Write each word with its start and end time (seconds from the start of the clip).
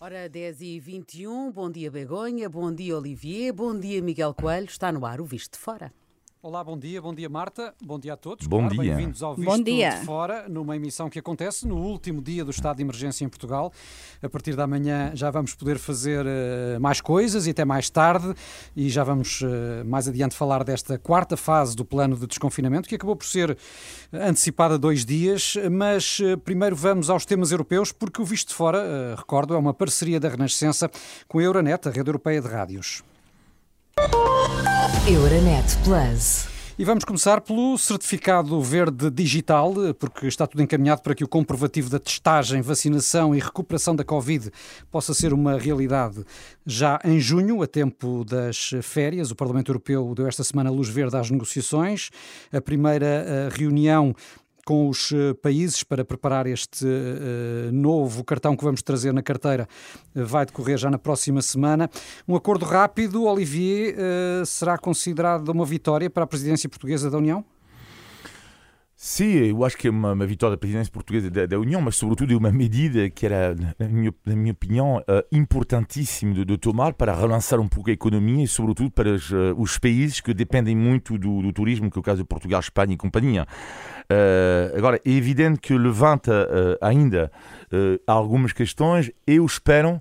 Ora, 0.00 0.28
10 0.28 0.62
e 0.62 0.78
21 0.78 1.50
bom 1.50 1.68
dia 1.68 1.90
Begonha, 1.90 2.48
bom 2.48 2.72
dia 2.72 2.96
Olivier, 2.96 3.52
bom 3.52 3.76
dia 3.76 4.00
Miguel 4.00 4.32
Coelho, 4.32 4.66
está 4.66 4.92
no 4.92 5.04
ar 5.04 5.20
o 5.20 5.24
Visto 5.24 5.54
de 5.54 5.58
Fora. 5.58 5.92
Olá, 6.48 6.64
bom 6.64 6.78
dia, 6.78 7.02
bom 7.02 7.12
dia 7.12 7.28
Marta, 7.28 7.74
bom 7.78 7.98
dia 7.98 8.14
a 8.14 8.16
todos. 8.16 8.46
Bom 8.46 8.60
claro, 8.60 8.80
dia. 8.80 8.94
Bem-vindos 8.94 9.22
ao 9.22 9.34
Visto 9.34 9.50
Bom 9.50 9.62
dia. 9.62 9.90
de 9.90 10.06
Fora, 10.06 10.48
numa 10.48 10.74
emissão 10.76 11.10
que 11.10 11.18
acontece 11.18 11.68
no 11.68 11.76
último 11.76 12.22
dia 12.22 12.42
do 12.42 12.50
estado 12.50 12.76
de 12.76 12.82
emergência 12.82 13.22
em 13.22 13.28
Portugal. 13.28 13.70
A 14.22 14.30
partir 14.30 14.56
da 14.56 14.66
manhã 14.66 15.10
já 15.12 15.30
vamos 15.30 15.54
poder 15.54 15.78
fazer 15.78 16.24
eh, 16.26 16.78
mais 16.78 17.02
coisas 17.02 17.46
e 17.46 17.50
até 17.50 17.66
mais 17.66 17.90
tarde 17.90 18.32
e 18.74 18.88
já 18.88 19.04
vamos 19.04 19.42
eh, 19.42 19.84
mais 19.84 20.08
adiante 20.08 20.34
falar 20.34 20.64
desta 20.64 20.98
quarta 20.98 21.36
fase 21.36 21.76
do 21.76 21.84
plano 21.84 22.16
de 22.16 22.26
desconfinamento 22.26 22.88
que 22.88 22.94
acabou 22.94 23.14
por 23.14 23.26
ser 23.26 23.54
antecipada 24.10 24.78
dois 24.78 25.04
dias, 25.04 25.54
mas 25.70 26.18
eh, 26.22 26.34
primeiro 26.34 26.74
vamos 26.74 27.10
aos 27.10 27.26
temas 27.26 27.52
europeus 27.52 27.92
porque 27.92 28.22
o 28.22 28.24
Visto 28.24 28.48
de 28.48 28.54
Fora, 28.54 29.14
recordo, 29.14 29.52
é 29.52 29.58
uma 29.58 29.74
parceria 29.74 30.18
da 30.18 30.30
Renascença 30.30 30.90
com 31.28 31.40
a 31.40 31.42
Euronet, 31.42 31.86
a 31.86 31.90
rede 31.90 32.08
europeia 32.08 32.40
de 32.40 32.48
rádios. 32.48 33.02
Euronet 35.08 35.64
Plus. 35.84 36.46
E 36.78 36.84
vamos 36.84 37.02
começar 37.02 37.40
pelo 37.40 37.78
certificado 37.78 38.60
verde 38.60 39.10
digital, 39.10 39.72
porque 39.98 40.26
está 40.26 40.46
tudo 40.46 40.62
encaminhado 40.62 41.00
para 41.00 41.14
que 41.14 41.24
o 41.24 41.28
comprovativo 41.28 41.88
da 41.88 41.98
testagem, 41.98 42.60
vacinação 42.60 43.34
e 43.34 43.38
recuperação 43.38 43.96
da 43.96 44.04
Covid 44.04 44.50
possa 44.90 45.14
ser 45.14 45.32
uma 45.32 45.58
realidade 45.58 46.22
já 46.66 47.00
em 47.02 47.18
junho, 47.18 47.62
a 47.62 47.66
tempo 47.66 48.22
das 48.22 48.70
férias. 48.82 49.30
O 49.30 49.34
Parlamento 49.34 49.70
Europeu 49.70 50.12
deu 50.14 50.26
esta 50.26 50.44
semana 50.44 50.70
luz 50.70 50.90
verde 50.90 51.16
às 51.16 51.30
negociações. 51.30 52.10
A 52.52 52.60
primeira 52.60 53.06
eh, 53.06 53.48
reunião 53.50 54.14
com 54.68 54.86
os 54.86 55.12
eh, 55.12 55.32
países 55.32 55.82
para 55.82 56.04
preparar 56.04 56.46
este 56.46 56.84
eh, 56.86 57.70
novo 57.72 58.22
cartão 58.22 58.54
que 58.54 58.62
vamos 58.62 58.82
trazer 58.82 59.14
na 59.14 59.22
carteira 59.22 59.66
eh, 60.14 60.22
vai 60.22 60.44
decorrer 60.44 60.76
já 60.76 60.90
na 60.90 60.98
próxima 60.98 61.40
semana. 61.40 61.88
Um 62.28 62.36
acordo 62.36 62.66
rápido, 62.66 63.24
Olivier, 63.24 63.94
eh, 63.96 64.42
será 64.44 64.76
considerado 64.76 65.48
uma 65.48 65.64
vitória 65.64 66.10
para 66.10 66.24
a 66.24 66.26
presidência 66.26 66.68
portuguesa 66.68 67.10
da 67.10 67.16
União? 67.16 67.42
Sim, 69.00 69.32
eu 69.50 69.64
acho 69.64 69.76
que 69.76 69.86
é 69.86 69.90
uma, 69.92 70.10
uma 70.10 70.26
vitória 70.26 70.56
da 70.56 70.58
presidência 70.58 70.92
portuguesa 70.92 71.30
da, 71.30 71.46
da, 71.46 71.56
União, 71.56 71.80
mas 71.80 71.94
sobretudo 71.94 72.34
é 72.34 72.36
uma 72.36 72.50
medida 72.50 73.08
que 73.08 73.26
era, 73.26 73.54
na 73.78 73.86
minha, 73.86 74.12
na 74.26 74.34
minha 74.34 74.50
opinião, 74.50 74.96
uh, 74.96 75.24
importantíssima 75.30 76.34
de, 76.34 76.44
de, 76.44 76.58
tomar 76.58 76.94
para 76.94 77.14
relançar 77.14 77.60
um 77.60 77.68
pouco 77.68 77.90
a 77.90 77.92
economia 77.92 78.42
e 78.42 78.48
sobretudo 78.48 78.90
para 78.90 79.10
os, 79.10 79.30
uh, 79.30 79.54
os 79.56 79.78
países 79.78 80.20
que 80.20 80.34
dependem 80.34 80.74
muito 80.74 81.16
do, 81.16 81.42
do, 81.42 81.52
turismo, 81.52 81.88
que 81.88 81.96
é 81.96 82.00
o 82.00 82.02
caso 82.02 82.22
de 82.22 82.24
Portugal, 82.24 82.58
Espanha 82.58 82.94
e 82.94 82.96
companhia. 82.96 83.46
Uh, 84.10 84.76
agora, 84.76 85.00
é 85.04 85.10
evidente 85.12 85.60
que 85.60 85.78
levanta 85.78 86.48
ainda 86.80 87.30
algumas 88.06 88.52
questões. 88.52 89.12
Eu 89.26 89.44
espero 89.44 90.00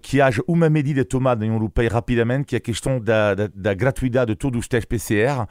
que 0.00 0.20
haja 0.20 0.40
uma 0.46 0.70
medida 0.70 1.04
tomada 1.04 1.40
na 1.40 1.46
União 1.46 1.56
Europeia 1.56 1.90
rapidamente, 1.90 2.46
que 2.46 2.54
é 2.54 2.58
a 2.58 2.60
questão 2.60 3.00
da, 3.00 3.34
da, 3.34 3.50
da 3.52 3.74
gratuidade 3.74 4.30
de 4.30 4.36
todos 4.36 4.60
os 4.60 4.68
testes 4.68 4.86
PCR, 4.86 5.48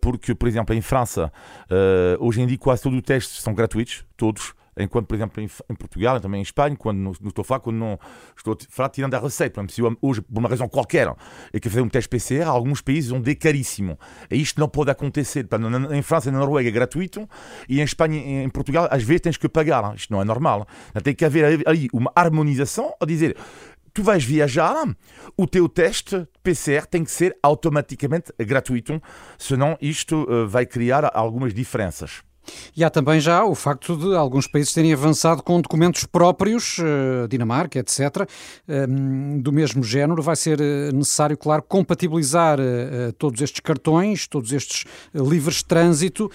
porque, 0.00 0.34
por 0.34 0.48
exemplo, 0.48 0.74
em 0.74 0.80
França, 0.80 1.30
Uh, 1.70 1.99
hoje 2.18 2.40
em 2.40 2.46
dia 2.46 2.58
quase 2.58 2.82
todos 2.82 2.98
os 2.98 3.04
testes 3.04 3.42
são 3.42 3.54
gratuitos, 3.54 4.04
todos. 4.16 4.54
Enquanto, 4.78 5.06
por 5.06 5.14
exemplo, 5.14 5.42
em, 5.42 5.74
Portugal 5.74 6.16
e 6.16 6.20
também 6.20 6.38
em 6.38 6.42
Espanha, 6.42 6.76
quando 6.76 6.98
não, 6.98 7.12
não, 7.20 7.28
estou 7.28 7.42
a 7.42 7.44
falar, 7.44 7.60
quando 7.60 7.76
não 7.76 7.98
estou 8.36 8.54
a 8.54 8.56
falar 8.70 8.88
tirando 8.88 9.14
a 9.14 9.18
receita, 9.18 9.54
por 9.54 9.60
exemplo, 9.60 9.74
se 9.74 9.80
eu, 9.82 9.98
hoje, 10.00 10.22
por 10.22 10.38
uma 10.38 10.48
razão 10.48 10.68
qualquer, 10.68 11.12
é 11.52 11.60
que 11.60 11.68
fazer 11.68 11.82
um 11.82 11.88
teste 11.88 12.08
PCR, 12.08 12.48
alguns 12.48 12.80
países 12.80 13.10
vão 13.10 13.20
de 13.20 13.34
caríssimo. 13.34 13.98
E 14.30 14.40
isto 14.40 14.58
não 14.60 14.68
pode 14.68 14.90
acontecer. 14.90 15.46
Em 15.92 16.02
França 16.02 16.28
e 16.28 16.32
na 16.32 16.38
Noruega 16.38 16.68
é 16.68 16.72
gratuito 16.72 17.28
e 17.68 17.80
em 17.80 17.84
Espanha 17.84 18.16
e 18.16 18.44
em 18.44 18.48
Portugal, 18.48 18.88
às 18.90 19.02
vezes, 19.02 19.22
tens 19.22 19.36
que 19.36 19.48
pagar. 19.48 19.94
Isto 19.94 20.12
não 20.12 20.22
é 20.22 20.24
normal. 20.24 20.66
Tem 21.02 21.14
que 21.14 21.24
haver 21.24 21.66
ali 21.66 21.88
uma 21.92 22.10
harmonização 22.14 22.94
a 23.00 23.04
dizer 23.04 23.36
tu 23.92 24.02
vais 24.02 24.24
viajar, 24.24 24.74
o 25.36 25.46
teu 25.46 25.68
teste 25.68 26.26
PCR 26.42 26.86
tem 26.86 27.04
que 27.04 27.10
ser 27.10 27.36
automaticamente 27.42 28.32
gratuito, 28.38 29.02
senão 29.38 29.76
isto 29.80 30.22
uh, 30.24 30.48
vai 30.48 30.66
criar 30.66 31.10
algumas 31.14 31.52
diferenças. 31.54 32.22
E 32.74 32.82
há 32.82 32.90
também 32.90 33.20
já 33.20 33.44
o 33.44 33.54
facto 33.54 33.96
de 33.96 34.16
alguns 34.16 34.46
países 34.46 34.72
terem 34.72 34.92
avançado 34.92 35.42
com 35.42 35.60
documentos 35.60 36.04
próprios, 36.04 36.78
uh, 36.78 37.28
Dinamarca, 37.28 37.78
etc., 37.78 38.26
um, 38.88 39.40
do 39.40 39.52
mesmo 39.52 39.82
género. 39.82 40.22
Vai 40.22 40.36
ser 40.36 40.58
uh, 40.60 40.94
necessário, 40.94 41.36
claro, 41.36 41.62
compatibilizar 41.62 42.58
todos 43.18 43.40
estes 43.40 43.60
cartões, 43.60 44.26
todos 44.26 44.52
estes 44.52 44.84
livres 45.14 45.56
de 45.56 45.64
trânsito, 45.66 46.30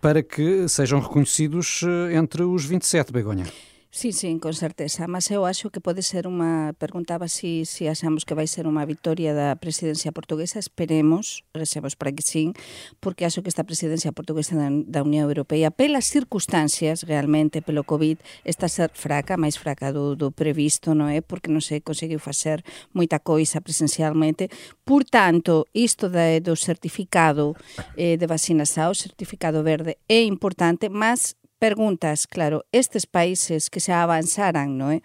para 0.00 0.22
que 0.22 0.68
sejam 0.68 1.00
reconhecidos 1.00 1.82
entre 2.12 2.42
os 2.42 2.64
27, 2.64 3.12
Begonha. 3.12 3.46
Sí, 3.94 4.12
sí, 4.12 4.38
con 4.38 4.54
certeza. 4.54 5.06
Mas 5.06 5.30
eu 5.30 5.44
acho 5.44 5.68
que 5.68 5.76
pode 5.76 6.00
ser 6.00 6.24
unha... 6.24 6.72
Perguntaba 6.80 7.28
si, 7.28 7.68
si 7.68 7.92
achamos 7.92 8.24
que 8.24 8.32
vai 8.32 8.48
ser 8.48 8.64
unha 8.64 8.88
victoria 8.88 9.36
da 9.36 9.52
presidencia 9.60 10.16
portuguesa. 10.16 10.56
Esperemos, 10.56 11.44
recemos 11.52 11.92
para 11.92 12.08
que 12.08 12.24
sí, 12.24 12.56
porque 13.04 13.28
acho 13.28 13.44
que 13.44 13.52
esta 13.52 13.68
presidencia 13.68 14.08
portuguesa 14.16 14.56
da, 14.56 14.72
da 14.72 15.04
Unión 15.04 15.28
Europea, 15.28 15.68
pelas 15.68 16.08
circunstancias, 16.08 17.04
realmente, 17.04 17.60
pelo 17.60 17.84
COVID, 17.84 18.16
está 18.48 18.64
a 18.64 18.72
ser 18.72 18.88
fraca, 18.96 19.36
máis 19.36 19.60
fraca 19.60 19.92
do, 19.92 20.16
do 20.16 20.32
previsto, 20.32 20.96
non 20.96 21.12
é? 21.12 21.20
Porque 21.20 21.52
non 21.52 21.60
se 21.60 21.84
conseguiu 21.84 22.16
facer 22.16 22.64
moita 22.96 23.20
coisa 23.20 23.60
presencialmente. 23.60 24.48
Por 24.88 25.04
tanto, 25.04 25.68
isto 25.76 26.08
de, 26.08 26.40
do 26.40 26.56
certificado 26.56 27.52
eh, 28.00 28.16
de 28.16 28.24
vacinação, 28.24 28.96
certificado 28.96 29.60
verde, 29.60 30.00
é 30.08 30.24
importante, 30.24 30.88
mas 30.88 31.36
perguntas, 31.62 32.26
claro, 32.26 32.66
estes 32.74 33.06
países 33.06 33.70
que 33.70 33.78
xa 33.78 34.02
avanzaran, 34.02 34.74
non 34.74 34.90
é? 34.90 34.98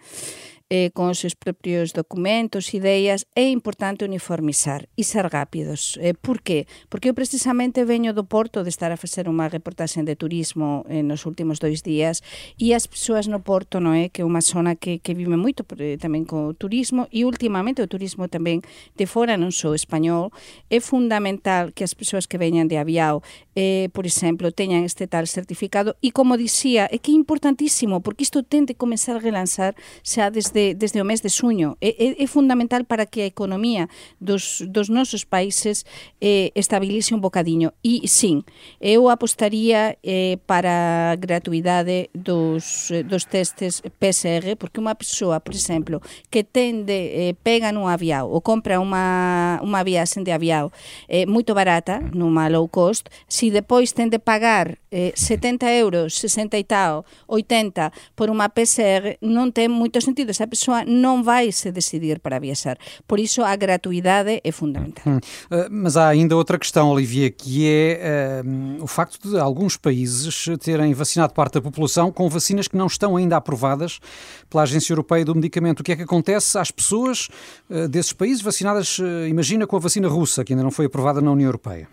Eh, 0.70 0.90
con 0.92 1.08
os 1.08 1.24
seus 1.24 1.32
propios 1.32 1.96
documentos, 1.96 2.76
ideas, 2.76 3.24
é 3.32 3.48
importante 3.48 4.04
uniformizar 4.04 4.84
e 5.00 5.02
ser 5.04 5.24
rápidos. 5.32 5.96
Eh, 6.04 6.12
por 6.12 6.44
qué? 6.44 6.68
Porque 6.92 7.08
eu 7.08 7.16
precisamente 7.16 7.88
veño 7.88 8.12
do 8.12 8.28
Porto 8.28 8.60
de 8.60 8.68
estar 8.68 8.92
a 8.92 9.00
facer 9.00 9.32
unha 9.32 9.48
reportaxe 9.48 10.04
de 10.04 10.12
turismo 10.12 10.84
eh, 10.92 11.00
nos 11.00 11.24
últimos 11.24 11.56
dois 11.56 11.80
días 11.80 12.20
e 12.60 12.76
as 12.76 12.84
persoas 12.84 13.32
no 13.32 13.40
Porto, 13.40 13.80
non 13.80 13.96
é? 13.96 14.12
Que 14.12 14.20
é 14.20 14.28
unha 14.28 14.44
zona 14.44 14.76
que, 14.76 15.00
que 15.00 15.16
vive 15.16 15.40
moito 15.40 15.64
eh, 15.80 15.96
tamén 15.96 16.28
co 16.28 16.52
turismo 16.52 17.08
e 17.08 17.24
últimamente 17.24 17.80
o 17.80 17.88
turismo 17.88 18.28
tamén 18.28 18.60
de 19.00 19.08
fora, 19.08 19.40
non 19.40 19.48
só 19.56 19.72
español, 19.72 20.36
é 20.68 20.84
fundamental 20.84 21.72
que 21.72 21.80
as 21.80 21.96
persoas 21.96 22.28
que 22.28 22.36
veñan 22.36 22.68
de 22.68 22.76
aviao, 22.76 23.24
eh, 23.56 23.88
por 23.96 24.04
exemplo, 24.04 24.52
teñan 24.52 24.84
este 24.84 25.08
tal 25.08 25.24
certificado 25.24 25.96
e 26.04 26.12
como 26.12 26.36
dicía, 26.36 26.84
é 26.92 27.00
que 27.00 27.08
é 27.08 27.16
importantísimo 27.16 28.04
porque 28.04 28.28
isto 28.28 28.44
ten 28.44 28.68
de 28.68 28.76
comenzar 28.76 29.16
a 29.16 29.24
relanzar 29.24 29.72
xa 30.04 30.28
desde 30.28 30.57
desde, 30.58 30.74
desde 30.74 31.00
o 31.00 31.04
mes 31.04 31.22
de 31.22 31.30
suño. 31.30 31.78
É, 31.80 31.94
é, 32.18 32.22
é 32.22 32.26
fundamental 32.26 32.84
para 32.84 33.06
que 33.06 33.22
a 33.22 33.30
economía 33.30 33.88
dos, 34.18 34.64
dos 34.66 34.90
nosos 34.90 35.24
países 35.24 35.86
eh, 36.20 36.50
estabilice 36.54 37.14
un 37.14 37.20
bocadiño. 37.20 37.72
E, 37.82 38.06
sim, 38.10 38.42
eu 38.82 39.06
apostaría 39.08 39.96
eh, 40.02 40.38
para 40.46 41.14
a 41.14 41.16
gratuidade 41.16 42.10
dos, 42.12 42.90
eh, 42.90 43.06
dos 43.06 43.30
testes 43.30 43.82
PCR, 44.02 44.58
porque 44.58 44.82
unha 44.82 44.98
persoa, 44.98 45.38
por 45.38 45.54
exemplo, 45.54 46.02
que 46.30 46.42
tende, 46.42 47.30
eh, 47.30 47.34
pega 47.38 47.70
nun 47.70 47.86
aviao 47.86 48.26
ou 48.26 48.42
compra 48.42 48.82
unha, 48.82 49.62
unha 49.62 49.80
viaxe 49.86 50.20
de 50.24 50.34
aviao 50.34 50.74
eh, 51.06 51.28
moito 51.30 51.54
barata, 51.54 52.02
numa 52.10 52.50
low 52.50 52.66
cost, 52.66 53.06
si 53.30 53.54
depois 53.54 53.94
ten 53.94 54.10
de 54.10 54.18
pagar 54.18 54.82
eh, 54.90 55.12
70 55.14 55.70
euros, 55.78 56.18
60 56.18 56.58
e 56.58 56.64
tal, 56.64 57.06
80 57.28 57.92
por 58.16 58.32
unha 58.32 58.50
PCR, 58.50 59.20
non 59.22 59.52
ten 59.54 59.70
moito 59.70 60.00
sentido. 60.00 60.32
Esa 60.32 60.47
persoa 60.48 60.84
non 60.84 61.22
vai 61.22 61.52
se 61.52 61.70
decidir 61.70 62.18
para 62.18 62.38
viaxar. 62.38 62.78
Por 63.06 63.20
iso 63.20 63.42
a 63.42 63.54
gratuidade 63.56 64.40
é 64.42 64.52
fundamental. 64.52 65.04
Hum. 65.06 65.18
Uh, 65.50 65.68
mas 65.70 65.96
há 65.96 66.08
ainda 66.08 66.36
outra 66.36 66.58
questão, 66.58 66.90
Olivia, 66.90 67.30
que 67.30 67.68
é 67.68 68.42
uh, 68.42 68.82
o 68.82 68.86
facto 68.86 69.30
de 69.30 69.38
alguns 69.38 69.76
países 69.76 70.46
terem 70.60 70.92
vacinado 70.94 71.32
parte 71.34 71.54
da 71.54 71.60
população 71.60 72.10
com 72.10 72.28
vacinas 72.28 72.66
que 72.66 72.76
não 72.76 72.86
estão 72.86 73.16
ainda 73.16 73.36
aprovadas 73.36 74.00
pela 74.48 74.62
Agência 74.62 74.92
Europeia 74.92 75.24
do 75.24 75.34
Medicamento. 75.34 75.80
O 75.80 75.84
que 75.84 75.92
é 75.92 75.96
que 75.96 76.02
acontece 76.02 76.58
às 76.58 76.70
pessoas 76.70 77.28
uh, 77.70 77.86
desses 77.88 78.12
países 78.12 78.42
vacinadas, 78.42 78.98
imagina, 79.28 79.66
com 79.66 79.76
a 79.76 79.80
vacina 79.80 80.08
russa, 80.08 80.44
que 80.44 80.52
ainda 80.52 80.62
não 80.62 80.70
foi 80.70 80.86
aprovada 80.86 81.20
na 81.20 81.30
União 81.30 81.46
Europeia? 81.46 81.88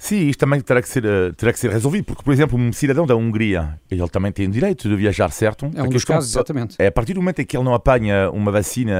Sim, 0.00 0.28
isto 0.28 0.38
também 0.38 0.60
terá 0.60 0.80
que, 0.80 0.88
ser, 0.88 1.02
terá 1.34 1.52
que 1.52 1.58
ser 1.58 1.72
resolvido, 1.72 2.04
porque, 2.04 2.22
por 2.22 2.32
exemplo, 2.32 2.56
um 2.56 2.72
cidadão 2.72 3.04
da 3.04 3.16
Hungria, 3.16 3.80
ele 3.90 4.08
também 4.08 4.30
tem 4.30 4.46
o 4.46 4.50
direito 4.50 4.88
de 4.88 4.94
viajar, 4.94 5.28
certo? 5.32 5.68
É 5.74 5.82
um 5.82 5.88
dos 5.88 6.04
casos, 6.04 6.30
exatamente. 6.30 6.76
É 6.78 6.86
a 6.86 6.92
partir 6.92 7.14
do 7.14 7.20
momento 7.20 7.40
em 7.40 7.44
que 7.44 7.56
ele 7.56 7.64
não 7.64 7.74
apanha 7.74 8.30
uma 8.30 8.52
vacina 8.52 8.94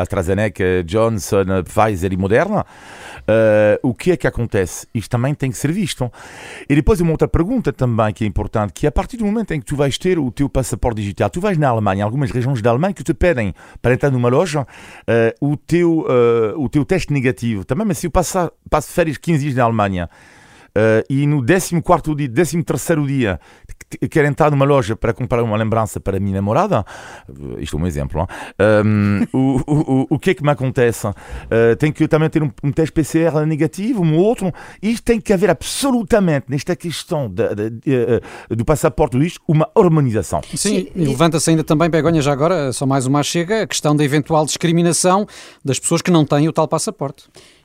AstraZeneca, 0.00 0.84
Johnson, 0.84 1.44
Pfizer 1.64 2.12
e 2.12 2.16
Moderna, 2.16 2.60
uh, 2.60 3.78
o 3.82 3.92
que 3.92 4.12
é 4.12 4.16
que 4.16 4.28
acontece? 4.28 4.86
Isto 4.94 5.10
também 5.10 5.34
tem 5.34 5.50
que 5.50 5.56
ser 5.56 5.72
visto. 5.72 6.10
E 6.68 6.74
depois 6.76 7.00
uma 7.00 7.10
outra 7.10 7.26
pergunta 7.26 7.72
também 7.72 8.12
que 8.12 8.22
é 8.22 8.26
importante, 8.26 8.72
que 8.72 8.86
é 8.86 8.90
a 8.90 8.92
partir 8.92 9.16
do 9.16 9.26
momento 9.26 9.52
em 9.52 9.58
que 9.58 9.66
tu 9.66 9.74
vais 9.74 9.98
ter 9.98 10.20
o 10.20 10.30
teu 10.30 10.48
passaporte 10.48 11.00
digital, 11.00 11.28
tu 11.30 11.40
vais 11.40 11.58
na 11.58 11.68
Alemanha, 11.68 12.04
algumas 12.04 12.30
regiões 12.30 12.62
da 12.62 12.70
Alemanha 12.70 12.94
que 12.94 13.02
te 13.02 13.12
pedem 13.12 13.52
para 13.82 13.94
entrar 13.94 14.12
numa 14.12 14.28
loja 14.28 14.62
uh, 14.62 14.66
o, 15.40 15.56
teu, 15.56 16.06
uh, 16.06 16.62
o 16.62 16.68
teu 16.68 16.84
teste 16.84 17.12
negativo. 17.12 17.64
Também, 17.64 17.84
mas 17.84 17.98
se 17.98 18.06
eu 18.06 18.10
passar, 18.12 18.52
passo 18.70 18.92
férias 18.92 19.18
15 19.18 19.42
dias 19.42 19.56
na 19.56 19.64
Alemanha, 19.64 20.08
uh, 20.76 21.04
e 21.08 21.26
no 21.26 21.44
14 21.44 22.14
dia, 22.14 22.28
13 22.64 23.06
dia, 23.06 23.40
quero 24.10 24.26
entrar 24.26 24.50
numa 24.50 24.64
loja 24.64 24.96
para 24.96 25.12
comprar 25.12 25.42
uma 25.42 25.56
lembrança 25.56 26.00
para 26.00 26.16
a 26.16 26.20
minha 26.20 26.34
namorada, 26.34 26.84
isto 27.58 27.76
é 27.76 27.80
um 27.80 27.86
exemplo, 27.86 28.26
um, 28.84 29.26
o, 29.32 29.60
o, 29.66 30.06
o, 30.10 30.18
que 30.18 30.30
é 30.30 30.34
que 30.34 30.42
me 30.42 30.50
acontece? 30.50 31.06
Uh, 31.06 31.76
tem 31.78 31.92
que 31.92 32.06
também 32.08 32.28
ter 32.28 32.42
um, 32.42 32.50
um, 32.62 32.72
teste 32.72 32.92
PCR 32.92 33.46
negativo, 33.46 34.02
um 34.02 34.16
outro, 34.16 34.52
isto 34.82 35.04
tem 35.04 35.20
que 35.20 35.32
haver 35.32 35.50
absolutamente, 35.50 36.46
nesta 36.48 36.74
questão 36.74 37.28
de, 37.28 37.54
de, 37.54 37.70
de, 37.70 38.56
do 38.56 38.64
passaporte, 38.64 39.16
isto, 39.24 39.40
uma 39.46 39.68
harmonização. 39.76 40.40
Sim, 40.54 40.88
e 40.94 41.04
levanta-se 41.04 41.50
ainda 41.50 41.64
também, 41.64 41.88
Begonha, 41.88 42.20
já 42.20 42.32
agora, 42.32 42.72
só 42.72 42.86
mais 42.86 43.06
uma 43.06 43.22
chega, 43.22 43.62
a 43.62 43.66
questão 43.66 43.94
da 43.94 44.04
eventual 44.04 44.44
discriminação 44.44 45.26
das 45.64 45.78
pessoas 45.78 46.02
que 46.02 46.10
não 46.10 46.24
têm 46.24 46.48
o 46.48 46.52
tal 46.52 46.68
passaporte. 46.68 47.24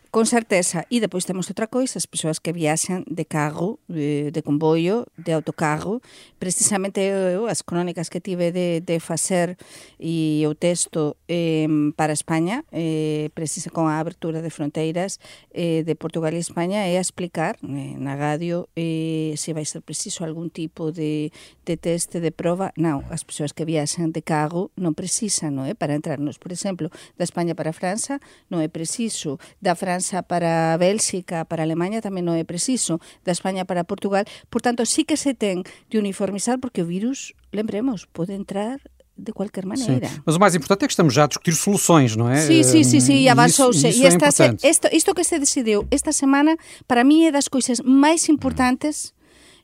Con 0.09 0.25
certeza. 0.25 0.89
E 0.89 0.97
depois 0.97 1.29
temos 1.29 1.53
outra 1.53 1.69
coisa, 1.69 2.01
as 2.01 2.09
persoas 2.09 2.41
que 2.41 2.50
viaxan 2.50 3.06
de 3.06 3.29
carro, 3.29 3.77
de, 3.85 4.33
de 4.33 4.41
comboio, 4.41 5.06
de 5.13 5.38
autocarro. 5.38 6.01
Precisamente 6.41 6.97
eu, 6.97 7.45
as 7.45 7.61
crónicas 7.61 8.09
que 8.09 8.17
tive 8.17 8.50
de, 8.50 8.81
de 8.81 8.97
facer 8.97 9.53
e 10.01 10.41
o 10.50 10.57
texto 10.57 11.13
eh, 11.29 11.69
para 11.94 12.09
España, 12.09 12.65
eh, 12.73 13.29
precisa 13.38 13.69
con 13.69 13.85
a 13.85 14.01
abertura 14.01 14.41
de 14.41 14.50
fronteiras 14.50 15.21
eh, 15.53 15.85
de 15.85 15.94
Portugal 15.94 16.33
e 16.33 16.41
España, 16.41 16.89
é 16.89 16.97
explicar 16.97 17.61
eh, 17.61 17.94
na 18.01 18.17
radio 18.17 18.65
eh, 18.73 19.38
se 19.38 19.53
vai 19.53 19.69
ser 19.69 19.85
preciso 19.85 20.25
algún 20.25 20.50
tipo 20.50 20.89
de, 20.89 21.29
de 21.69 21.77
teste 21.77 22.17
de 22.17 22.33
prova. 22.33 22.73
Non, 22.81 23.06
as 23.13 23.21
persoas 23.21 23.53
que 23.53 23.61
viaxan 23.61 24.09
de 24.09 24.25
carro 24.25 24.73
non 24.73 24.97
precisan, 24.97 25.53
non 25.53 25.69
é? 25.69 25.77
Para 25.77 25.94
entrarnos, 25.94 26.41
por 26.41 26.50
exemplo, 26.50 26.89
da 27.13 27.29
España 27.29 27.53
para 27.53 27.69
a 27.69 27.77
França, 27.77 28.17
non 28.50 28.65
é 28.65 28.73
preciso 28.73 29.38
da 29.61 29.77
França 29.77 29.98
França 29.99 30.23
para 30.23 30.77
Bélxica, 30.77 31.43
para 31.43 31.63
Alemanha 31.67 31.99
tamén 31.99 32.23
non 32.23 32.39
é 32.39 32.47
preciso, 32.47 33.03
da 33.27 33.35
España 33.35 33.67
para 33.67 33.83
Portugal. 33.83 34.23
Por 34.47 34.63
tanto, 34.63 34.87
sí 34.87 35.03
que 35.03 35.19
se 35.19 35.35
ten 35.35 35.67
de 35.91 35.99
uniformizar 35.99 36.55
porque 36.63 36.79
o 36.79 36.87
virus, 36.87 37.35
lembremos, 37.51 38.07
pode 38.07 38.31
entrar 38.31 38.79
de 39.19 39.35
qualquer 39.35 39.67
maneira. 39.67 40.07
Sim. 40.07 40.23
Mas 40.23 40.39
o 40.39 40.39
mais 40.39 40.55
importante 40.55 40.83
é 40.83 40.87
que 40.87 40.95
estamos 40.95 41.11
já 41.11 41.27
a 41.27 41.27
discutir 41.27 41.51
soluções, 41.51 42.15
não 42.15 42.31
é? 42.31 42.39
Sim, 42.39 42.63
sim, 42.63 42.87
sim, 42.87 43.03
sim 43.03 43.19
e 43.19 43.27
avançou-se. 43.27 43.91
E, 43.91 44.07
esta, 44.07 44.31
é 44.47 44.55
isto, 44.63 44.87
isto 44.95 45.11
que 45.11 45.23
se 45.27 45.35
decidiu 45.35 45.83
esta 45.91 46.15
semana, 46.15 46.55
para 46.87 47.03
mim 47.03 47.27
é 47.27 47.31
das 47.35 47.51
coisas 47.51 47.83
máis 47.83 48.23
importantes 48.31 49.11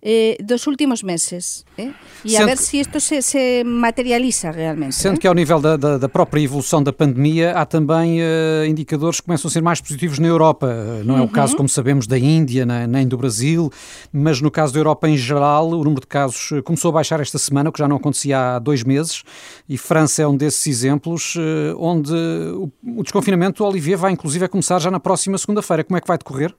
eh, 0.07 0.38
dos 0.44 0.68
últimos 0.68 1.02
meses. 1.02 1.66
Eh? 1.80 1.90
E 2.24 2.30
sendo 2.30 2.44
a 2.44 2.46
ver 2.46 2.57
se 2.60 2.80
isto 2.80 3.00
se, 3.00 3.24
se 3.24 3.63
materializa 3.63 4.52
realmente. 4.52 4.94
Sendo 4.94 5.16
eh? 5.16 5.18
que 5.18 5.28
ao 5.28 5.34
nível 5.34 5.60
da, 5.60 5.75
da, 5.75 5.98
da, 5.98 6.07
própria 6.07 6.40
evolução 6.42 6.84
da 6.84 6.94
pandemia 6.94 7.54
há 7.54 7.66
também 7.66 8.22
uh, 8.22 8.66
indicadores 8.68 9.19
que 9.19 9.25
começam 9.25 9.50
a 9.50 9.52
ser 9.52 9.63
mais 9.63 9.81
positivos 9.81 10.19
na 10.19 10.28
Europa. 10.28 11.02
Não 11.04 11.18
é 11.18 11.22
uhum. 11.22 11.25
o 11.25 11.30
caso, 11.30 11.57
como 11.57 11.68
sabemos, 11.68 12.06
da 12.06 12.19
Índia, 12.19 12.68
nem, 12.68 12.86
nem 12.86 13.07
do 13.07 13.18
Brasil, 13.18 13.72
mas 14.13 14.40
no 14.40 14.52
caso 14.52 14.72
da 14.74 14.80
Europa 14.80 15.10
em 15.10 15.18
geral, 15.18 15.69
o 15.69 15.84
número 15.84 16.02
de 16.02 16.07
casos 16.07 16.52
eh, 16.52 16.62
começou 16.62 16.90
a 16.90 16.92
baixar 16.92 17.19
esta 17.19 17.40
semana, 17.40 17.72
o 17.72 17.74
que 17.74 17.80
já 17.80 17.88
não 17.88 17.96
acontecia 17.96 18.38
há 18.38 18.60
dois 18.60 18.84
meses, 18.84 19.24
e 19.68 19.75
França 19.75 20.22
é 20.22 20.28
um 20.28 20.38
desses 20.38 20.68
exemplos, 20.68 21.36
onde 21.80 22.13
o, 22.13 22.72
o 23.00 23.02
desconfinamento, 23.02 23.63
Olivier, 23.63 23.98
vai 23.98 24.12
inclusive 24.12 24.46
a 24.46 24.48
começar 24.48 24.78
já 24.78 24.92
na 24.92 25.00
próxima 25.00 25.36
segunda-feira. 25.40 25.84
Como 25.84 25.98
é 25.98 26.02
que 26.02 26.07
vai 26.07 26.18
decorrer? 26.19 26.54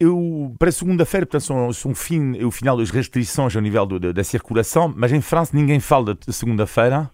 Eu, 0.00 0.54
para 0.58 0.72
segunda-feira, 0.72 1.24
portanto, 1.24 1.46
são, 1.46 1.72
são 1.72 1.94
fim, 1.94 2.42
o 2.42 2.50
final 2.50 2.76
das 2.76 2.90
restrições 2.90 3.54
ao 3.54 3.62
nível 3.62 3.86
do, 3.86 4.12
da 4.12 4.24
circulação, 4.24 4.92
mas 4.96 5.12
em 5.12 5.20
França 5.20 5.56
ninguém 5.56 5.78
fala 5.78 6.14
de 6.14 6.32
segunda-feira. 6.32 7.08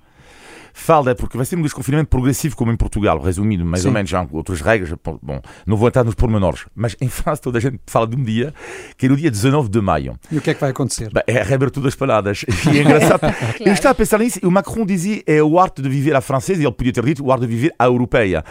Falta 0.76 1.15
porque 1.15 1.37
vai 1.37 1.47
ser 1.47 1.56
um 1.56 1.62
desconfinamento 1.62 2.11
progressivo 2.11 2.56
como 2.56 2.73
em 2.73 2.76
Portugal, 2.76 3.21
resumido, 3.21 3.65
mais 3.65 3.82
Sim. 3.82 3.88
ou 3.88 3.94
menos, 3.94 4.11
já 4.11 4.26
com 4.26 4.37
outras 4.37 4.61
regras. 4.61 4.93
Bom, 5.23 5.41
não 5.65 5.76
vou 5.76 5.87
entrar 5.87 6.03
nos 6.03 6.17
pormenores, 6.17 6.67
mas 6.75 6.97
em 7.00 7.09
França 7.09 7.41
toda 7.41 7.59
a 7.59 7.61
gente 7.61 7.79
fala 7.87 8.09
de 8.09 8.17
um 8.17 8.23
dia 8.23 8.53
que 8.99 9.06
é 9.06 9.09
no 9.09 9.17
dia 9.17 9.31
19 9.31 9.69
de 9.69 9.81
maio. 9.81 10.19
E 10.32 10.37
o 10.37 10.41
que 10.41 10.50
é 10.50 10.55
que 10.55 10.61
vai 10.61 10.71
acontecer? 10.71 11.11
Bem, 11.12 11.23
é 11.29 11.41
a 11.41 11.44
reabertura 11.44 11.85
das 11.85 11.94
paradas. 11.94 12.44
E 12.75 12.79
é 12.79 12.81
engraçado. 12.82 13.21
claro. 13.21 13.37
Eu 13.61 13.73
estava 13.73 13.93
a 13.93 13.94
pensar 13.94 14.19
nisso, 14.19 14.41
o 14.43 14.50
Macron 14.50 14.85
dizia 14.85 15.23
é 15.26 15.43
o 15.43 15.59
arte 15.61 15.81
de 15.81 15.88
viver 15.88 16.17
à 16.17 16.21
francesa 16.21 16.61
e 16.61 16.65
ele 16.65 16.73
podia 16.73 16.93
ter 16.93 17.05
dito 17.05 17.25
o 17.25 17.31
arte 17.31 17.43
de 17.43 17.47
viver 17.47 17.75
à 17.79 17.85
europeia. 17.85 18.43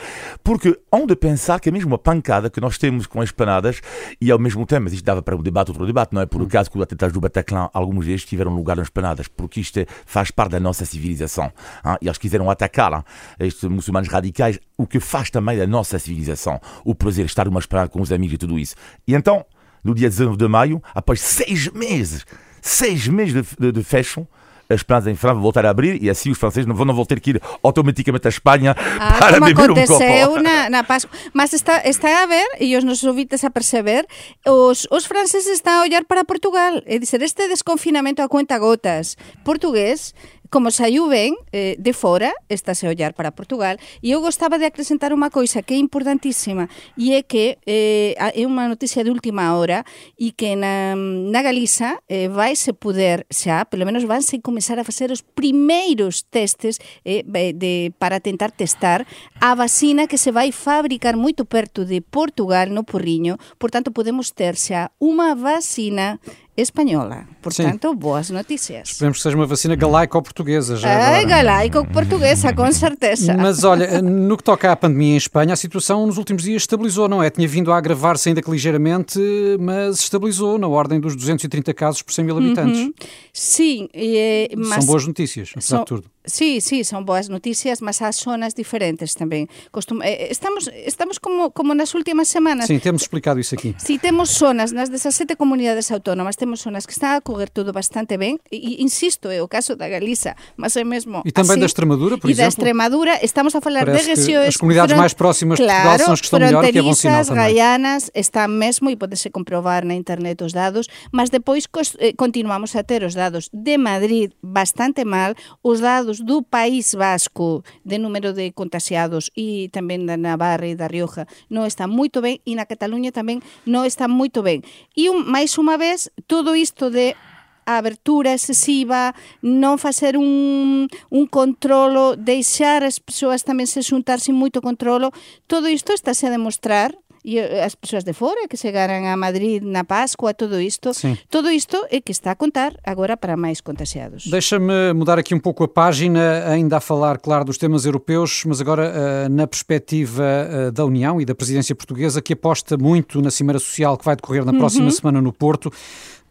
Porque 0.43 0.79
hão 0.91 1.05
de 1.05 1.15
pensar 1.15 1.59
que 1.59 1.67
é 1.67 1.71
mesmo 1.71 1.89
uma 1.89 1.97
pancada 1.97 2.49
que 2.49 2.61
nós 2.61 2.77
temos 2.77 3.05
com 3.05 3.19
as 3.21 3.31
panadas 3.31 3.81
e 4.21 4.31
ao 4.31 4.39
mesmo 4.39 4.65
tempo, 4.65 4.83
mas 4.83 4.93
isto 4.93 5.03
dava 5.03 5.21
para 5.21 5.35
um 5.35 5.41
debate, 5.41 5.71
outro 5.71 5.85
debate, 5.85 6.13
não 6.13 6.21
é? 6.21 6.25
Por 6.25 6.41
o 6.41 6.45
hum. 6.45 6.47
caso 6.47 6.69
que 6.69 6.77
os 6.77 6.83
atentados 6.83 7.11
do 7.11 7.19
Bataclan, 7.19 7.69
alguns 7.73 8.05
deles 8.05 8.23
tiveram 8.23 8.53
lugar 8.53 8.77
nas 8.77 8.89
panadas, 8.89 9.27
porque 9.27 9.59
isto 9.59 9.79
é, 9.79 9.85
faz 10.05 10.31
parte 10.31 10.51
da 10.51 10.59
nossa 10.59 10.85
civilização. 10.85 11.51
Hein? 11.85 11.97
E 12.01 12.09
eles 12.13 12.17
quiseram 12.17 12.49
atacar 12.49 13.03
estes 13.39 13.63
muçulmanos 13.63 14.09
radicais, 14.09 14.59
o 14.77 14.85
que 14.85 14.99
faz 14.99 15.29
também 15.29 15.57
da 15.57 15.67
nossa 15.67 15.97
civilização, 15.99 16.59
o 16.83 16.93
prazer 16.93 17.25
de 17.25 17.31
estar 17.31 17.47
uma 17.47 17.59
esperada 17.59 17.89
com 17.89 18.01
os 18.01 18.11
amigos 18.11 18.35
e 18.35 18.37
tudo 18.37 18.57
isso. 18.59 18.75
E 19.07 19.13
então, 19.13 19.45
no 19.83 19.93
dia 19.93 20.09
19 20.09 20.37
de 20.37 20.47
maio, 20.47 20.81
após 20.93 21.19
seis 21.21 21.67
meses, 21.69 22.25
seis 22.61 23.07
meses 23.07 23.33
de, 23.33 23.55
de, 23.59 23.71
de 23.71 23.83
fecho, 23.83 24.27
as 24.69 24.81
planas 24.81 25.07
em 25.07 25.15
França 25.15 25.35
vão 25.35 25.43
voltar 25.43 25.65
a 25.65 25.69
abrir 25.69 26.01
e 26.01 26.09
assim 26.09 26.31
os 26.31 26.37
franceses 26.37 26.65
não 26.65 26.75
vão, 26.75 26.85
não 26.85 26.93
vão 26.93 27.05
ter 27.05 27.19
que 27.19 27.31
ir 27.31 27.41
automaticamente 27.61 28.27
à 28.27 28.29
Espanha 28.29 28.75
ah, 28.99 29.13
para 29.19 29.39
beber 29.39 29.71
um 29.71 29.85
copo. 29.85 30.41
Na, 30.41 30.69
na 30.69 30.83
Páscoa. 30.83 31.11
Mas 31.33 31.53
está, 31.53 31.87
está 31.87 32.23
a 32.23 32.25
ver, 32.25 32.47
e 32.59 32.75
os 32.75 32.83
nossos 32.83 33.03
ouvintes 33.03 33.43
a 33.43 33.49
perceber, 33.49 34.05
os, 34.47 34.87
os 34.89 35.05
franceses 35.05 35.47
estão 35.47 35.79
a 35.79 35.81
olhar 35.81 36.03
para 36.05 36.23
Portugal. 36.23 36.81
É 36.85 36.97
dizer, 36.97 37.21
este 37.21 37.47
desconfinamento 37.47 38.21
a 38.21 38.27
cuenta 38.27 38.57
gotas 38.57 39.17
portugués 39.43 40.13
como 40.53 40.69
saiu 40.69 41.09
ben 41.09 41.33
eh, 41.49 41.73
de 41.81 41.97
fora, 41.97 42.29
estáse 42.45 42.85
a 42.85 42.93
ollar 42.93 43.17
para 43.17 43.33
Portugal, 43.33 43.81
e 44.05 44.13
eu 44.13 44.21
gostaba 44.21 44.61
de 44.61 44.69
acrescentar 44.69 45.09
unha 45.09 45.33
coisa 45.33 45.65
que 45.65 45.73
é 45.73 45.81
importantísima, 45.81 46.69
e 46.93 47.17
é 47.17 47.25
que 47.25 47.57
eh, 47.65 48.13
é 48.13 48.45
unha 48.45 48.69
noticia 48.69 49.01
de 49.01 49.09
última 49.09 49.57
hora, 49.57 49.81
e 50.13 50.29
que 50.29 50.53
na, 50.53 50.93
na 50.93 51.41
Galiza 51.41 51.97
eh, 52.05 52.29
vai 52.29 52.53
se 52.53 52.69
poder 52.69 53.25
xa, 53.33 53.65
pelo 53.65 53.81
menos 53.81 54.05
van 54.05 54.21
se 54.21 54.45
comenzar 54.45 54.77
a 54.77 54.85
facer 54.85 55.09
os 55.09 55.25
primeiros 55.25 56.21
testes 56.29 56.77
eh, 57.01 57.25
de, 57.25 57.89
para 57.97 58.21
tentar 58.21 58.53
testar 58.53 59.09
a 59.41 59.57
vacina 59.57 60.05
que 60.05 60.21
se 60.21 60.29
vai 60.29 60.53
fabricar 60.53 61.17
moito 61.17 61.49
perto 61.49 61.81
de 61.81 62.05
Portugal, 62.05 62.69
no 62.69 62.85
Porriño, 62.85 63.41
por 63.57 63.73
tanto 63.73 63.89
podemos 63.89 64.29
ter 64.37 64.53
xa 64.53 64.93
unha 65.01 65.33
vacina 65.33 66.21
espanhola. 66.55 67.25
Portanto, 67.41 67.89
Sim. 67.89 67.95
boas 67.95 68.29
notícias. 68.29 68.89
Esperemos 68.89 69.17
que 69.17 69.23
seja 69.23 69.35
uma 69.35 69.45
vacina 69.45 69.75
galaico-portuguesa 69.75 70.77
já 70.77 70.89
É, 70.89 71.25
galaico-portuguesa, 71.25 72.53
com 72.53 72.71
certeza. 72.71 73.35
Mas 73.35 73.63
olha, 73.63 74.01
no 74.01 74.37
que 74.37 74.43
toca 74.43 74.71
à 74.71 74.75
pandemia 74.75 75.13
em 75.13 75.17
Espanha, 75.17 75.53
a 75.53 75.57
situação 75.57 76.05
nos 76.05 76.17
últimos 76.17 76.43
dias 76.43 76.61
estabilizou, 76.61 77.09
não 77.09 77.23
é? 77.23 77.29
Tinha 77.29 77.47
vindo 77.47 77.71
a 77.71 77.77
agravar-se 77.77 78.29
ainda 78.29 78.41
que 78.41 78.51
ligeiramente, 78.51 79.19
mas 79.59 79.99
estabilizou 79.99 80.57
na 80.57 80.67
ordem 80.67 80.99
dos 80.99 81.15
230 81.15 81.73
casos 81.73 82.01
por 82.01 82.13
100 82.13 82.25
mil 82.25 82.37
habitantes. 82.37 82.79
Uhum. 82.79 82.93
Sim, 83.31 83.89
e, 83.93 84.49
mas... 84.55 84.83
São 84.83 84.85
boas 84.85 85.07
notícias, 85.07 85.49
apesar 85.55 85.67
são... 85.67 85.79
de 85.79 85.85
tudo. 85.85 86.12
Sí, 86.25 86.61
sí, 86.61 86.83
son 86.83 87.03
boas 87.03 87.27
noticias, 87.27 87.81
mas 87.81 88.01
há 88.01 88.11
zonas 88.15 88.55
diferentes 88.55 89.11
tamén. 89.19 89.51
Costum... 89.75 89.99
Eh, 89.99 90.31
estamos 90.31 90.71
estamos 90.71 91.19
como, 91.19 91.51
como 91.51 91.75
nas 91.75 91.91
últimas 91.93 92.31
semanas. 92.31 92.71
Sim, 92.71 92.79
temos 92.79 93.03
explicado 93.03 93.43
isso 93.43 93.55
aqui. 93.55 93.75
Sí, 93.75 93.99
temos 93.99 94.31
zonas, 94.31 94.71
nas 94.71 94.87
17 94.87 95.35
comunidades 95.35 95.91
autónomas, 95.91 96.39
temos 96.39 96.63
zonas 96.63 96.87
que 96.87 96.95
están 96.95 97.19
a 97.19 97.21
correr 97.21 97.51
tudo 97.51 97.75
bastante 97.75 98.15
ben, 98.15 98.39
e, 98.47 98.79
insisto, 98.79 99.27
é 99.27 99.43
o 99.43 99.51
caso 99.51 99.75
da 99.75 99.91
Galiza, 99.91 100.39
mas 100.55 100.79
é 100.79 100.87
mesmo 100.87 101.27
E 101.27 101.35
tamén 101.35 101.59
así. 101.59 101.63
da 101.63 101.67
Extremadura, 101.67 102.15
por 102.15 102.31
e 102.31 102.33
exemplo? 102.33 102.39
E 102.39 102.47
da 102.47 102.53
Extremadura, 102.55 103.13
estamos 103.19 103.51
a 103.55 103.59
falar 103.59 103.83
de 103.83 103.99
regiões... 103.99 104.55
As 104.55 104.57
comunidades 104.57 104.95
front... 104.95 105.03
máis 105.03 105.13
próximas 105.13 105.59
de 105.59 105.67
Portugal 105.67 105.83
claro, 105.83 106.03
são 106.07 106.13
as 106.13 106.21
que 106.23 106.27
estão 106.31 106.39
melhor, 106.39 106.63
que 106.63 106.79
é 106.79 106.81
bom 106.81 106.95
sinal 106.95 107.25
também. 107.27 107.55
Gaianas, 107.55 108.11
están 108.15 108.47
mesmo, 108.47 108.87
e 108.87 108.95
pode-se 108.95 109.27
comprovar 109.27 109.83
na 109.83 109.93
internet 109.93 110.39
os 110.39 110.55
dados, 110.55 110.87
mas 111.11 111.27
depois 111.29 111.67
eh, 111.99 112.13
continuamos 112.15 112.75
a 112.79 112.83
ter 112.83 113.03
os 113.03 113.11
dados 113.11 113.51
de 113.51 113.75
Madrid 113.77 114.31
bastante 114.39 115.03
mal, 115.03 115.35
os 115.59 115.83
dados 115.83 116.12
datos 116.13 116.25
do 116.25 116.41
País 116.41 116.93
Vasco 116.93 117.63
de 117.83 117.97
número 117.97 118.33
de 118.33 118.51
contagiados 118.53 119.31
e 119.35 119.69
tamén 119.73 120.05
da 120.05 120.17
Navarra 120.17 120.69
e 120.69 120.77
da 120.77 120.85
Rioja 120.85 121.25
non 121.49 121.65
está 121.65 121.89
moito 121.89 122.21
ben 122.21 122.37
e 122.45 122.53
na 122.53 122.69
Cataluña 122.69 123.09
tamén 123.09 123.41
non 123.65 123.85
está 123.85 124.05
moito 124.05 124.45
ben. 124.45 124.61
E 124.93 125.09
un, 125.09 125.25
máis 125.25 125.57
unha 125.57 125.77
vez, 125.77 126.13
todo 126.29 126.53
isto 126.53 126.93
de 126.93 127.17
a 127.65 127.79
abertura 127.79 128.35
excesiva, 128.35 129.15
non 129.39 129.79
facer 129.79 130.19
un, 130.19 130.91
un 131.07 131.23
controlo, 131.31 132.19
deixar 132.19 132.83
as 132.83 132.99
persoas 132.99 133.47
tamén 133.47 133.71
se 133.71 133.79
xuntar 133.79 134.19
sin 134.19 134.35
moito 134.35 134.59
controlo, 134.59 135.15
todo 135.47 135.71
isto 135.71 135.95
está 135.95 136.11
a 136.11 136.33
demostrar 136.33 136.91
e 137.23 137.39
eh, 137.39 137.63
as 137.63 137.75
persoas 137.75 138.03
de 138.03 138.13
fora 138.13 138.47
que 138.47 138.57
chegaran 138.57 139.05
a 139.11 139.15
Madrid 139.17 139.63
na 139.63 139.83
Páscoa, 139.83 140.33
todo 140.33 140.59
isto, 140.59 140.93
Sim. 140.93 141.17
todo 141.29 141.49
isto 141.49 141.77
é 141.89 142.01
que 142.01 142.11
está 142.11 142.31
a 142.31 142.35
contar 142.35 142.73
agora 142.83 143.15
para 143.15 143.37
máis 143.37 143.61
contagiados. 143.61 144.27
Deixa-me 144.27 144.93
mudar 144.93 145.17
aqui 145.17 145.33
um 145.33 145.39
pouco 145.39 145.63
a 145.63 145.67
página, 145.67 146.45
ainda 146.47 146.77
a 146.77 146.81
falar, 146.81 147.17
claro, 147.19 147.45
dos 147.45 147.57
temas 147.57 147.85
europeus, 147.85 148.43
mas 148.45 148.59
agora 148.59 148.91
uh, 148.91 149.29
na 149.29 149.47
perspectiva 149.47 150.23
uh, 150.23 150.71
da 150.71 150.85
União 150.85 151.19
e 151.21 151.25
da 151.25 151.33
presidência 151.33 151.73
portuguesa, 151.75 152.21
que 152.21 152.33
aposta 152.33 152.77
muito 152.77 153.21
na 153.21 153.31
Cimeira 153.31 153.59
Social 153.59 153.97
que 153.97 154.05
vai 154.05 154.15
decorrer 154.15 154.45
na 154.45 154.53
próxima 154.53 154.85
uhum. 154.85 154.91
semana 154.91 155.21
no 155.21 155.31
Porto. 155.31 155.71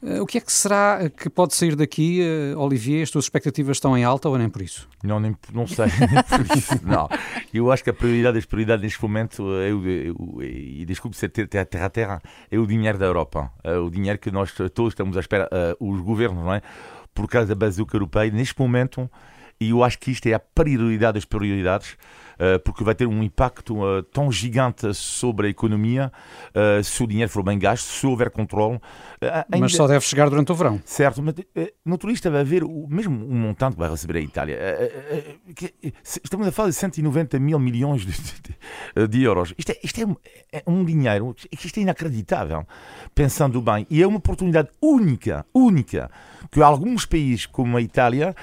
Eh, 0.02 0.20
o 0.20 0.26
que 0.26 0.38
é 0.38 0.40
que 0.40 0.52
será 0.52 1.08
que 1.08 1.30
pode 1.30 1.54
sair 1.54 1.76
daqui, 1.76 2.20
eh, 2.20 2.56
Olivier? 2.56 3.02
As 3.02 3.10
tuas 3.10 3.24
expectativas 3.24 3.76
estão 3.76 3.96
em 3.96 4.02
alta 4.02 4.28
ou 4.28 4.36
nem 4.36 4.48
por 4.48 4.62
isso? 4.62 4.88
Não, 5.02 5.20
nem, 5.20 5.36
não 5.52 5.66
sei, 5.66 5.86
nem 6.10 6.22
por 6.24 6.56
isso. 6.56 6.80
Não. 6.84 7.08
Eu 7.54 7.70
acho 7.70 7.84
que 7.84 7.90
a 7.90 7.94
prioridade 7.94 8.34
das 8.34 8.44
prioridades 8.44 8.82
neste 8.82 9.00
momento, 9.00 9.44
o, 9.44 9.60
é 9.60 9.72
o, 9.72 10.42
e 10.42 10.84
desculpe 10.84 11.16
ser 11.16 11.28
terra 11.28 11.86
a 11.86 11.90
terra, 11.90 12.22
é 12.50 12.58
o 12.58 12.66
dinheiro 12.66 12.98
da 12.98 13.06
Europa. 13.06 13.52
É 13.62 13.76
o 13.76 13.90
dinheiro 13.90 14.18
que 14.18 14.30
nós 14.30 14.52
todos 14.52 14.92
estamos 14.92 15.16
à 15.16 15.20
espera, 15.20 15.48
os 15.78 16.00
governos, 16.00 16.44
não 16.44 16.52
é? 16.52 16.62
Por 17.14 17.28
causa 17.28 17.48
da 17.48 17.54
bazuca 17.54 17.96
europeia, 17.96 18.30
neste 18.30 18.58
momento, 18.58 19.08
e 19.62 19.70
eu 19.70 19.84
acho 19.84 19.98
que 19.98 20.10
isto 20.10 20.26
é 20.26 20.34
a 20.34 20.40
prioridade 20.40 21.14
das 21.14 21.24
prioridades, 21.24 21.96
eh, 22.31 22.31
porque 22.64 22.84
vai 22.84 22.94
ter 22.94 23.06
um 23.06 23.22
impacto 23.22 23.82
uh, 23.82 24.02
tão 24.02 24.30
gigante 24.30 24.92
sobre 24.94 25.46
a 25.46 25.50
economia 25.50 26.12
uh, 26.48 26.82
se 26.82 27.02
o 27.02 27.06
dinheiro 27.06 27.30
for 27.30 27.42
bem 27.42 27.58
gasto, 27.58 27.86
se 27.86 28.06
houver 28.06 28.30
controle. 28.30 28.80
Ainda... 29.20 29.46
Mas 29.58 29.74
só 29.74 29.86
deve 29.86 30.04
chegar 30.04 30.28
durante 30.28 30.50
o 30.50 30.54
verão. 30.54 30.80
Certo, 30.84 31.22
mas 31.22 31.34
no 31.84 31.96
turista 31.96 32.30
vai 32.30 32.44
ver 32.44 32.64
o 32.64 32.86
mesmo 32.88 33.24
o 33.24 33.34
montante 33.34 33.74
que 33.74 33.80
vai 33.80 33.90
receber 33.90 34.18
a 34.18 34.20
Itália. 34.20 34.58
Estamos 36.02 36.46
a 36.46 36.52
falar 36.52 36.70
de 36.70 36.74
190 36.74 37.38
mil 37.38 37.58
milhões 37.58 38.04
de, 38.04 39.06
de, 39.08 39.22
euros. 39.22 39.54
Isto, 39.56 39.72
é, 39.72 39.78
isto 39.82 40.00
é, 40.00 40.06
um, 40.06 40.16
é 40.52 40.62
um 40.66 40.84
dinheiro, 40.84 41.34
isto 41.50 41.78
é 41.78 41.82
inacreditável, 41.82 42.66
pensando 43.14 43.60
bem. 43.60 43.86
E 43.88 44.02
é 44.02 44.06
uma 44.06 44.18
oportunidade 44.18 44.70
única, 44.80 45.46
única, 45.54 46.10
que 46.50 46.60
alguns 46.60 47.06
países 47.06 47.46
como 47.46 47.76
a 47.76 47.80
Itália, 47.80 48.34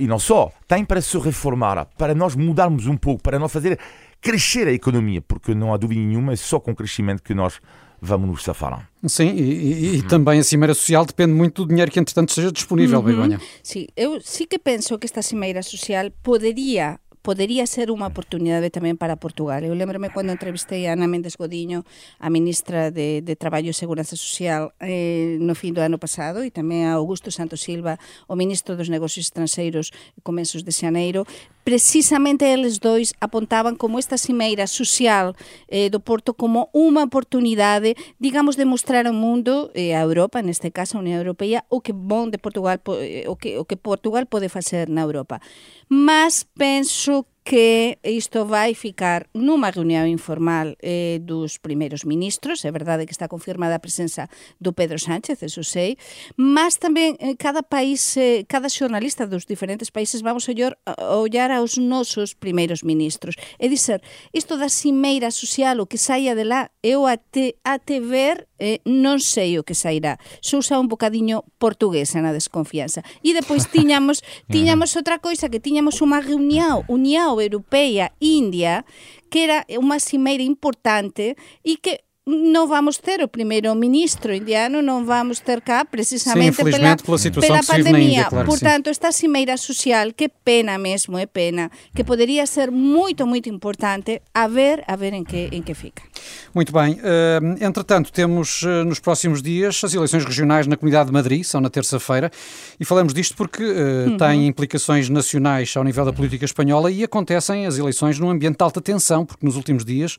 e 0.00 0.06
não 0.06 0.18
só, 0.18 0.50
têm 0.66 0.84
para 0.84 1.00
se 1.00 1.16
reformar, 1.18 1.86
para 1.96 2.14
nós 2.14 2.34
mudarmos 2.34 2.86
um 2.86 2.96
pouco 2.96 3.17
para 3.18 3.38
não 3.38 3.48
fazer 3.48 3.78
crescer 4.20 4.68
a 4.68 4.72
economia, 4.72 5.20
porque 5.22 5.54
não 5.54 5.72
há 5.72 5.76
dúvida 5.76 6.00
nenhuma, 6.00 6.32
é 6.32 6.36
só 6.36 6.58
com 6.58 6.74
crescimento 6.74 7.22
que 7.22 7.34
nós 7.34 7.60
vamos 8.00 8.28
nos 8.28 8.44
safar. 8.44 8.88
Sim, 9.06 9.30
e, 9.34 9.96
e, 9.96 10.02
também 10.02 10.38
a 10.38 10.44
Cimeira 10.44 10.74
Social 10.74 11.04
depende 11.04 11.32
muito 11.32 11.64
do 11.64 11.68
dinheiro 11.68 11.90
que, 11.90 11.98
entretanto, 11.98 12.32
seja 12.32 12.52
disponível, 12.52 12.98
uhum. 13.00 13.04
Begonha. 13.04 13.40
Sim, 13.62 13.86
eu 13.96 14.20
sí 14.20 14.46
que 14.46 14.58
penso 14.58 14.98
que 14.98 15.06
esta 15.06 15.22
Cimeira 15.22 15.62
Social 15.62 16.10
poderia 16.22 16.98
podería 17.28 17.66
ser 17.68 17.92
unha 17.92 18.08
oportunidade 18.08 18.72
tamén 18.72 18.96
para 18.96 19.20
Portugal. 19.20 19.60
Eu 19.60 19.76
lembrome 19.76 20.08
cando 20.08 20.32
entrevistei 20.32 20.88
a 20.88 20.96
Ana 20.96 21.04
Méndez 21.04 21.36
Godiño, 21.36 21.84
a 22.16 22.32
ministra 22.32 22.88
de, 22.88 23.20
de 23.20 23.34
Traballo 23.36 23.68
e 23.68 23.76
Seguranza 23.76 24.16
Social 24.16 24.72
eh, 24.80 25.36
no 25.36 25.52
fin 25.52 25.76
do 25.76 25.84
ano 25.84 26.00
pasado 26.00 26.40
e 26.40 26.48
tamén 26.48 26.88
a 26.88 26.96
Augusto 26.96 27.28
Santos 27.28 27.60
Silva, 27.60 28.00
o 28.24 28.32
ministro 28.32 28.80
dos 28.80 28.88
Negocios 28.88 29.28
Estranxeiros 29.28 29.92
comenzos 30.24 30.64
de 30.64 30.72
xaneiro, 30.72 31.28
precisamente 31.68 32.50
eles 32.50 32.80
dois 32.80 33.12
apontaban 33.20 33.76
como 33.76 33.98
esta 33.98 34.16
cimeira 34.16 34.66
social 34.66 35.36
eh, 35.68 35.90
do 35.90 36.00
Porto 36.00 36.32
como 36.32 36.72
unha 36.72 37.04
oportunidade, 37.04 37.92
digamos, 38.16 38.56
de 38.56 38.64
mostrar 38.64 39.04
ao 39.04 39.12
mundo 39.12 39.68
e 39.76 39.92
eh, 39.92 39.92
a 39.92 40.00
Europa, 40.00 40.40
neste 40.40 40.72
caso 40.72 40.96
a 40.96 41.04
Unión 41.04 41.20
Europea, 41.20 41.68
o 41.68 41.84
que 41.84 41.92
bon 41.92 42.32
de 42.32 42.40
Portugal 42.40 42.80
eh, 43.04 43.28
o 43.28 43.36
que 43.36 43.60
o 43.60 43.68
que 43.68 43.76
Portugal 43.76 44.24
pode 44.24 44.48
facer 44.48 44.88
na 44.88 45.04
Europa. 45.04 45.44
Mas 45.92 46.48
penso 46.56 47.28
que 47.48 47.96
isto 48.04 48.44
vai 48.44 48.74
ficar 48.74 49.26
numa 49.32 49.70
reunión 49.72 50.04
informal 50.04 50.76
eh, 50.84 51.16
dos 51.24 51.56
primeiros 51.56 52.04
ministros, 52.04 52.60
é 52.60 52.70
verdade 52.70 53.08
que 53.08 53.16
está 53.16 53.24
confirmada 53.24 53.72
a 53.72 53.80
presenza 53.80 54.28
do 54.60 54.76
Pedro 54.76 55.00
Sánchez, 55.00 55.40
eso 55.40 55.64
sei, 55.64 55.96
mas 56.36 56.76
tamén 56.76 57.16
eh, 57.16 57.40
cada 57.40 57.64
país, 57.64 58.04
eh, 58.20 58.44
cada 58.44 58.68
xornalista 58.68 59.24
dos 59.24 59.48
diferentes 59.48 59.88
países 59.88 60.20
vamos 60.20 60.44
a 60.44 60.52
ollar, 60.52 60.76
a 60.84 61.16
ollar 61.16 61.48
aos 61.48 61.80
nosos 61.80 62.36
primeiros 62.36 62.84
ministros. 62.84 63.40
É 63.56 63.64
dizer, 63.64 64.04
isto 64.36 64.60
da 64.60 64.68
cimeira 64.68 65.32
social, 65.32 65.80
o 65.80 65.88
que 65.88 65.96
saia 65.96 66.36
de 66.36 66.44
lá, 66.44 66.68
eu 66.84 67.08
até, 67.08 67.56
até 67.64 67.96
ver 67.96 68.44
eh, 68.60 68.84
non 68.84 69.24
sei 69.24 69.56
o 69.56 69.64
que 69.64 69.72
sairá. 69.72 70.20
Sousa 70.44 70.76
un 70.76 70.90
bocadiño 70.90 71.48
portuguesa 71.56 72.20
na 72.20 72.36
desconfianza. 72.36 73.00
E 73.24 73.32
depois 73.32 73.64
tiñamos 73.72 74.20
tiñamos 74.52 74.92
outra 75.00 75.16
coisa 75.16 75.48
que 75.48 75.62
tiñamos 75.62 76.04
unha 76.04 76.20
reunión, 76.20 76.84
unión 76.92 77.37
Europea 77.40 78.12
India, 78.20 78.84
que 79.30 79.44
era 79.44 79.64
unha 79.76 79.98
cimeira 80.02 80.42
importante 80.42 81.36
e 81.62 81.78
que 81.78 82.07
non 82.28 82.68
vamos 82.68 83.00
ter 83.00 83.24
o 83.24 83.28
primeiro 83.28 83.72
ministro 83.72 84.36
indiano, 84.36 84.84
non 84.84 85.08
vamos 85.08 85.40
ter 85.40 85.64
cá 85.64 85.88
precisamente 85.88 86.60
sí, 86.60 86.68
pela, 86.68 86.94
pela, 86.94 87.40
pela 87.40 87.62
pandemia. 87.64 88.28
Índia, 88.28 88.28
claro 88.28 88.44
Portanto, 88.44 88.92
esta 88.92 89.10
cimeira 89.12 89.56
social, 89.56 90.12
que 90.12 90.28
pena 90.28 90.76
mesmo, 90.76 91.16
é 91.16 91.24
pena, 91.24 91.72
que 91.96 92.04
podería 92.04 92.44
ser 92.44 92.70
moito, 92.70 93.24
moito 93.24 93.48
importante, 93.48 94.20
a 94.36 94.46
ver, 94.46 94.84
a 94.86 94.96
ver 94.96 95.16
en 95.16 95.24
que, 95.24 95.48
en 95.52 95.64
que 95.64 95.72
fica. 95.72 96.04
Muito 96.52 96.72
bem. 96.72 97.00
Uh, 97.00 97.64
entretanto, 97.64 98.12
temos 98.12 98.60
uh, 98.62 98.84
nos 98.84 99.00
próximos 99.00 99.40
dias 99.40 99.80
as 99.82 99.94
eleições 99.94 100.24
regionais 100.24 100.66
na 100.66 100.76
Comunidade 100.76 101.08
de 101.08 101.12
Madrid, 101.12 101.42
são 101.44 101.60
na 101.60 101.70
terça-feira, 101.70 102.30
e 102.78 102.84
falamos 102.84 103.14
disto 103.14 103.36
porque 103.36 103.64
uh, 103.64 104.10
uhum. 104.10 104.16
têm 104.18 104.46
implicações 104.46 105.08
nacionais 105.08 105.74
ao 105.76 105.84
nível 105.84 106.04
da 106.04 106.12
política 106.12 106.44
espanhola 106.44 106.90
e 106.90 107.02
acontecem 107.02 107.64
as 107.64 107.78
eleições 107.78 108.18
num 108.18 108.28
ambiente 108.28 108.58
de 108.58 108.62
alta 108.62 108.80
tensão, 108.80 109.24
porque 109.24 109.46
nos 109.46 109.56
últimos 109.56 109.84
dias 109.84 110.18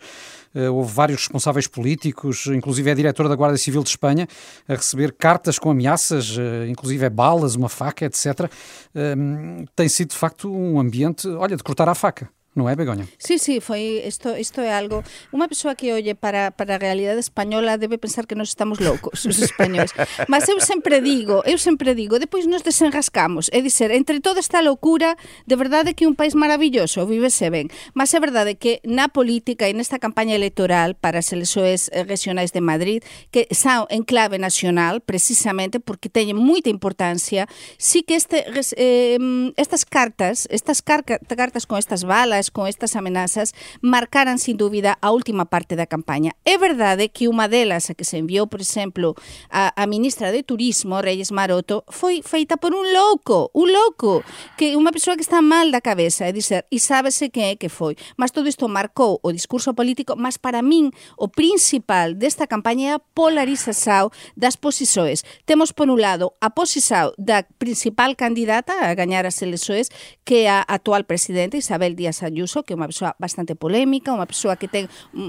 houve 0.72 0.92
vários 0.92 1.20
responsáveis 1.20 1.68
políticos, 1.68 2.48
inclusive 2.48 2.90
a 2.90 2.94
diretora 2.94 3.30
da 3.30 3.36
Guarda 3.36 3.58
Civil 3.58 3.84
de 3.84 3.90
Espanha, 3.90 4.28
a 4.68 4.74
receber 4.74 5.14
cartas 5.14 5.60
com 5.60 5.70
ameaças, 5.70 6.38
uh, 6.38 6.66
inclusive 6.68 7.06
é 7.06 7.10
balas, 7.10 7.56
uma 7.56 7.70
faca, 7.70 8.06
etc. 8.06 8.50
Uh, 8.96 9.66
tem 9.76 9.88
sido, 9.88 10.10
de 10.10 10.18
facto, 10.18 10.52
um 10.52 10.80
ambiente, 10.80 11.28
olha, 11.28 11.56
de 11.56 11.64
cortar 11.64 11.88
a 11.88 11.96
faca. 11.96 12.30
Non 12.58 12.66
é, 12.66 12.74
Begoña? 12.74 13.06
Sí, 13.22 13.38
sí, 13.38 13.62
foi 13.62 14.02
isto, 14.10 14.34
isto 14.34 14.66
é 14.66 14.74
algo... 14.74 15.06
Unha 15.30 15.46
persoa 15.46 15.78
que 15.78 15.94
olle 15.94 16.18
para, 16.18 16.50
para 16.50 16.76
a 16.76 16.82
realidade 16.82 17.22
española 17.22 17.78
debe 17.78 18.02
pensar 18.02 18.26
que 18.26 18.34
nos 18.34 18.50
estamos 18.50 18.82
loucos, 18.82 19.22
os 19.30 19.38
españoles. 19.38 19.94
Mas 20.26 20.50
eu 20.50 20.58
sempre 20.58 20.98
digo, 20.98 21.46
eu 21.46 21.62
sempre 21.62 21.94
digo, 21.94 22.18
depois 22.18 22.50
nos 22.50 22.66
desenrascamos. 22.66 23.54
É 23.54 23.62
dizer, 23.62 23.94
entre 23.94 24.18
toda 24.18 24.42
esta 24.42 24.66
loucura, 24.66 25.14
de 25.46 25.54
verdade 25.54 25.94
que 25.94 26.04
é 26.04 26.08
un 26.10 26.18
país 26.18 26.34
maravilloso, 26.34 27.06
vivese 27.06 27.54
ben. 27.54 27.70
Mas 27.94 28.18
é 28.18 28.20
verdade 28.20 28.58
que 28.58 28.82
na 28.82 29.14
política 29.14 29.70
e 29.70 29.78
nesta 29.78 30.02
campaña 30.02 30.34
electoral 30.34 30.98
para 30.98 31.22
as 31.22 31.30
elexoes 31.30 31.94
regionais 32.10 32.50
de 32.50 32.66
Madrid, 32.66 33.06
que 33.30 33.46
xa 33.54 33.86
en 33.94 34.02
clave 34.02 34.42
nacional, 34.42 35.06
precisamente 35.06 35.78
porque 35.78 36.10
teñen 36.10 36.42
moita 36.42 36.74
importancia, 36.74 37.46
sí 37.78 38.02
que 38.02 38.18
este, 38.18 38.50
eh, 38.74 39.22
mm, 39.22 39.54
estas 39.54 39.86
cartas, 39.86 40.50
estas 40.50 40.82
cartas 40.82 41.70
con 41.70 41.78
estas 41.78 42.10
balas, 42.10 42.39
con 42.48 42.72
estas 42.72 42.96
amenazas 42.96 43.52
marcaran 43.84 44.40
sin 44.40 44.56
dúbida 44.56 44.96
a 45.04 45.12
última 45.12 45.52
parte 45.52 45.76
da 45.76 45.84
campaña. 45.84 46.32
É 46.48 46.56
verdade 46.56 47.12
que 47.12 47.28
unha 47.28 47.52
delas 47.52 47.92
a 47.92 47.94
que 47.94 48.08
se 48.08 48.16
enviou, 48.16 48.48
por 48.48 48.64
exemplo, 48.64 49.20
a, 49.52 49.76
a 49.76 49.84
ministra 49.84 50.32
de 50.32 50.48
Turismo, 50.48 51.04
Reyes 51.04 51.36
Maroto, 51.36 51.84
foi 51.92 52.24
feita 52.24 52.56
por 52.56 52.72
un 52.72 52.88
louco, 52.96 53.52
un 53.52 53.68
louco, 53.68 54.24
que 54.56 54.80
unha 54.80 54.96
persoa 54.96 55.20
que 55.20 55.28
está 55.28 55.44
mal 55.44 55.76
da 55.76 55.84
cabeza, 55.84 56.24
é 56.24 56.32
dizer, 56.32 56.64
e 56.72 56.80
sábese 56.80 57.28
que 57.28 57.44
é 57.44 57.60
que 57.60 57.68
foi. 57.68 58.00
Mas 58.16 58.32
todo 58.32 58.48
isto 58.48 58.72
marcou 58.72 59.20
o 59.20 59.36
discurso 59.36 59.76
político, 59.76 60.16
mas 60.16 60.40
para 60.40 60.64
min 60.64 60.96
o 61.20 61.28
principal 61.28 62.16
desta 62.16 62.48
campaña 62.48 62.84
é 62.88 62.94
a 62.96 63.04
polarización 63.04 64.16
das 64.40 64.56
posisoes. 64.56 65.28
Temos 65.44 65.76
por 65.76 65.92
un 65.92 66.00
lado 66.00 66.40
a 66.40 66.56
posición 66.56 67.12
da 67.18 67.44
principal 67.60 68.16
candidata 68.16 68.88
a 68.88 68.96
gañar 68.96 69.26
as 69.26 69.42
elexoes 69.42 69.92
que 70.24 70.46
é 70.46 70.50
a 70.50 70.64
actual 70.64 71.04
presidenta 71.04 71.58
Isabel 71.58 71.96
Díaz 71.96 72.22
Ayuso 72.22 72.29
que 72.30 72.74
é 72.74 72.78
unha 72.78 72.90
persoa 72.90 73.16
bastante 73.18 73.56
polémica, 73.58 74.14
unha 74.14 74.30
persoa 74.30 74.56
que 74.56 74.70
ten 74.70 74.86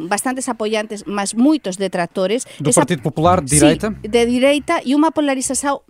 bastantes 0.08 0.48
apoiantes, 0.48 1.08
mas 1.08 1.32
moitos 1.32 1.80
detractores. 1.80 2.44
Do 2.60 2.70
Esa, 2.70 2.84
Partido 2.84 3.02
Popular, 3.02 3.40
de 3.40 3.56
direita? 3.56 3.88
Sí, 3.90 4.08
de 4.08 4.22
direita 4.26 4.74
e 4.84 4.92
unha 4.92 5.10
polarización 5.14 5.80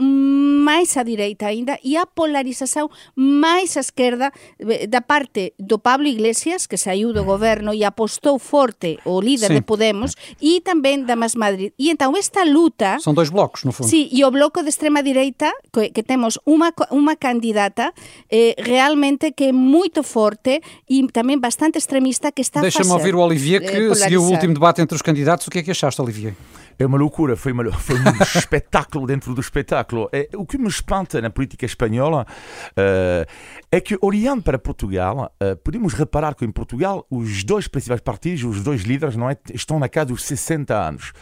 máis 0.60 0.94
a 0.94 1.02
direita 1.02 1.50
aínda 1.50 1.80
e 1.82 1.96
a 1.96 2.04
polarización 2.06 2.92
máis 3.16 3.74
a 3.76 3.82
esquerda 3.82 4.30
eh, 4.60 4.86
da 4.86 5.00
parte 5.02 5.56
do 5.58 5.80
Pablo 5.80 6.06
Iglesias, 6.06 6.68
que 6.68 6.78
saiu 6.78 7.10
do 7.10 7.24
goberno 7.24 7.74
e 7.74 7.82
apostou 7.82 8.38
forte 8.38 9.00
o 9.08 9.18
líder 9.18 9.50
sí. 9.50 9.56
de 9.58 9.62
Podemos, 9.64 10.14
e 10.38 10.60
tamén 10.60 11.08
da 11.08 11.16
Más 11.16 11.34
Madrid. 11.34 11.72
E 11.80 11.90
entón 11.90 12.14
esta 12.14 12.44
luta... 12.44 13.00
Son 13.00 13.16
dois 13.16 13.32
blocos, 13.32 13.64
no 13.64 13.72
fundo. 13.72 13.88
Sí, 13.88 14.06
e 14.12 14.22
o 14.22 14.30
bloco 14.30 14.62
de 14.62 14.70
extrema 14.70 15.02
direita, 15.02 15.50
que, 15.72 15.90
que 15.90 16.04
temos 16.04 16.38
unha, 16.44 16.70
unha 16.92 17.16
candidata 17.16 17.96
eh, 18.28 18.54
realmente 18.60 19.32
que 19.32 19.50
é 19.50 19.54
moito 19.56 20.04
forte 20.04 20.62
e 20.86 20.99
tamén 21.08 21.40
bastante 21.40 21.80
extremista 21.80 22.28
que 22.28 22.44
está 22.44 22.60
Deixa-me 22.60 22.92
ouvir 22.92 23.16
o 23.16 23.24
Olivier, 23.24 23.64
que 23.64 23.88
eh, 23.88 23.94
seguiu 23.94 24.20
o 24.20 24.28
último 24.28 24.52
debate 24.52 24.82
entre 24.82 24.94
os 24.94 25.00
candidatos. 25.00 25.46
O 25.46 25.50
que 25.50 25.60
é 25.60 25.62
que 25.62 25.70
achaste, 25.70 26.02
Olivier? 26.02 26.34
É 26.78 26.86
uma 26.86 26.96
loucura, 26.96 27.36
foi, 27.36 27.52
uma, 27.52 27.70
foi 27.72 27.96
um 27.96 28.04
espetáculo 28.34 29.06
dentro 29.06 29.34
do 29.34 29.40
espetáculo. 29.40 30.08
É, 30.12 30.28
o 30.34 30.46
que 30.46 30.56
me 30.56 30.66
espanta 30.66 31.20
na 31.20 31.28
política 31.28 31.66
espanhola 31.66 32.26
uh, 32.70 33.30
é 33.70 33.80
que, 33.80 33.98
olhando 34.00 34.42
para 34.42 34.58
Portugal, 34.58 35.30
uh, 35.42 35.56
podemos 35.58 35.92
reparar 35.92 36.34
que 36.34 36.42
em 36.42 36.50
Portugal 36.50 37.06
os 37.10 37.44
dois 37.44 37.68
principais 37.68 38.00
partidos, 38.00 38.44
os 38.44 38.62
dois 38.62 38.82
líderes, 38.82 39.14
não 39.14 39.28
é, 39.28 39.36
estão 39.52 39.78
na 39.78 39.90
casa 39.90 40.06
dos 40.06 40.24
60 40.24 40.74
anos. 40.74 41.12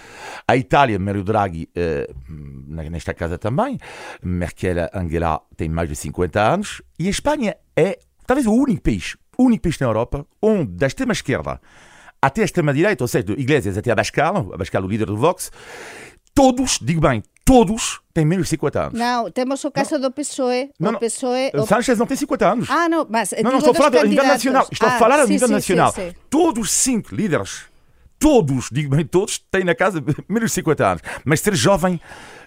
A 0.47 0.57
Itália, 0.57 0.97
Mario 0.97 1.25
Draghi, 1.25 1.69
uh, 1.77 2.89
nesta 2.89 3.13
casa 3.13 3.37
também, 3.37 3.79
Merkel, 4.23 4.89
Angela, 4.95 5.41
tem 5.57 5.69
mais 5.69 5.89
de 5.89 5.97
50 5.97 6.41
anos, 6.41 6.83
e 7.01 7.09
a 7.09 7.11
Espanha 7.11 7.57
é 7.77 7.99
talvez 8.25 8.47
o 8.47 8.53
único 8.53 8.83
país 8.83 9.17
único 9.39 9.63
país 9.63 9.79
na 9.79 9.87
Europa 9.87 10.27
onde, 10.43 10.73
da 10.73 10.87
extrema-esquerda 10.87 11.61
até 12.21 12.43
a 12.43 12.45
extrema-direita, 12.45 13.05
ou 13.05 13.09
seja, 13.09 13.25
do 13.25 13.41
Iglesias 13.41 13.79
até 13.79 13.91
a 13.91 13.93
Abascal, 13.93 14.51
Abascal 14.53 14.83
o 14.83 14.89
líder 14.89 15.07
do 15.07 15.17
Vox, 15.17 15.53
todos, 16.35 16.79
digo 16.83 17.01
bem, 17.01 17.23
todos 17.45 18.01
têm 18.13 18.25
menos 18.25 18.47
de 18.47 18.51
50 18.51 18.81
anos. 18.81 18.99
Não, 18.99 19.31
temos 19.31 19.65
o 19.65 19.71
caso 19.71 19.99
do 19.99 20.11
PSOE. 20.11 20.71
Não, 20.79 20.91
o 20.91 20.93
não. 20.93 20.99
PSOE 21.01 21.51
o... 21.55 21.67
Sánchez 21.67 21.99
não 21.99 22.07
tem 22.07 22.17
50 22.17 22.53
anos. 22.53 22.71
Ah, 22.71 22.89
não, 22.89 23.07
mas 23.09 23.33
não, 23.43 23.53
não, 23.53 23.59
estou 23.59 23.71
a 23.71 23.73
dos 23.73 23.85
falar 23.85 24.01
a 24.01 24.05
nível 24.05 24.27
nacional. 24.27 24.69
Estou 24.71 24.89
ah, 24.89 24.93
a 24.93 24.99
falar 24.99 25.21
a 25.21 25.27
nível 25.27 25.49
sim, 25.49 25.55
nacional. 25.55 25.93
Sim, 25.93 26.11
sim. 26.11 26.17
Todos 26.29 26.65
os 26.65 26.73
cinco 26.73 27.15
líderes, 27.15 27.63
todos, 28.19 28.69
digo 28.71 28.95
bem 28.95 29.05
todos, 29.05 29.39
têm 29.51 29.65
na 29.65 29.75
casa 29.75 30.03
menos 30.29 30.51
de 30.51 30.55
50 30.55 30.87
anos. 30.87 31.03
Mas 31.25 31.41
ser 31.41 31.55
jovem, 31.55 32.01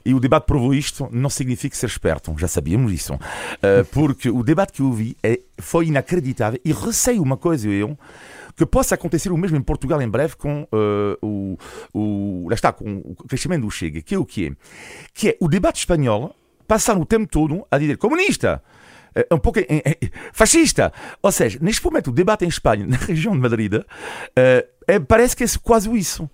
e 0.06 0.14
o 0.14 0.20
debate 0.20 0.46
provou 0.46 0.74
isto, 0.74 1.08
não 1.12 1.30
significa 1.30 1.76
ser 1.76 1.88
esperto. 1.88 2.34
Já 2.38 2.48
sabíamos 2.48 2.92
isso. 2.92 3.14
Uh, 3.14 3.86
porque 3.92 4.30
o 4.30 4.44
debate 4.44 4.74
que 4.74 4.82
eu 4.82 4.92
vi 4.92 5.16
é, 5.24 5.40
foi 5.60 5.88
inacreditável 5.88 6.60
e 6.64 6.72
receio 6.72 7.22
uma 7.22 7.38
coisa, 7.38 7.70
eu, 7.70 7.98
que 8.56 8.66
possa 8.66 8.96
acontecer 8.96 9.32
o 9.32 9.38
mesmo 9.38 9.58
em 9.58 9.62
Portugal 9.62 10.02
em 10.02 10.10
breve 10.10 10.36
com 10.36 10.64
uh, 10.64 11.18
o, 11.22 11.58
o, 11.94 12.48
lá 12.50 12.56
está, 12.56 12.72
com 12.72 12.98
o 12.98 13.16
crescimento 13.28 13.62
do 13.62 13.72
Chega, 13.72 14.02
que 14.02 14.16
é 14.16 14.18
o 14.18 14.26
quê? 14.26 14.54
Que 15.14 15.30
é 15.30 15.38
o 15.40 15.48
debate 15.48 15.80
espanhol 15.80 16.36
passar 16.68 16.98
o 16.98 17.06
tempo 17.06 17.28
todo 17.28 17.66
a 17.70 17.78
dizer 17.78 17.98
comunista, 17.98 18.64
eh, 18.64 18.81
um 19.32 19.38
pouco 19.38 19.60
eh, 19.60 19.66
eh, 19.70 19.98
fascista. 20.32 20.92
Ou 21.22 21.32
seja, 21.32 21.60
neste 21.62 21.84
momento 21.84 22.10
o 22.10 22.14
debate 22.14 22.46
em 22.46 22.48
Espanha, 22.48 22.86
na 22.88 22.98
região 22.98 23.34
de 23.34 23.40
Madrid, 23.40 23.74
é, 24.88 25.00
parece 25.00 25.36
que 25.36 25.44
é 25.44 25.48
quase 25.62 25.90
isso. 25.98 26.30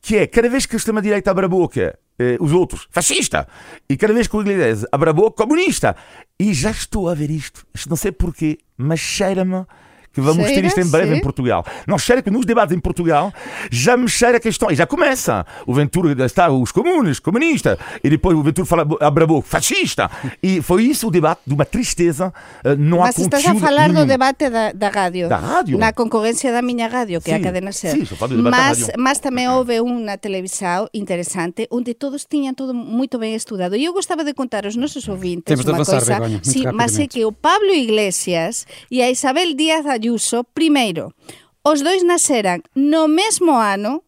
Que 0.00 0.16
é, 0.16 0.26
cada 0.26 0.48
vez 0.48 0.66
que 0.66 0.74
a 0.74 0.78
extrema-direita 0.78 1.30
abre 1.30 1.44
a 1.44 1.48
boca, 1.48 1.96
os 2.40 2.52
outros, 2.52 2.88
fascista. 2.90 3.46
E 3.88 3.96
cada 3.96 4.12
vez 4.12 4.26
que 4.26 4.36
o 4.36 4.40
Iglesias 4.40 4.84
abre 4.90 5.10
a 5.10 5.12
boca, 5.12 5.44
comunista. 5.44 5.94
E 6.38 6.52
já 6.52 6.70
estou 6.70 7.08
a 7.08 7.14
ver. 7.14 7.30
Isto 7.30 7.64
não 7.88 7.96
sei 7.96 8.10
porquê, 8.10 8.58
mas 8.76 8.98
cheira-me 8.98 9.64
que 10.12 10.20
vamos 10.20 10.46
Cheira, 10.46 10.62
ter 10.62 10.68
isto 10.68 10.80
em 10.80 10.90
breve 10.90 11.12
sim. 11.12 11.18
em 11.18 11.20
Portugal. 11.20 11.64
Não 11.86 11.98
cheira 11.98 12.22
que 12.22 12.30
nos 12.30 12.44
debates 12.44 12.74
em 12.76 12.80
Portugal 12.80 13.32
já 13.70 13.96
me 13.96 14.08
cheira 14.08 14.36
a 14.36 14.40
questão, 14.40 14.70
e 14.70 14.74
já 14.74 14.86
começa. 14.86 15.44
O 15.66 15.72
Ventura 15.74 16.24
está 16.24 16.50
os 16.50 16.70
comunes, 16.72 17.18
comunista, 17.18 17.78
e 18.02 18.10
depois 18.10 18.36
o 18.36 18.42
Ventura 18.42 18.66
fala, 18.66 18.86
abre 19.00 19.24
a 19.24 19.26
boca, 19.26 19.48
fascista. 19.48 20.10
E 20.42 20.60
foi 20.62 20.84
isso 20.84 21.08
o 21.08 21.10
debate 21.10 21.40
de 21.46 21.54
uma 21.54 21.64
tristeza. 21.64 22.32
eh, 22.64 22.76
Não 22.76 23.00
há 23.02 23.06
Mas 23.06 23.18
estás 23.18 23.46
a 23.46 23.54
falar 23.54 23.88
do 23.88 23.94
nenhum. 23.94 24.06
debate 24.06 24.50
da, 24.50 24.72
da 24.72 24.88
rádio. 24.88 25.28
Da 25.28 25.36
rádio? 25.38 25.78
Na 25.78 25.92
concorrencia 25.92 26.52
da 26.52 26.60
miña 26.62 26.88
radio, 26.88 27.20
que 27.20 27.30
é 27.30 27.36
a 27.36 27.40
cadena 27.40 27.72
SER. 27.72 27.96
do 28.04 28.42
da 28.42 28.50
mas, 28.50 28.80
rádio. 28.88 28.94
mas 28.98 29.18
tamén 29.18 29.48
houve 29.54 29.80
un 29.80 30.04
na 30.04 30.16
televisão 30.18 30.88
interesante 30.92 31.66
onde 31.70 31.94
todos 31.94 32.26
tiñan 32.28 32.54
todo 32.54 32.74
moito 32.74 33.18
ben 33.18 33.32
estudado. 33.34 33.76
E 33.76 33.84
eu 33.84 33.92
gostaba 33.92 34.24
de 34.24 34.34
contar 34.34 34.64
aos 34.66 34.76
nosos 34.76 35.06
ouvintes 35.08 35.44
Temos 35.48 35.64
de 35.64 35.70
unha 35.72 35.80
avançar, 35.82 36.02
coisa. 36.04 36.28
Muito 36.28 36.48
sí, 36.48 36.66
mas 36.72 36.98
é 36.98 37.06
que 37.06 37.24
o 37.24 37.32
Pablo 37.32 37.70
Iglesias 37.72 38.66
e 38.90 39.00
a 39.02 39.10
Isabel 39.10 39.54
Díaz 39.54 39.86
Ayuso, 40.02 40.44
primeiro, 40.52 41.14
os 41.64 41.80
dois 41.80 42.02
naceran 42.02 42.60
no 42.74 43.06
mesmo 43.06 43.52
ano 43.52 44.02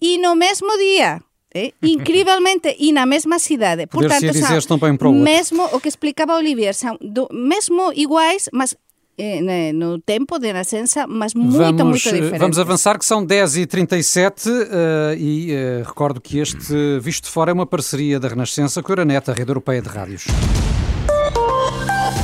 e 0.00 0.16
no 0.18 0.34
mesmo 0.34 0.76
día. 0.78 1.20
Eh? 1.54 1.72
Incrivelmente 1.84 2.74
e 2.78 2.92
na 2.92 3.04
mesma 3.04 3.38
cidade. 3.38 3.86
Portanto, 3.86 4.20
dizer 4.32 4.62
são 4.62 4.78
mesmo 5.12 5.64
o 5.72 5.80
que 5.80 5.88
explicaba 5.88 6.36
Olivier, 6.36 6.74
são 6.74 6.96
do, 7.00 7.28
mesmo 7.30 7.92
iguais, 7.92 8.48
mas 8.52 8.74
eh, 9.16 9.72
no 9.72 10.00
tempo 10.00 10.38
de 10.38 10.52
nascença, 10.52 11.06
mas 11.06 11.34
muito, 11.34 11.56
Vamos, 11.56 11.82
muito 11.82 12.08
eh, 12.08 12.12
diferentes. 12.12 12.38
vamos 12.38 12.58
avançar, 12.58 12.98
que 12.98 13.04
são 13.04 13.24
10h37 13.24 14.48
eh, 14.48 15.16
e 15.18 15.52
eh, 15.52 15.82
recordo 15.86 16.20
que 16.20 16.38
este 16.38 16.98
Visto 17.00 17.24
de 17.24 17.30
Fora 17.30 17.50
é 17.50 17.54
uma 17.54 17.66
parceria 17.66 18.18
da 18.18 18.28
Renascença 18.28 18.82
com 18.82 18.90
a 18.90 18.92
Euronet, 18.92 19.30
a 19.30 19.34
rede 19.34 19.50
europeia 19.50 19.80
de 19.80 19.88
rádios. 19.88 20.24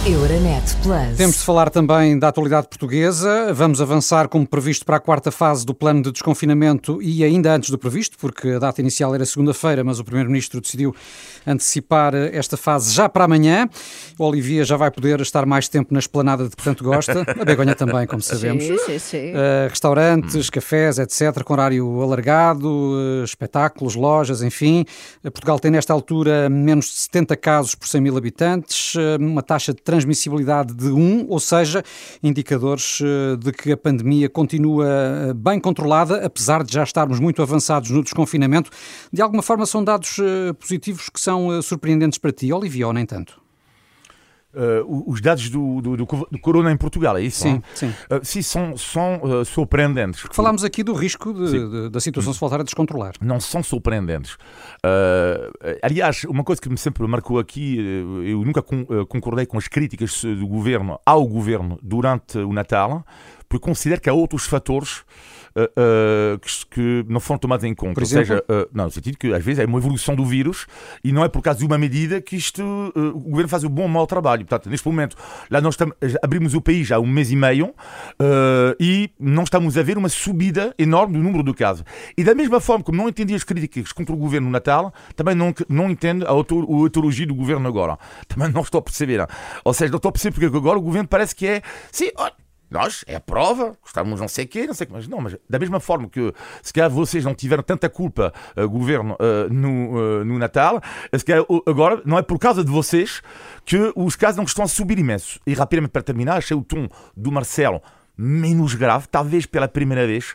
Euronet 0.07 0.65
Plus. 0.83 1.19
Temos 1.19 1.37
de 1.37 1.43
falar 1.43 1.69
também 1.69 2.19
da 2.19 2.29
atualidade 2.29 2.69
portuguesa. 2.69 3.53
Vamos 3.53 3.83
avançar 3.83 4.29
como 4.29 4.47
previsto 4.47 4.83
para 4.87 4.97
a 4.97 4.99
quarta 4.99 5.31
fase 5.31 5.67
do 5.67 5.75
plano 5.75 6.03
de 6.03 6.11
desconfinamento 6.11 7.03
e 7.03 7.23
ainda 7.23 7.55
antes 7.55 7.69
do 7.69 7.77
previsto, 7.77 8.17
porque 8.19 8.49
a 8.49 8.59
data 8.59 8.81
inicial 8.81 9.15
era 9.15 9.27
segunda-feira, 9.27 9.85
mas 9.85 9.99
o 9.99 10.05
Primeiro-Ministro 10.05 10.59
decidiu 10.59 10.97
antecipar 11.47 12.15
esta 12.15 12.57
fase 12.57 12.95
já 12.95 13.11
para 13.11 13.25
amanhã. 13.25 13.69
O 14.19 14.25
Olivia 14.25 14.65
já 14.65 14.75
vai 14.75 14.91
poder 14.91 15.21
estar 15.21 15.45
mais 15.45 15.69
tempo 15.69 15.93
na 15.93 15.99
esplanada 15.99 16.45
de 16.45 16.57
que 16.57 16.63
tanto 16.63 16.83
gosta. 16.83 17.21
A 17.39 17.45
Begonha 17.45 17.75
também, 17.75 18.07
como 18.07 18.23
sabemos. 18.23 18.65
Sim, 18.65 18.79
sim, 18.79 18.99
sim. 18.99 19.33
Uh, 19.33 19.69
restaurantes, 19.69 20.49
cafés, 20.49 20.99
etc., 20.99 21.43
com 21.45 21.53
horário 21.53 22.01
alargado, 22.01 22.69
uh, 22.69 23.23
espetáculos, 23.23 23.97
lojas, 23.97 24.41
enfim. 24.43 24.87
Uh, 25.23 25.31
Portugal 25.31 25.61
tem 25.61 25.71
nesta 25.71 25.93
altura 25.93 26.49
menos 26.49 26.87
de 26.87 27.01
70 27.01 27.37
casos 27.37 27.75
por 27.75 27.87
100 27.87 28.01
mil 28.01 28.17
habitantes, 28.17 28.95
uh, 28.95 29.19
uma 29.21 29.43
taxa 29.43 29.75
de 29.75 29.90
transmissibilidade 29.91 30.73
de 30.73 30.87
1, 30.87 31.27
ou 31.29 31.41
seja, 31.41 31.83
indicadores 32.23 33.01
uh, 33.01 33.37
de 33.37 33.51
que 33.51 33.73
a 33.73 33.77
pandemia 33.77 34.29
continua 34.29 34.87
uh, 34.87 35.35
bem 35.35 35.59
controlada, 35.59 36.25
apesar 36.25 36.63
de 36.63 36.73
já 36.73 36.85
estarmos 36.85 37.19
muito 37.19 37.43
avançados 37.43 37.91
no 37.91 38.01
desconfinamento. 38.01 38.71
De 39.13 39.21
alguma 39.21 39.43
forma 39.43 39.67
são 39.67 39.83
dados 39.83 40.19
uh, 40.19 40.55
positivos 40.55 41.09
que 41.09 41.21
são 41.21 41.61
surpreendentes 41.61 42.21
para 42.21 42.31
ti, 42.31 42.53
Olivia, 42.53 42.87
ou 42.87 42.93
nem 42.93 43.05
tanto? 43.05 43.40
Eh, 44.53 44.83
os 45.07 45.21
dados 45.21 45.49
do, 45.49 45.81
do, 45.81 45.97
do, 45.97 46.05
do 46.05 46.39
corona 46.41 46.73
em 46.73 46.77
Portugal, 46.77 47.17
é 47.17 47.23
isso? 47.23 47.43
Sim, 47.43 47.63
sim. 47.73 47.95
Eh, 48.11 48.21
sim, 48.25 48.43
são, 48.43 48.77
são 48.77 49.21
eh, 49.41 49.45
surpreendentes. 49.45 50.25
Falámos 50.33 50.65
aqui 50.65 50.83
do 50.83 50.93
risco 50.93 51.33
de- 51.33 51.69
de- 51.69 51.89
da 51.89 52.01
situação 52.01 52.33
se 52.33 52.41
voltar 52.41 52.61
a 52.61 52.65
descontrolar. 52.65 53.15
não 53.21 53.39
são 53.39 53.63
surpreendentes. 53.63 54.35
Uh, 54.85 55.79
aliás, 55.83 56.25
uma 56.25 56.43
coisa 56.43 56.61
que 56.61 56.69
me 56.69 56.77
sempre 56.79 57.07
marcou 57.07 57.39
aqui, 57.39 57.79
uh, 57.79 58.23
eu 58.25 58.45
nunca 58.45 58.61
con- 58.63 58.87
uh, 58.89 59.07
concordei 59.07 59.47
com 59.47 59.57
as 59.59 59.69
críticas 59.69 60.23
do 60.25 60.47
governo 60.47 60.99
ao 61.07 61.27
governo 61.27 61.79
durante 61.83 62.39
o 62.39 62.53
Natal, 62.53 63.05
porque 63.49 63.65
considero 63.65 64.01
que 64.01 64.09
há 64.11 64.13
outros 64.13 64.47
fatores 64.47 65.03
uh, 65.57 66.39
que, 66.39 66.67
que 66.71 67.05
não 67.09 67.21
foram 67.21 67.39
tomados 67.39 67.65
em 67.65 67.75
conta. 67.75 68.01
Ou 68.01 68.07
seja, 68.07 68.45
uh, 68.49 68.69
não, 68.73 68.85
no 68.85 68.91
sentido 68.91 69.17
que 69.19 69.33
às 69.33 69.45
vezes 69.45 69.61
é 69.61 69.67
uma 69.67 69.79
evolução 69.79 70.15
do 70.15 70.25
vírus 70.25 70.67
e 71.03 71.13
não 71.13 71.25
é 71.25 71.29
por 71.29 71.43
causa 71.43 71.59
de 71.61 71.67
uma 71.67 71.79
medida 71.79 72.21
que 72.21 72.37
isto 72.37 72.63
o 72.95 73.21
governo 73.21 73.49
faz 73.49 73.65
o 73.65 73.69
bom 73.69 73.83
ou 73.83 73.89
mau 73.89 74.07
trabalho. 74.07 74.45
Portanto, 74.45 74.69
neste 74.71 74.87
momento, 74.87 75.17
lá 75.51 75.61
nós 75.61 75.75
estamos, 75.75 75.95
abrimos 76.23 76.55
o 76.55 76.61
país 76.61 76.87
já 76.87 76.97
há 76.97 77.01
um 77.01 77.07
mês 77.07 77.31
e 77.31 77.37
meio 77.37 77.75
e 78.79 79.11
não 79.19 79.43
estamos 79.43 79.77
a 79.77 79.83
ver 79.83 79.97
uma 79.99 80.09
subida 80.09 80.75
enorme 80.79 81.15
do 81.15 81.23
número 81.23 81.43
de 81.43 81.55
casos. 81.55 81.85
E 82.17 82.25
da 82.25 82.35
mesma 82.35 82.61
forma 82.61 82.85
como 82.85 82.99
não 82.99 83.09
entendi 83.09 83.35
as 83.35 83.45
críticas 83.45 83.93
contra 83.93 84.15
o 84.15 84.19
governo 84.19 84.47
no 84.47 84.53
Natal, 84.53 84.93
também 85.17 85.35
não, 85.35 85.55
não 85.69 85.91
entendo 85.91 86.27
a 86.27 86.31
auto- 86.31 86.67
a 86.69 86.75
autologia 86.83 87.27
do 87.27 87.35
governo 87.35 87.69
agora. 87.69 87.99
Também 88.29 88.51
não 88.51 88.63
estou 88.63 88.79
a 88.79 88.83
perceber. 88.83 89.27
Ou 89.65 89.75
seja, 89.75 89.91
não 89.91 89.97
estou 89.97 90.09
a 90.09 90.13
perceber 90.13 90.35
porque 90.35 90.57
agora 90.57 90.79
o 90.79 90.83
governo 90.83 91.09
parece 91.09 91.35
que 91.35 91.47
é. 91.47 91.63
Sim, 91.91 92.11
nós, 92.71 93.05
é 93.07 93.17
a 93.17 93.21
prova, 93.21 93.77
estamos 93.85 94.21
não 94.21 94.29
sei 94.29 94.45
o 94.45 94.49
quê, 94.49 94.67
não 94.67 94.75
sei 94.75 94.85
o 94.85 94.89
quê, 94.89 94.95
mas 94.97 95.09
não, 95.09 95.21
mas 95.21 95.37
da 95.49 95.59
mesma 95.59 95.81
forma 95.81 96.09
que 96.09 96.33
se 96.63 96.73
calhar 96.73 96.89
vocês 96.89 97.25
não 97.25 97.35
tiveram 97.35 97.63
tanta 97.63 97.89
culpa, 97.89 98.33
uh, 98.57 98.69
governo, 98.69 99.15
uh, 99.15 99.53
no, 99.53 100.21
uh, 100.21 100.25
no 100.25 100.39
Natal, 100.39 100.81
se 101.17 101.25
calhar 101.25 101.45
agora 101.67 102.01
não 102.05 102.17
é 102.17 102.23
por 102.23 102.39
causa 102.39 102.65
de 102.65 102.71
vocês 102.71 103.23
que 103.65 103.93
os 103.97 104.15
casos 104.15 104.37
não 104.37 104.45
estão 104.45 104.65
a 104.65 104.69
subir 104.69 104.99
imenso. 104.99 105.41
E 105.47 105.53
rapidamente 105.53 105.91
para 105.91 106.03
terminar, 106.03 106.37
achei 106.37 106.57
o 106.57 106.63
tom 106.63 106.89
do 107.17 107.33
Marcelo 107.33 107.83
menos 108.17 108.75
grave, 108.75 109.09
talvez 109.09 109.47
pela 109.47 109.67
primeira 109.67 110.07
vez, 110.07 110.35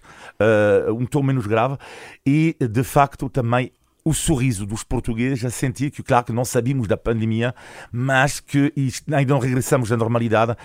um 0.97 1.05
tom 1.05 1.21
menos 1.21 1.45
grave, 1.45 1.77
e 2.25 2.55
de 2.59 2.83
facto 2.83 3.29
também 3.29 3.71
o 4.03 4.11
sorriso 4.11 4.65
dos 4.65 4.83
portugueses 4.83 5.45
a 5.45 5.51
sentir 5.51 5.91
que, 5.91 6.01
claro, 6.01 6.25
que 6.25 6.31
não 6.31 6.43
sabíamos 6.43 6.87
da 6.87 6.97
pandemia, 6.97 7.53
mas 7.91 8.39
que 8.39 8.73
ainda 9.11 9.33
não 9.33 9.39
regressamos 9.39 9.91
à 9.91 9.97
normalidade, 9.97 10.55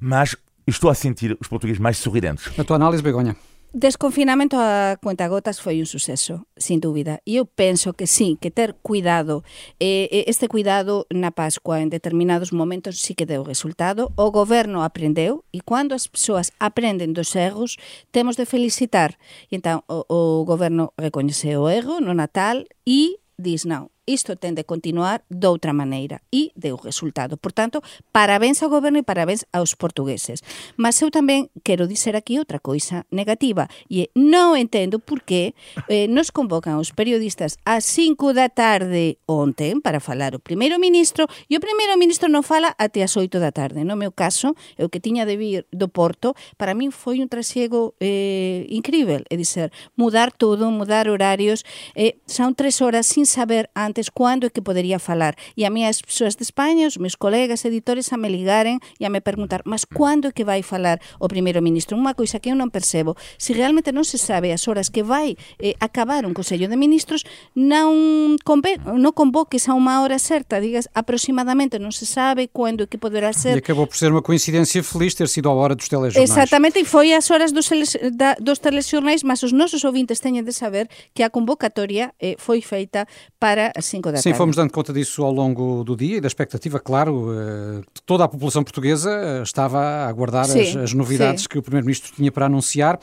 mas 0.00 0.36
estou 0.66 0.90
a 0.90 0.94
sentir 0.94 1.36
os 1.40 1.48
portugueses 1.48 1.80
mais 1.80 1.98
sorridentes. 1.98 2.48
A 2.58 2.64
tua 2.64 2.76
análise, 2.76 3.02
Begonha? 3.02 3.36
Desconfinamento 3.76 4.54
a 4.56 4.96
cuentagotas 5.02 5.58
foi 5.58 5.82
un 5.82 5.86
suceso, 5.90 6.46
sin 6.54 6.78
dúbida. 6.78 7.18
E 7.26 7.42
eu 7.42 7.44
penso 7.44 7.90
que 7.90 8.06
sí, 8.06 8.38
que 8.38 8.54
ter 8.54 8.78
cuidado, 8.86 9.42
eh, 9.82 10.30
este 10.30 10.46
cuidado 10.46 11.10
na 11.10 11.34
Pascua 11.34 11.82
en 11.82 11.90
determinados 11.90 12.54
momentos 12.54 13.02
sí 13.02 13.18
que 13.18 13.26
deu 13.26 13.42
resultado. 13.42 14.14
O 14.14 14.30
goberno 14.30 14.86
aprendeu 14.86 15.42
e 15.50 15.58
cando 15.58 15.90
as 15.98 16.06
persoas 16.06 16.54
aprenden 16.62 17.18
dos 17.18 17.34
erros, 17.34 17.74
temos 18.14 18.38
de 18.38 18.46
felicitar. 18.46 19.18
E 19.50 19.58
entón 19.58 19.82
o, 19.90 20.06
o 20.06 20.46
goberno 20.46 20.94
o 20.94 21.66
erro 21.66 21.98
no 21.98 22.14
Natal 22.14 22.70
e 22.86 23.18
dis 23.34 23.66
non, 23.66 23.90
isto 24.06 24.36
ten 24.36 24.54
de 24.54 24.64
continuar 24.64 25.24
de 25.28 25.46
outra 25.46 25.72
maneira 25.72 26.20
e 26.32 26.52
deu 26.54 26.76
resultado. 26.76 27.36
Por 27.36 27.52
tanto, 27.52 27.82
parabéns 28.12 28.62
ao 28.62 28.70
goberno 28.70 28.98
e 28.98 29.06
parabéns 29.06 29.44
aos 29.52 29.74
portugueses. 29.74 30.42
Mas 30.76 31.00
eu 31.00 31.08
tamén 31.08 31.48
quero 31.64 31.88
dizer 31.88 32.16
aquí 32.16 32.36
outra 32.36 32.60
coisa 32.60 33.06
negativa 33.08 33.68
e 33.88 34.04
é, 34.04 34.12
non 34.16 34.56
entendo 34.58 35.00
por 35.00 35.24
que 35.24 35.54
eh, 35.88 36.10
nos 36.10 36.34
convocan 36.34 36.76
os 36.76 36.92
periodistas 36.92 37.56
ás 37.64 37.86
5 37.86 38.34
da 38.34 38.50
tarde 38.50 39.16
ontem 39.24 39.80
para 39.80 40.00
falar 40.00 40.34
o 40.34 40.40
primeiro 40.42 40.76
ministro 40.76 41.24
e 41.48 41.56
o 41.56 41.62
primeiro 41.62 41.96
ministro 41.96 42.28
non 42.28 42.44
fala 42.44 42.74
até 42.76 43.00
as 43.00 43.16
8 43.16 43.40
da 43.40 43.54
tarde. 43.54 43.86
No 43.86 43.96
meu 43.96 44.12
caso, 44.12 44.52
eu 44.76 44.90
que 44.90 45.00
tiña 45.00 45.24
de 45.24 45.36
vir 45.36 45.66
do 45.72 45.88
Porto, 45.88 46.34
para 46.56 46.74
min 46.74 46.90
foi 46.90 47.22
un 47.22 47.28
trasiego 47.30 47.94
eh, 48.00 48.66
incrível, 48.68 49.22
é 49.30 49.36
dizer, 49.36 49.72
mudar 49.96 50.32
todo, 50.32 50.70
mudar 50.70 51.08
horarios, 51.08 51.64
eh, 51.94 52.18
son 52.26 52.54
tres 52.54 52.82
horas 52.82 53.06
sin 53.06 53.26
saber 53.26 53.70
antes 53.74 53.93
antes 53.94 54.10
quando 54.10 54.46
é 54.46 54.50
que 54.50 54.58
poderia 54.58 54.98
falar. 54.98 55.38
E 55.56 55.62
a 55.62 55.70
mí 55.70 55.86
as 55.86 56.02
persoas 56.02 56.34
de 56.34 56.42
España, 56.42 56.90
os 56.90 56.98
meus 56.98 57.14
colegas 57.14 57.64
editores 57.64 58.10
a 58.10 58.18
me 58.18 58.26
ligaren 58.26 58.82
e 58.98 59.06
a 59.06 59.10
me 59.10 59.22
perguntar 59.22 59.62
mas 59.64 59.86
quando 59.86 60.26
é 60.26 60.32
que 60.32 60.42
vai 60.42 60.62
falar 60.66 60.98
o 61.20 61.28
primeiro 61.28 61.62
ministro? 61.62 61.94
Unha 61.94 62.18
coisa 62.18 62.42
que 62.42 62.50
eu 62.50 62.58
non 62.58 62.74
percebo. 62.74 63.14
Se 63.38 63.54
realmente 63.54 63.94
non 63.94 64.02
se 64.02 64.18
sabe 64.18 64.50
as 64.50 64.66
horas 64.66 64.90
que 64.90 65.06
vai 65.06 65.38
eh, 65.62 65.78
acabar 65.78 66.26
un 66.26 66.34
Consello 66.34 66.66
de 66.66 66.74
Ministros, 66.74 67.22
non, 67.54 68.34
conve, 68.42 68.82
non 68.82 69.14
convoques 69.14 69.70
a 69.70 69.78
unha 69.78 70.02
hora 70.02 70.18
certa, 70.18 70.58
digas 70.58 70.90
aproximadamente, 70.90 71.78
non 71.78 71.94
se 71.94 72.10
sabe 72.10 72.50
quando 72.50 72.82
é 72.82 72.90
que 72.90 72.98
poderá 72.98 73.30
ser. 73.30 73.54
E 73.54 73.62
acabou 73.62 73.86
por 73.86 73.94
ser 73.94 74.10
uma 74.10 74.24
coincidência 74.24 74.82
feliz 74.82 75.14
ter 75.14 75.30
sido 75.30 75.46
a 75.46 75.54
hora 75.54 75.78
dos 75.78 75.86
telejornais. 75.86 76.18
Exatamente, 76.18 76.82
e 76.82 76.84
foi 76.84 77.14
as 77.14 77.30
horas 77.30 77.54
dos, 77.54 77.70
da, 78.10 78.34
dos 78.42 78.58
telejornais, 78.58 79.22
mas 79.22 79.46
os 79.46 79.54
nosos 79.54 79.86
ouvintes 79.86 80.18
teñen 80.18 80.42
de 80.42 80.50
saber 80.50 80.90
que 81.14 81.22
a 81.22 81.30
convocatoria 81.30 82.10
eh, 82.18 82.34
foi 82.40 82.64
feita 82.64 83.06
para 83.38 83.70
as 83.84 83.88
5 83.88 84.12
da 84.12 84.16
Sim, 84.18 84.22
tarde. 84.30 84.38
fomos 84.38 84.56
dando 84.56 84.72
conta 84.72 84.92
disso 84.92 85.22
ao 85.22 85.30
longo 85.30 85.84
do 85.84 85.94
dia 85.94 86.16
e 86.16 86.20
da 86.20 86.26
expectativa, 86.26 86.80
claro, 86.80 87.28
eh, 87.32 87.82
toda 88.06 88.24
a 88.24 88.28
população 88.28 88.64
portuguesa 88.64 89.10
eh, 89.10 89.42
estava 89.42 89.78
a 89.78 90.08
aguardar 90.08 90.46
sim, 90.46 90.60
as, 90.60 90.76
as, 90.76 90.92
novidades 90.94 91.42
sim. 91.42 91.48
que 91.48 91.58
o 91.58 91.62
Primeiro-Ministro 91.62 92.12
tinha 92.14 92.32
para 92.32 92.46
anunciar. 92.46 92.98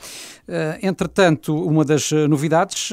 Eh, 0.48 0.80
entretanto, 0.82 1.54
uma 1.54 1.84
das 1.84 2.10
novidades 2.28 2.90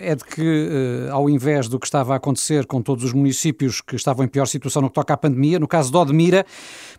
é 0.00 0.14
de 0.14 0.24
que, 0.24 1.08
ao 1.10 1.30
invés 1.30 1.68
do 1.68 1.78
que 1.78 1.86
estava 1.86 2.14
a 2.14 2.16
acontecer 2.16 2.66
com 2.66 2.82
todos 2.82 3.04
os 3.04 3.12
municípios 3.12 3.80
que 3.80 3.94
estavam 3.94 4.24
em 4.24 4.28
pior 4.28 4.46
situação 4.46 4.82
no 4.82 4.88
que 4.88 4.94
toca 4.94 5.14
à 5.14 5.16
pandemia, 5.16 5.58
no 5.58 5.68
caso 5.68 5.90
de 5.90 5.96
Odmira, 5.96 6.44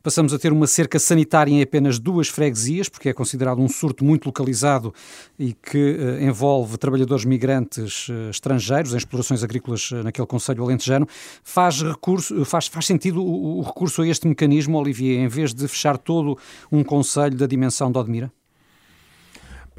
passamos 0.02 0.34
a 0.34 0.40
ter 0.40 0.52
uma 0.52 0.68
cerca 0.68 1.00
sanitária 1.00 1.52
em 1.52 1.62
apenas 1.62 2.00
duas 2.00 2.28
freguesias, 2.28 2.90
porque 2.90 3.10
é 3.10 3.14
considerado 3.14 3.60
um 3.60 3.68
surto 3.68 4.04
muito 4.04 4.26
localizado 4.26 4.94
e 5.38 5.54
que 5.54 5.98
envolve 6.22 6.78
trabalhadores 6.78 7.26
migrantes 7.26 8.08
estrangeiros 8.30 8.94
em 8.94 8.98
explorações 8.98 9.44
agrícolas 9.44 9.92
naquele 10.04 10.28
Conselho 10.28 10.64
Alentejano. 10.64 11.08
Faz, 11.44 11.82
recurso, 11.82 12.44
faz, 12.46 12.68
faz 12.68 12.86
sentido 12.86 13.22
o, 13.24 13.60
o 13.60 13.62
recurso 13.62 14.02
a 14.02 14.08
este 14.08 14.28
mecanismo, 14.28 14.78
Olivier, 14.78 15.20
em 15.20 15.28
vez 15.28 15.54
de 15.54 15.68
fechar 15.68 15.98
todo 15.98 16.38
um 16.72 16.84
Conselho 16.84 17.36
da 17.36 17.48
dimensão 17.48 17.92
de 17.92 17.98
Odmira? 17.98 18.32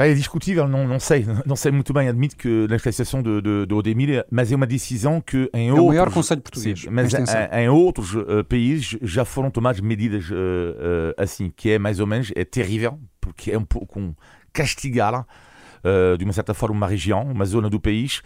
É 0.01 0.15
discutível, 0.15 0.67
não, 0.67 0.89
não 0.89 0.99
sei, 0.99 1.27
não 1.45 1.55
sei 1.55 1.71
muito 1.71 1.93
bem, 1.93 2.09
admito 2.09 2.37
que 2.37 2.67
na 2.69 2.79
classificação 2.79 3.23
de, 3.23 3.43
de, 3.43 3.67
de 3.67 3.75
Odemir, 3.75 4.25
mas 4.31 4.51
é 4.51 4.57
uma 4.57 4.67
decisão 4.67 5.21
que 5.21 5.51
em 5.53 5.69
é 5.69 5.73
outros... 5.73 5.85
o 5.85 5.89
maior 5.89 6.11
conselho 6.11 6.41
português. 6.41 6.81
Sim, 6.81 6.91
mas 6.91 7.13
em, 7.13 7.25
em, 7.61 7.69
outros 7.69 8.15
uh, 8.15 8.45
países 8.49 8.97
já 9.03 9.25
foram 9.25 9.51
tomadas 9.51 9.81
medidas 9.81 10.31
uh, 10.31 10.35
uh, 10.35 11.15
assim, 11.23 11.53
que 11.55 11.71
é 11.71 11.79
mais 11.79 12.01
ou 12.01 12.07
menos, 12.07 12.33
é 12.35 12.45
terrível, 12.45 12.99
porque 13.21 13.53
é 13.53 13.59
um 13.59 13.65
pouco 13.65 14.01
um 14.01 14.15
castigar 14.53 15.27
Uh, 15.83 16.19
de 16.19 16.25
uma 16.25 16.33
certa 16.35 16.53
forma, 16.53 16.77
uma 16.77 16.87
região, 16.87 17.23
uma 17.23 17.47
zona 17.47 17.71
do 17.71 17.81
país, 17.81 18.19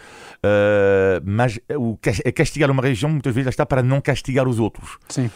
uh, 0.42 1.22
mas 1.24 1.56
o 1.76 1.96
castigar 2.34 2.68
uma 2.68 2.82
região 2.82 3.08
muitas 3.08 3.32
vezes 3.32 3.50
está 3.50 3.64
para 3.64 3.80
não 3.80 4.00
castigar 4.00 4.48
os 4.48 4.58
outros. 4.58 4.98
Sim. 5.08 5.30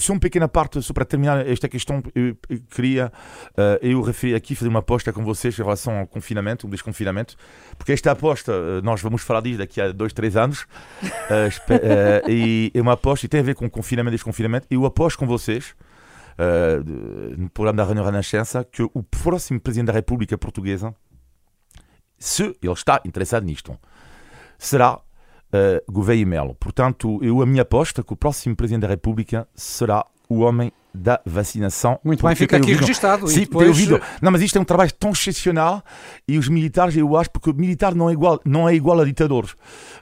Só 0.00 0.12
uma 0.12 0.18
pequena 0.18 0.48
parte, 0.48 0.82
só 0.82 0.92
para 0.92 1.04
terminar 1.04 1.46
esta 1.46 1.68
questão, 1.68 2.02
eu, 2.16 2.36
eu 2.48 2.58
queria, 2.68 3.12
uh, 3.50 3.78
eu 3.80 4.02
referi 4.02 4.34
aqui, 4.34 4.56
fazer 4.56 4.68
uma 4.68 4.80
aposta 4.80 5.12
com 5.12 5.22
vocês 5.24 5.56
em 5.56 5.62
relação 5.62 6.00
ao 6.00 6.06
confinamento, 6.06 6.66
o 6.66 6.70
desconfinamento, 6.70 7.36
porque 7.78 7.92
esta 7.92 8.10
aposta, 8.10 8.82
nós 8.82 9.00
vamos 9.00 9.22
falar 9.22 9.40
disso 9.42 9.58
daqui 9.58 9.80
a 9.80 9.92
dois, 9.92 10.12
três 10.12 10.36
anos, 10.36 10.66
e 12.28 12.72
é 12.74 12.80
uma 12.80 12.94
aposta 12.94 13.26
e 13.26 13.28
tem 13.28 13.38
a 13.38 13.44
ver 13.44 13.54
com 13.54 13.70
confinamento 13.70 14.14
e 14.14 14.16
desconfinamento, 14.16 14.66
e 14.68 14.74
eu 14.74 14.84
aposto 14.84 15.16
com 15.16 15.28
vocês, 15.28 15.76
no 17.38 17.48
programa 17.50 17.76
da 17.76 17.84
Reunião 17.84 18.04
Renascença, 18.04 18.64
que 18.64 18.82
o 18.82 19.02
próximo 19.02 19.60
Presidente 19.60 19.86
da 19.86 19.92
República 19.92 20.36
Portuguesa 20.36 20.92
se 22.22 22.56
ele 22.62 22.72
está 22.72 23.00
interessado 23.04 23.44
nisto, 23.44 23.76
será 24.56 24.94
uh, 24.96 25.92
Gouveia 25.92 26.24
Melo. 26.24 26.54
Portanto, 26.54 27.18
eu 27.22 27.42
a 27.42 27.46
minha 27.46 27.62
aposta 27.62 28.02
que 28.02 28.12
o 28.12 28.16
próximo 28.16 28.54
Presidente 28.54 28.82
da 28.82 28.88
República 28.88 29.48
será 29.54 30.06
o 30.28 30.40
homem 30.40 30.72
da 30.94 31.20
vacinação. 31.24 31.98
Muito 32.04 32.24
bem, 32.24 32.34
fica 32.34 32.56
aqui 32.56 32.66
ouvido, 32.66 32.80
registado. 32.80 33.28
Sim, 33.28 33.40
depois... 33.40 33.68
ouvido. 33.68 34.00
Não, 34.20 34.30
mas 34.30 34.42
isto 34.42 34.58
é 34.58 34.60
um 34.60 34.64
trabalho 34.64 34.92
tão 34.92 35.10
excepcional 35.10 35.82
e 36.26 36.38
os 36.38 36.48
militares, 36.48 36.96
eu 36.96 37.16
acho, 37.16 37.30
porque 37.30 37.50
o 37.50 37.54
militar 37.54 37.94
não 37.94 38.08
é 38.08 38.12
igual, 38.12 38.40
não 38.44 38.68
é 38.68 38.74
igual 38.74 39.00
a 39.00 39.04
ditadores. 39.04 39.54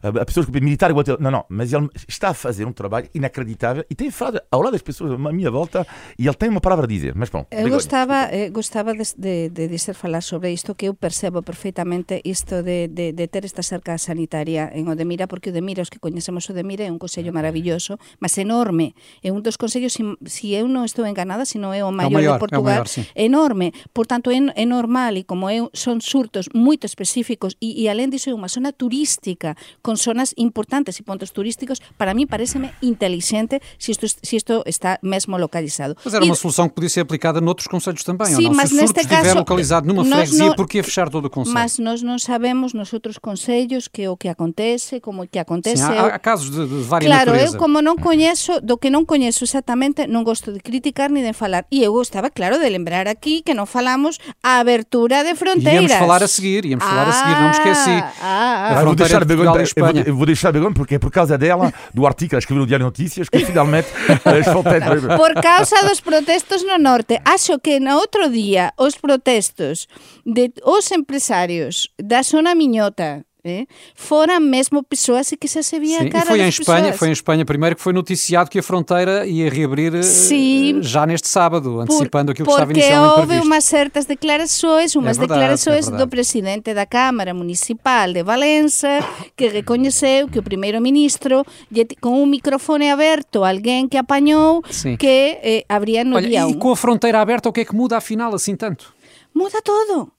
A 0.03 0.25
pessoas 0.25 0.47
que 0.47 0.61
militar 0.61 0.91
é 0.91 0.93
igual 0.93 1.05
a... 1.09 1.23
Não, 1.23 1.31
não, 1.31 1.45
mas 1.49 1.73
ele 1.73 1.89
está 2.09 2.29
a 2.31 2.35
fazer 2.35 2.65
um 2.65 2.73
trabalho 2.73 3.09
inacreditável 3.15 3.85
e 3.89 3.95
tem 3.95 4.11
falado 4.11 4.41
ao 4.51 4.63
lado 4.63 4.73
das 4.73 4.83
pessoas 4.83 5.13
à 5.13 5.33
minha 5.33 5.51
volta 5.51 5.87
e 6.19 6.27
ele 6.27 6.35
tem 6.35 6.49
uma 6.49 6.61
palavra 6.61 6.85
a 6.85 6.89
dizer. 6.89 7.15
Mas 7.15 7.31
pronto. 7.31 7.49
Eu 7.51 7.69
gostava, 7.69 8.29
eh, 8.31 8.51
gostava 8.51 8.93
de, 8.93 9.03
de, 9.17 9.49
de 9.51 9.69
dizer 9.69 9.95
falar 9.95 10.23
sobre 10.23 10.53
isto 10.53 10.75
que 10.75 10.87
eu 10.87 10.95
percebo 10.95 11.43
perfeitamente 11.43 12.21
isto 12.25 12.63
de, 12.63 12.89
de, 12.89 13.13
de 13.13 13.29
ter 13.29 13.45
esta 13.45 13.63
cerca 13.63 13.99
sanitaria 13.99 14.71
en 14.75 14.89
Odemira, 14.89 15.27
porque 15.27 15.51
Odemira, 15.51 15.83
os 15.83 15.91
que 15.91 15.99
coñecemos 15.99 16.49
Odemira, 16.51 16.85
é 16.85 16.91
un 16.91 16.99
consello 16.99 17.33
maravilloso, 17.33 17.99
mas 18.19 18.37
enorme. 18.39 18.95
É 19.23 19.31
un 19.31 19.43
dos 19.43 19.57
consellos, 19.57 19.95
se 19.95 20.05
si 20.25 20.55
eu 20.55 20.67
non 20.81 20.89
estou 20.89 21.05
enganada, 21.05 21.45
se 21.45 21.61
non 21.61 21.77
é 21.77 21.85
o 21.85 21.93
maior, 21.93 22.09
é 22.09 22.09
o 22.09 22.17
maior 22.17 22.35
de 22.37 22.43
Portugal, 22.49 22.81
é 22.81 22.81
o 22.81 22.89
maior, 22.89 23.13
enorme. 23.13 23.69
Portanto, 23.93 24.33
é, 24.33 24.41
é 24.57 24.65
normal 24.65 25.21
e 25.21 25.29
como 25.29 25.53
é, 25.53 25.61
son 25.77 26.01
surtos 26.01 26.49
moito 26.57 26.89
específicos 26.89 27.61
e, 27.61 27.85
e 27.85 27.93
alén 27.93 28.09
diso 28.09 28.33
é 28.33 28.35
unha 28.35 28.49
zona 28.49 28.73
turística 28.73 29.53
con 29.85 30.01
zonas 30.01 30.33
importantes 30.41 30.97
e 30.97 31.05
pontos 31.05 31.37
turísticos, 31.37 31.85
para 32.01 32.17
mí 32.17 32.25
pareceme 32.25 32.73
inteligente 32.81 33.61
se 33.77 33.93
isto, 33.93 34.09
se 34.09 34.41
isto 34.41 34.65
está 34.65 34.97
mesmo 35.05 35.37
localizado. 35.37 36.01
Mas 36.01 36.15
era 36.17 36.25
e, 36.25 36.29
uma 36.33 36.39
solução 36.39 36.69
que 36.69 36.75
podia 36.75 36.89
ser 36.89 37.05
aplicada 37.05 37.41
noutros 37.41 37.69
conselhos 37.69 38.03
também, 38.03 38.33
Sim, 38.33 38.49
ou 38.49 38.55
não? 38.55 38.67
se 38.67 38.75
o 38.75 38.79
surto 38.79 39.01
estiver 39.01 39.23
caso, 39.23 39.39
localizado 39.39 39.87
numa 39.87 40.05
freguesia, 40.05 40.55
por 40.55 40.67
que 40.67 40.83
fechar 40.83 41.11
todo 41.11 41.27
o 41.27 41.31
conselho? 41.31 41.55
Mas 41.55 41.77
nós 41.79 42.01
non 42.01 42.17
sabemos 42.17 42.73
nos 42.73 42.95
outros 42.97 43.19
consellos 43.19 43.91
que 43.91 44.09
o 44.09 44.17
que 44.17 44.31
acontece, 44.31 45.01
como 45.01 45.27
que 45.27 45.39
acontece. 45.39 45.83
Sim, 45.83 45.93
há, 45.93 46.15
há 46.15 46.19
casos 46.19 46.51
de, 46.51 46.65
de 46.65 46.83
várias 46.87 47.11
Claro, 47.11 47.33
natureza. 47.33 47.57
eu 47.57 47.61
como 47.61 47.83
non 47.83 47.99
coñezo, 47.99 48.63
do 48.63 48.79
que 48.79 48.89
non 48.89 49.05
coñezo 49.05 49.43
exactamente, 49.43 50.07
non 50.07 50.23
gosto 50.23 50.55
de 50.55 50.61
criticar 50.71 51.11
ni 51.11 51.21
de 51.27 51.35
falar. 51.35 51.67
E 51.71 51.83
eu 51.83 51.91
gostaba, 51.93 52.31
claro, 52.31 52.63
de 52.63 52.71
lembrar 52.71 53.11
aquí 53.11 53.43
que 53.43 53.59
non 53.59 53.67
falamos 53.67 54.23
a 54.39 54.63
abertura 54.63 55.27
de 55.27 55.35
fronteiras. 55.35 55.91
Íamos 55.91 55.99
falar 55.99 56.23
a 56.23 56.31
seguir, 56.31 56.63
íamos 56.63 56.87
falar 56.87 57.11
a 57.11 57.15
seguir, 57.19 57.35
não 57.35 57.51
me 57.51 57.57
esqueci. 57.59 57.97
Ah, 58.23 58.23
ah, 58.23 58.79
A 58.79 58.81
Ah, 58.81 58.85
vou 58.87 58.95
deixar 58.95 59.27
de 59.27 59.35
Begonha, 59.35 59.51
e 59.51 59.55
vou, 59.59 59.63
Espanha. 59.67 60.03
eu 60.07 60.15
vou 60.15 60.27
deixar 60.31 60.55
Begonha 60.55 60.73
porque 60.73 60.95
é 60.95 61.01
por 61.03 61.11
causa 61.11 61.35
dela, 61.37 61.75
do 61.93 62.07
artigo 62.07 62.31
que 62.31 62.35
ela 62.39 62.45
escreveu 62.45 62.63
no 62.63 62.67
Diário 62.71 62.87
de 62.87 62.91
Notícias, 62.95 63.27
que 63.29 63.43
finalmente 63.45 63.89
as 64.23 64.47
fronteiras. 64.47 65.03
Por 65.19 65.35
causa 65.43 65.83
dos 65.91 65.99
protestos 66.01 66.63
no 66.63 66.79
norte. 66.79 67.19
Acho 67.27 67.59
que 67.59 67.81
no 67.83 67.99
outro 67.99 68.31
día 68.31 68.71
os 68.79 68.95
protestos 68.95 69.89
de 70.25 70.55
os 70.63 70.87
empresarios 70.95 71.91
da 71.99 72.23
zona 72.23 72.55
miñota 72.55 73.27
eh, 73.45 73.67
foran 73.95 74.41
mesmo 74.41 74.85
xa 74.95 75.23
se 75.63 75.79
vía 75.81 76.01
Sim, 76.01 76.09
a 76.09 76.11
cara 76.11 76.25
e 76.25 76.29
foi 76.29 76.41
em 76.43 76.49
Espanha, 76.49 76.83
persoas. 76.83 76.99
foi 76.99 77.09
em 77.09 77.13
Espanha 77.13 77.45
primeiro 77.45 77.77
que 77.77 77.83
foi 77.83 77.93
noticiado 77.93 78.51
que 78.51 78.59
a 78.59 78.63
fronteira 78.63 79.27
ia 79.27 79.49
reabrir 79.51 79.95
eh, 79.95 80.03
Sim. 80.03 80.83
já 80.83 81.07
neste 81.07 81.29
sábado, 81.29 81.81
antecipando 81.81 82.33
aquilo 82.33 82.47
que 82.47 82.53
estava 82.53 82.67
porque 82.67 82.81
inicialmente 82.81 83.15
houve 83.21 83.27
previsto. 83.29 83.49
unhas 83.49 83.65
certas 83.65 84.05
declarações, 84.07 84.97
unhas 84.97 85.17
verdade, 85.19 85.41
declarações 85.41 85.89
é 85.89 85.97
do 85.97 86.09
presidente 86.09 86.75
da 86.75 86.87
Câmara 86.87 87.33
Municipal 87.35 88.13
de 88.13 88.23
Valença 88.23 89.01
que 89.37 89.49
recoñeceu 89.49 90.29
que 90.29 90.39
o 90.39 90.43
primeiro 90.43 90.81
ministro 90.81 91.45
lle 91.71 91.85
ti- 91.85 91.97
con 91.97 92.13
un 92.15 92.29
microfone 92.31 92.91
aberto 92.91 93.45
alguén 93.45 93.89
que 93.89 93.97
apañou 93.99 94.63
Sim. 94.71 94.97
que 94.97 95.39
eh, 95.43 95.65
habría 95.69 96.05
no 96.05 96.17
Olha, 96.17 96.47
e 96.49 96.55
com 96.59 96.73
a 96.73 96.77
fronteira 96.77 97.21
aberta, 97.21 97.49
o 97.49 97.53
que 97.53 97.63
é 97.63 97.65
que 97.65 97.75
muda 97.75 97.97
afinal 97.97 98.35
assim 98.35 98.57
tanto? 98.57 98.93
Muda 99.35 99.63
todo. 99.63 100.11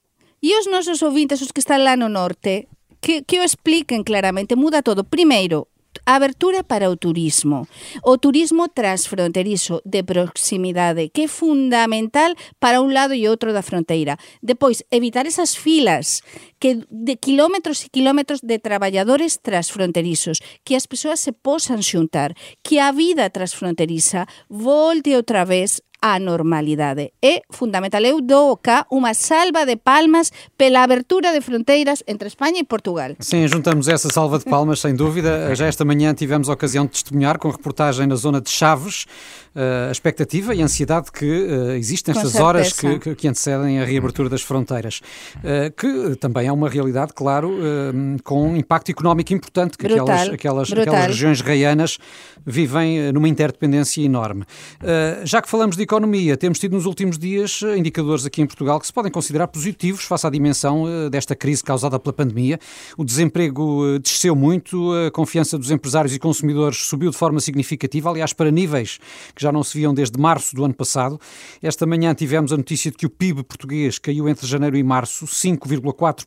E 0.42 0.58
os 0.58 0.66
nosos 0.66 1.02
ouvintes, 1.04 1.42
os 1.42 1.52
que 1.52 1.60
están 1.62 1.84
lá 1.84 1.96
no 1.96 2.10
norte, 2.10 2.68
que, 3.02 3.24
que 3.24 3.40
o 3.40 3.44
expliquen 3.44 4.04
claramente, 4.04 4.56
muda 4.56 4.82
todo. 4.82 5.04
Primeiro, 5.04 5.68
A 6.06 6.16
abertura 6.16 6.64
para 6.64 6.90
o 6.90 6.96
turismo, 6.96 7.68
o 8.04 8.18
turismo 8.18 8.68
transfronterizo 8.70 9.82
de 9.86 10.04
proximidade, 10.04 11.10
que 11.10 11.24
é 11.24 11.28
fundamental 11.28 12.34
para 12.60 12.82
un 12.82 12.94
lado 12.94 13.14
e 13.14 13.28
outro 13.28 13.54
da 13.54 13.62
fronteira. 13.62 14.18
Depois, 14.42 14.84
evitar 14.90 15.28
esas 15.28 15.54
filas 15.54 16.24
que 16.62 16.86
de 16.90 17.18
quilómetros 17.18 17.82
e 17.84 17.90
quilómetros 17.90 18.40
de 18.46 18.62
traballadores 18.62 19.42
transfronterizos, 19.42 20.38
que 20.64 20.76
as 20.78 20.86
persoas 20.86 21.20
se 21.20 21.34
posan 21.34 21.82
xuntar, 21.82 22.38
que 22.62 22.78
a 22.78 22.94
vida 22.94 23.26
transfronteriza 23.34 24.30
volte 24.48 25.16
outra 25.18 25.42
vez 25.44 25.82
a 26.04 26.18
normalidade. 26.18 27.14
É 27.22 27.44
fundamental. 27.54 28.02
Eu 28.02 28.22
dou 28.26 28.58
cá 28.58 28.88
unha 28.90 29.14
salva 29.14 29.70
de 29.70 29.78
palmas 29.78 30.34
pela 30.58 30.82
abertura 30.82 31.30
de 31.30 31.42
fronteiras 31.46 32.02
entre 32.10 32.26
España 32.26 32.58
e 32.58 32.64
Portugal. 32.66 33.14
Sim, 33.22 33.46
juntamos 33.48 33.86
essa 33.88 34.10
salva 34.10 34.40
de 34.42 34.46
palmas, 34.46 34.80
sem 34.82 34.96
dúvida. 34.96 35.54
Já 35.54 35.68
esta 35.70 35.86
manhã 35.86 36.10
tivemos 36.18 36.50
a 36.50 36.54
ocasião 36.54 36.86
de 36.90 36.94
testemunhar 36.98 37.38
com 37.38 37.50
reportagem 37.54 38.08
na 38.08 38.16
zona 38.18 38.42
de 38.42 38.50
Chaves 38.50 39.06
eh, 39.54 39.90
a 39.90 39.92
expectativa 39.92 40.56
e 40.56 40.62
a 40.62 40.66
ansiedade 40.66 41.12
que 41.12 41.24
eh, 41.30 41.78
existe 41.78 42.10
nestas 42.10 42.34
horas 42.34 42.74
que- 42.74 43.14
que 43.14 43.28
antecedem 43.28 43.78
a 43.80 43.86
reabertura 43.86 44.28
das 44.28 44.42
fronteiras, 44.42 45.02
Eh, 45.44 45.70
que 45.70 46.16
também 46.18 46.48
é 46.52 46.54
uma 46.54 46.70
realidade, 46.70 47.14
claro, 47.14 47.58
eh, 47.60 48.20
com 48.24 48.50
um 48.50 48.56
impacto 48.58 48.92
económico 48.92 49.34
importante, 49.34 49.78
que 49.78 49.88
Brutal, 49.88 50.04
aquelas, 50.04 50.30
aquelas, 50.30 50.70
brutal. 50.70 50.94
aquelas 50.94 51.08
regiões 51.08 51.42
raianas 51.42 51.98
vivem 52.46 53.00
eh, 53.00 53.12
numa 53.12 53.28
interdependência 53.28 54.02
enorme. 54.04 54.44
Eh, 54.84 55.22
já 55.24 55.42
que 55.42 55.50
falamos 55.50 55.78
de 55.78 55.84
economia, 55.84 56.36
temos 56.36 56.60
tido 56.60 56.74
nos 56.74 56.86
últimos 56.86 57.18
dias 57.18 57.62
indicadores 57.78 58.26
aqui 58.26 58.42
em 58.42 58.46
Portugal 58.46 58.80
que 58.80 58.86
se 58.86 58.94
podem 58.94 59.12
considerar 59.12 59.48
positivos 59.48 60.04
face 60.04 60.28
à 60.28 60.30
dimensão 60.30 60.86
desta 61.10 61.36
crise 61.36 61.64
causada 61.64 61.98
pela 62.00 62.14
pandemia. 62.14 62.60
O 62.98 63.06
desemprego 63.06 64.00
desceu 64.00 64.36
muito, 64.36 64.92
a 65.08 65.12
confiança 65.12 65.58
dos 65.58 65.72
empresários 65.72 66.14
e 66.14 66.20
consumidores 66.20 66.80
subiu 66.80 67.12
de 67.12 67.18
forma 67.18 67.40
significativa, 67.40 68.10
aliás, 68.10 68.34
para 68.34 68.52
níveis 68.52 69.00
que 69.34 69.42
já 69.42 69.52
não 69.52 69.64
se 69.64 69.78
viam 69.78 69.94
desde 69.94 70.20
março 70.20 70.56
do 70.56 70.66
ano 70.66 70.74
passado. 70.74 71.20
Esta 71.62 71.86
manhã 71.86 72.14
tivemos 72.14 72.52
a 72.52 72.58
notícia 72.58 72.92
de 72.92 72.98
que 72.98 73.06
o 73.06 73.10
PIB 73.10 73.44
português 73.44 73.98
caiu 73.98 74.28
entre 74.28 74.46
janeiro 74.46 74.76
e 74.78 74.84
março 74.84 75.26
5,4%, 75.26 76.26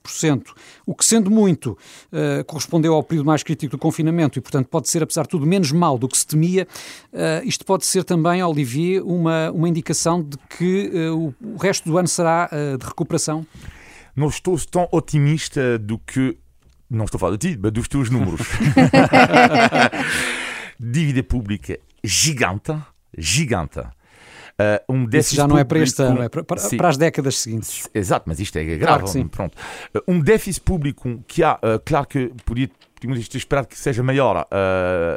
o 0.87 0.95
que, 0.95 1.05
sendo 1.05 1.31
muito, 1.31 1.77
correspondeu 2.47 2.95
ao 2.95 3.03
período 3.03 3.27
mais 3.27 3.43
crítico 3.43 3.77
do 3.77 3.79
confinamento 3.79 4.39
e, 4.39 4.43
portanto, 4.43 4.69
pode 4.69 4.89
ser, 4.89 5.03
apesar 5.03 5.23
de 5.23 5.29
tudo, 5.29 5.47
menos 5.47 5.73
mal 5.73 5.99
do 5.99 6.09
que 6.09 6.17
se 6.17 6.27
temia. 6.27 6.67
Isto 7.45 7.65
pode 7.65 7.85
ser 7.87 8.05
também, 8.05 8.43
Olivier, 8.43 9.03
uma, 9.05 9.51
uma 9.51 9.69
indicação 9.69 10.23
de 10.23 10.37
que 10.57 10.91
uh, 10.95 11.35
o, 11.43 11.57
resto 11.57 11.89
do 11.89 11.99
ano 11.99 12.09
será 12.09 12.51
uh, 12.53 12.79
de 12.79 12.87
recuperação? 12.87 13.47
Não 14.15 14.29
estou 14.29 14.59
tão 14.59 14.89
otimista 14.93 15.79
do 15.79 15.99
que. 15.99 16.37
Não 16.89 17.05
estou 17.05 17.19
a 17.19 17.21
falar 17.21 17.37
de 17.37 17.53
ti, 17.53 17.59
mas 17.61 17.73
dos 17.73 17.89
teus 17.89 18.11
números. 18.11 18.47
Dívida 20.79 21.23
pública 21.23 21.79
gigante, 22.03 22.77
gigante. 23.17 23.81
Uh, 24.55 24.93
um 24.93 25.09
Isso 25.13 25.35
já 25.35 25.49
não 25.49 25.59
é 25.59 25.65
para 25.65 25.81
este 25.81 26.01
ano, 26.01 26.23
é 26.23 26.29
para, 26.29 26.45
para, 26.45 26.61
para, 26.77 26.89
as 26.89 26.97
décadas 26.97 27.39
seguintes. 27.39 27.89
Exato, 27.93 28.25
mas 28.29 28.39
isto 28.39 28.57
é 28.57 28.65
grave. 28.65 29.05
Claro 29.05 29.29
Pronto. 29.29 29.57
Uh, 29.95 30.01
um 30.07 30.21
déficit 30.21 30.63
público 30.63 31.23
que 31.27 31.43
há, 31.43 31.55
uh, 31.55 31.81
claro 31.85 32.07
que 32.07 32.33
podia, 32.45 32.71
podíamos 32.95 33.27
ter 33.29 33.39
esperado 33.39 33.67
que 33.67 33.77
seja 33.77 34.03
maior, 34.03 34.47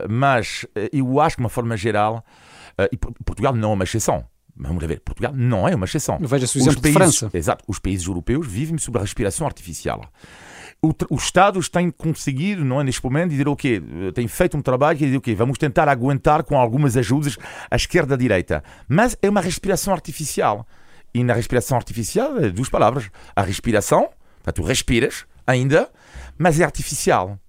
mas 0.10 0.66
eu 0.92 1.20
acho 1.22 1.36
que, 1.36 1.42
de 1.42 1.46
uma 1.46 1.50
forma 1.50 1.78
geral, 1.78 2.26
Uh, 2.80 2.88
e 2.92 2.98
Portugal 2.98 3.56
não 3.56 3.72
é 3.72 3.74
uma 3.74 3.84
exceção. 3.84 4.24
Vamos 4.56 4.86
ver, 4.86 5.00
Portugal 5.02 5.34
não 5.36 5.68
é 5.68 5.76
uma 5.76 5.86
exceção. 5.86 6.18
Veja-se 6.20 6.58
o 6.58 6.62
exemplo 6.62 6.82
países, 6.82 6.94
de 6.94 7.20
França. 7.20 7.38
Exato, 7.38 7.64
os 7.68 7.80
países 7.80 8.08
europeus 8.08 8.48
vivem 8.48 8.78
sob 8.78 8.98
a 8.98 9.02
respiração 9.02 9.46
artificial. 9.48 10.02
O, 10.82 10.94
os 11.10 11.24
Estados 11.24 11.68
têm 11.70 11.90
conseguido, 11.90 12.64
não 12.64 12.80
é, 12.80 12.84
neste 12.84 13.04
momento, 13.04 13.32
dizer 13.32 13.48
o 13.48 13.56
quê? 13.56 13.82
Têm 14.14 14.28
feito 14.28 14.56
um 14.56 14.62
trabalho 14.62 14.98
que 14.98 15.06
dizer 15.06 15.18
o 15.18 15.22
quê? 15.22 15.34
Vamos 15.34 15.58
tentar 15.58 15.90
aguentar 15.90 16.44
com 16.44 16.58
algumas 16.58 16.96
ajudas 16.96 17.38
à 17.70 17.76
esquerda 17.76 18.14
e 18.14 18.16
à 18.16 18.18
direita. 18.18 18.64
Mas 18.88 19.18
é 19.22 19.30
uma 19.30 19.42
respiração 19.42 19.94
artificial. 19.94 20.68
E 21.14 21.24
na 21.24 21.34
respiração 21.34 21.78
artificial, 21.78 22.38
é 22.38 22.50
duas 22.50 22.70
palavras. 22.70 23.10
A 23.36 23.42
respiração, 23.42 24.10
tu 24.54 24.62
respiras 24.62 25.26
ainda, 25.48 25.90
mas 26.38 26.60
é 26.60 26.64
artificial. 26.64 27.40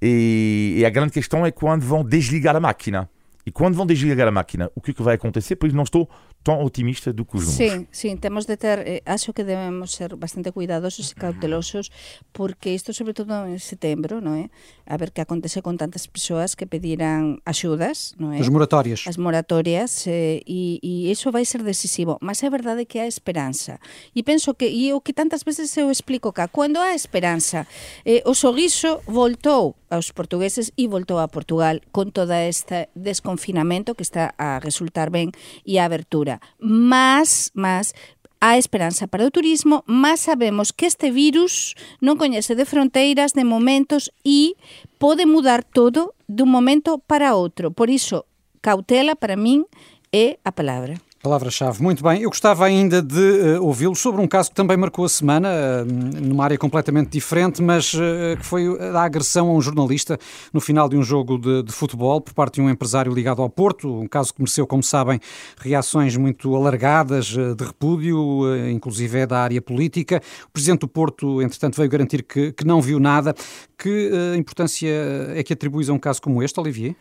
E, 0.00 0.76
e 0.78 0.84
a 0.84 0.90
grande 0.90 1.12
questão 1.12 1.44
é 1.44 1.50
quando 1.50 1.82
vão 1.82 2.04
desligar 2.04 2.54
a 2.54 2.60
máquina. 2.60 3.10
E 3.44 3.50
quando 3.50 3.74
vão 3.74 3.86
desligar 3.86 4.28
a 4.28 4.30
máquina, 4.30 4.70
o 4.74 4.80
que, 4.80 4.92
é 4.92 4.94
que 4.94 5.02
vai 5.02 5.14
acontecer? 5.16 5.56
Pois 5.56 5.72
não 5.72 5.82
estou 5.82 6.08
tão 6.42 6.64
otimista 6.64 7.12
do 7.12 7.24
que 7.24 7.36
os 7.36 7.46
números. 7.46 7.72
Sim, 7.72 7.86
sim, 7.90 8.16
temos 8.16 8.46
de 8.46 8.56
ter, 8.56 8.78
eh, 8.80 9.02
acho 9.04 9.32
que 9.32 9.44
devemos 9.44 9.92
ser 9.92 10.16
bastante 10.16 10.52
cuidadosos 10.52 11.12
e 11.12 11.14
cautelosos 11.14 11.90
porque 12.32 12.72
isto 12.72 12.92
sobretudo 12.92 13.46
en 13.46 13.60
setembro, 13.60 14.24
non 14.24 14.40
é? 14.40 14.48
A 14.88 14.96
ver 14.96 15.12
que 15.12 15.20
acontece 15.20 15.60
con 15.60 15.76
tantas 15.76 16.08
persoas 16.08 16.56
que 16.56 16.64
pediran 16.64 17.44
axudas, 17.44 18.16
non 18.16 18.32
é? 18.32 18.40
As 18.40 18.48
moratorias. 18.48 19.04
As 19.04 19.20
moratorias 19.20 20.08
eh, 20.08 20.40
e, 20.48 20.80
e 20.80 21.12
iso 21.12 21.28
vai 21.28 21.44
ser 21.44 21.60
decisivo, 21.60 22.16
mas 22.24 22.40
é 22.40 22.48
verdade 22.48 22.88
que 22.88 22.96
há 22.96 23.06
esperanza. 23.06 23.76
E 24.16 24.24
penso 24.24 24.56
que, 24.56 24.64
e 24.64 24.96
o 24.96 25.04
que 25.04 25.12
tantas 25.12 25.44
veces 25.44 25.68
eu 25.76 25.92
explico 25.92 26.32
cá, 26.32 26.48
cando 26.48 26.80
há 26.80 26.96
esperanza, 26.96 27.68
eh, 28.04 28.24
o 28.24 28.32
sorriso 28.32 29.04
voltou 29.04 29.79
aos 29.90 30.14
portugueses 30.14 30.72
e 30.78 30.86
voltou 30.86 31.18
a 31.18 31.28
Portugal 31.28 31.82
con 31.90 32.14
toda 32.14 32.46
este 32.46 32.88
desconfinamento 32.94 33.98
que 33.98 34.06
está 34.06 34.32
a 34.38 34.62
resultar 34.62 35.10
ben 35.10 35.34
e 35.66 35.76
a 35.76 35.84
abertura. 35.84 36.40
Mas, 36.62 37.50
mas, 37.52 37.92
a 38.40 38.56
esperanza 38.56 39.06
para 39.06 39.26
o 39.26 39.30
turismo, 39.30 39.84
mas 39.86 40.20
sabemos 40.20 40.72
que 40.72 40.86
este 40.86 41.10
virus 41.10 41.76
non 42.00 42.16
coñece 42.16 42.56
de 42.56 42.64
fronteiras, 42.64 43.36
de 43.36 43.44
momentos 43.44 44.08
e 44.24 44.56
pode 44.96 45.28
mudar 45.28 45.60
todo 45.60 46.16
dun 46.24 46.48
momento 46.48 46.96
para 47.04 47.36
outro. 47.36 47.68
Por 47.68 47.92
iso, 47.92 48.24
cautela 48.64 49.12
para 49.12 49.36
min 49.36 49.68
é 50.08 50.40
a 50.40 50.56
palabra. 50.56 50.96
Palavra-chave. 51.22 51.82
Muito 51.82 52.02
bem. 52.02 52.22
Eu 52.22 52.30
gostava 52.30 52.64
ainda 52.64 53.02
de 53.02 53.58
uh, 53.58 53.62
ouvi-lo 53.62 53.94
sobre 53.94 54.22
um 54.22 54.26
caso 54.26 54.48
que 54.48 54.54
também 54.54 54.74
marcou 54.74 55.04
a 55.04 55.08
semana, 55.08 55.50
uh, 55.50 55.84
numa 56.18 56.44
área 56.44 56.56
completamente 56.56 57.10
diferente, 57.10 57.60
mas 57.60 57.92
uh, 57.92 58.38
que 58.38 58.46
foi 58.46 58.64
a 58.80 59.02
agressão 59.02 59.50
a 59.50 59.52
um 59.52 59.60
jornalista 59.60 60.18
no 60.50 60.62
final 60.62 60.88
de 60.88 60.96
um 60.96 61.02
jogo 61.02 61.36
de, 61.36 61.62
de, 61.62 61.72
futebol 61.72 62.22
por 62.22 62.32
parte 62.32 62.54
de 62.54 62.62
um 62.62 62.70
empresário 62.70 63.12
ligado 63.12 63.42
ao 63.42 63.50
Porto. 63.50 64.00
Um 64.00 64.06
caso 64.06 64.32
que 64.32 64.40
mereceu, 64.40 64.66
como 64.66 64.82
sabem, 64.82 65.20
reações 65.58 66.16
muito 66.16 66.56
alargadas 66.56 67.26
de 67.26 67.64
repúdio, 67.66 68.46
inclusive 68.70 69.18
é 69.18 69.26
da 69.26 69.40
área 69.40 69.60
política. 69.60 70.22
O 70.46 70.52
presidente 70.52 70.80
do 70.80 70.88
Porto, 70.88 71.42
entretanto, 71.42 71.76
veio 71.76 71.90
garantir 71.90 72.22
que, 72.22 72.50
que 72.52 72.66
não 72.66 72.80
viu 72.80 72.98
nada. 72.98 73.34
Que 73.76 74.10
importância 74.38 74.88
é 75.34 75.42
que 75.42 75.52
atribuis 75.52 75.90
a 75.90 75.92
um 75.92 75.98
caso 75.98 76.22
como 76.22 76.42
este, 76.42 76.58
Olivier? 76.58 76.96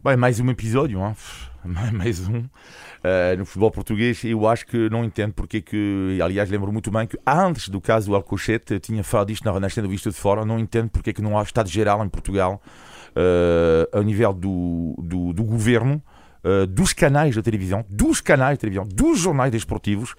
Bem, 0.00 0.16
mais 0.16 0.38
um 0.38 0.48
episódio, 0.48 1.00
hein? 1.04 1.16
mais 1.92 2.20
um. 2.28 2.38
Uh, 2.38 3.36
no 3.36 3.44
futebol 3.44 3.68
português, 3.72 4.22
eu 4.22 4.46
acho 4.46 4.64
que 4.64 4.88
não 4.88 5.04
entendo 5.04 5.32
porque 5.32 5.60
que, 5.60 6.16
aliás, 6.22 6.48
lembro 6.48 6.72
muito 6.72 6.88
bem 6.88 7.04
que 7.04 7.18
antes 7.26 7.68
do 7.68 7.80
caso 7.80 8.06
do 8.06 8.14
Alcochete, 8.14 8.78
tinha 8.78 9.02
falado 9.02 9.30
isto 9.30 9.44
na 9.44 9.50
Renascença 9.50 9.82
do 9.82 9.88
Visto 9.88 10.08
de 10.08 10.16
Fora, 10.16 10.44
não 10.44 10.56
entendo 10.56 10.88
porque 10.88 11.12
que 11.12 11.20
não 11.20 11.36
há 11.36 11.42
Estado 11.42 11.68
Geral 11.68 12.04
em 12.04 12.08
Portugal, 12.08 12.62
uh, 13.10 13.96
ao 13.96 14.04
nível 14.04 14.32
do, 14.32 14.94
do, 15.02 15.32
do 15.32 15.42
governo, 15.42 16.00
uh, 16.44 16.64
dos 16.64 16.92
canais 16.92 17.34
da 17.34 17.42
televisão, 17.42 17.84
dos 17.88 18.20
canais 18.20 18.56
de 18.56 18.60
televisão, 18.60 18.86
dos 18.86 19.18
jornais 19.18 19.50
desportivos, 19.50 20.14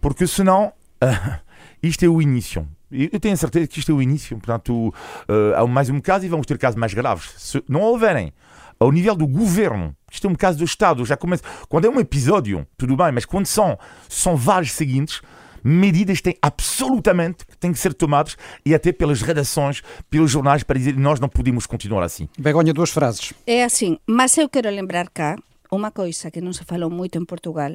porque 0.00 0.26
senão 0.26 0.72
isto 1.82 2.06
é 2.06 2.08
o 2.08 2.22
início. 2.22 2.66
Eu 2.90 3.20
tenho 3.20 3.34
a 3.34 3.36
certeza 3.36 3.66
que 3.66 3.80
isto 3.80 3.92
é 3.92 3.94
o 3.94 4.00
início. 4.00 4.38
Portanto, 4.38 4.94
há 5.56 5.66
mais 5.66 5.90
um 5.90 6.00
caso 6.00 6.24
e 6.24 6.28
vamos 6.28 6.46
ter 6.46 6.56
casos 6.56 6.78
mais 6.78 6.94
graves. 6.94 7.34
Se 7.36 7.60
não 7.68 7.80
houverem 7.80 8.32
ao 8.78 8.90
nível 8.92 9.14
do 9.14 9.26
governo. 9.26 9.94
Isto 10.10 10.26
é 10.26 10.30
um 10.30 10.34
caso 10.34 10.58
do 10.58 10.64
Estado. 10.64 11.04
Já 11.04 11.16
começa. 11.16 11.42
Quando 11.68 11.86
é 11.86 11.90
um 11.90 11.98
episódio, 11.98 12.66
tudo 12.76 12.96
bem, 12.96 13.12
mas 13.12 13.24
quando 13.24 13.46
são, 13.46 13.78
são 14.08 14.36
vários 14.36 14.72
seguintes, 14.72 15.20
medidas 15.64 16.20
têm 16.20 16.36
absolutamente 16.42 17.46
que 17.46 17.56
têm 17.56 17.72
que 17.72 17.78
ser 17.78 17.94
tomadas 17.94 18.36
e 18.64 18.74
até 18.74 18.92
pelas 18.92 19.22
redações, 19.22 19.82
pelos 20.10 20.30
jornais, 20.30 20.62
para 20.62 20.78
dizer 20.78 20.92
que 20.92 21.00
nós 21.00 21.18
não 21.18 21.28
podemos 21.28 21.66
continuar 21.66 22.04
assim. 22.04 22.28
Begonha, 22.38 22.72
duas 22.74 22.90
frases. 22.90 23.32
É 23.46 23.64
assim, 23.64 23.98
mas 24.06 24.36
eu 24.36 24.48
quero 24.48 24.68
lembrar 24.68 25.08
cá 25.08 25.36
uma 25.70 25.90
coisa 25.90 26.30
que 26.30 26.40
não 26.40 26.52
se 26.52 26.64
falou 26.64 26.90
muito 26.90 27.18
em 27.18 27.24
Portugal 27.24 27.72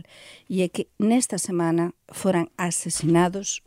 e 0.49 0.61
é 0.61 0.69
que 0.69 0.87
nesta 0.99 1.37
semana 1.37 1.91
foram 2.11 2.47
assassinados 2.57 3.61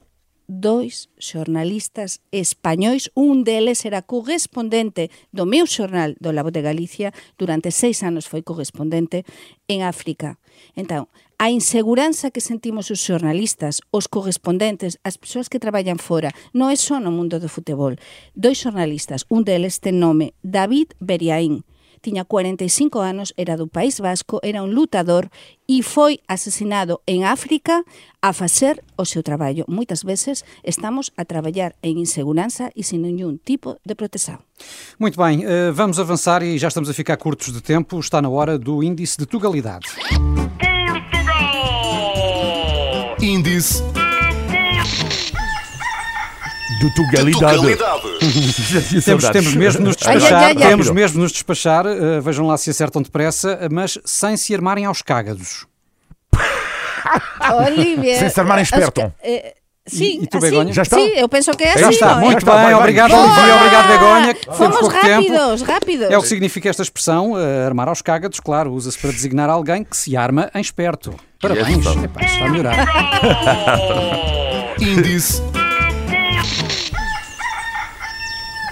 dois 0.47 1.09
xornalistas 1.19 2.21
españois, 2.31 3.11
un 3.15 3.45
deles 3.45 3.85
era 3.85 4.03
correspondente 4.03 5.11
do 5.33 5.47
meu 5.47 5.67
xornal 5.67 6.15
do 6.21 6.33
Labo 6.33 6.51
de 6.51 6.63
Galicia, 6.63 7.15
durante 7.39 7.71
seis 7.71 8.03
anos 8.03 8.29
foi 8.29 8.43
correspondente 8.43 9.25
en 9.69 9.83
África. 9.83 10.39
Entón, 10.77 11.09
a 11.43 11.51
inseguranza 11.51 12.31
que 12.31 12.41
sentimos 12.41 12.91
os 12.95 13.03
xornalistas, 13.03 13.83
os 13.91 14.07
correspondentes, 14.07 15.03
as 15.03 15.19
persoas 15.19 15.51
que 15.51 15.59
traballan 15.59 15.99
fora, 15.99 16.31
non 16.55 16.71
é 16.71 16.79
só 16.79 17.03
no 17.03 17.11
mundo 17.11 17.43
do 17.43 17.51
futebol. 17.51 17.99
Dois 18.39 18.63
xornalistas, 18.63 19.27
un 19.27 19.43
deles 19.43 19.83
ten 19.83 19.99
nome 19.99 20.39
David 20.47 20.95
Beriaín, 21.03 21.67
tiña 22.03 22.27
45 22.27 23.01
anos, 23.01 23.33
era 23.39 23.57
do 23.57 23.71
País 23.71 24.03
Vasco, 24.03 24.43
era 24.43 24.63
un 24.63 24.75
lutador 24.75 25.31
e 25.71 25.81
foi 25.87 26.21
asesinado 26.27 27.01
en 27.07 27.23
África 27.25 27.87
a 28.21 28.35
facer 28.35 28.83
o 28.99 29.07
seu 29.07 29.23
traballo. 29.23 29.65
Moitas 29.71 30.03
veces 30.03 30.45
estamos 30.67 31.15
a 31.17 31.25
traballar 31.25 31.79
en 31.81 32.03
inseguranza 32.03 32.75
e 32.75 32.83
sin 32.83 33.01
nenhum 33.01 33.39
tipo 33.39 33.79
de 33.87 33.95
proteção. 33.95 34.43
Muito 34.99 35.17
bem, 35.17 35.47
eh, 35.47 35.71
vamos 35.71 36.03
avançar 36.03 36.43
e 36.43 36.59
já 36.59 36.69
estamos 36.69 36.91
a 36.91 36.95
ficar 36.95 37.17
curtos 37.17 37.55
de 37.55 37.63
tempo. 37.63 37.99
Está 38.03 38.21
na 38.21 38.29
hora 38.29 38.59
do 38.59 38.83
índice 38.83 39.17
de 39.17 39.25
Tugalidade. 39.25 39.87
Portugal! 40.91 41.63
Índice 43.23 43.92
de 46.89 46.95
tugalidade. 46.95 47.63
temos, 49.05 49.29
temos 49.29 49.55
mesmo 49.55 49.79
de 49.79 49.85
nos 49.85 49.97
despachar, 49.97 50.35
ai, 50.35 50.45
ai, 50.45 50.63
ai, 50.63 50.69
temos 50.69 50.91
mesmo 50.91 51.21
nos 51.21 51.33
despachar, 51.33 51.87
uh, 51.87 52.21
vejam 52.21 52.47
lá 52.47 52.57
se 52.57 52.71
acertam 52.71 53.03
depressa, 53.03 53.69
mas 53.71 53.99
sem 54.05 54.37
se 54.37 54.53
armarem 54.55 54.85
aos 54.85 55.01
cágados. 55.01 55.67
Olivia, 57.67 58.19
sem 58.19 58.29
se 58.29 58.41
armarem 58.41 58.65
espertam. 58.65 59.15
Eh, 59.23 59.55
sim, 59.87 60.21
e, 60.21 60.25
e 60.25 60.27
tu, 60.27 60.39
assim, 60.39 60.51
Begonha? 60.51 60.73
Já 60.73 60.83
está? 60.83 60.97
Sim, 60.97 61.09
eu 61.15 61.29
penso 61.29 61.53
que 61.53 61.63
é 61.63 61.79
Já 61.79 61.87
assim. 61.87 61.95
Está. 61.95 62.17
Muito 62.17 62.39
está, 62.39 62.55
bem, 62.55 62.65
vai, 62.65 62.75
obrigado, 62.75 63.11
vai. 63.11 63.21
Olivia, 63.21 63.57
obrigado, 63.57 63.89
Begonha. 63.89 64.37
Fomos 64.57 64.79
pouco 64.79 64.95
rápidos, 64.95 65.61
tempo. 65.61 65.73
rápidos. 65.73 66.11
É 66.11 66.19
o 66.19 66.23
que 66.23 66.29
significa 66.29 66.69
esta 66.69 66.83
expressão, 66.83 67.33
uh, 67.33 67.67
armar 67.67 67.89
aos 67.89 68.03
cágados, 68.03 68.41
claro, 68.41 68.73
usa-se 68.73 68.99
para 68.99 69.13
designar 69.13 69.49
alguém 69.49 69.85
que 69.85 69.97
se 69.97 70.17
arma 70.17 70.51
em 70.55 70.61
esperto. 70.61 71.15
Parabéns, 71.41 71.85
yes, 71.85 72.05
Epá, 72.05 72.25
está 72.25 72.45
a 72.45 72.49
melhorar. 72.49 72.89
Índice 74.81 75.43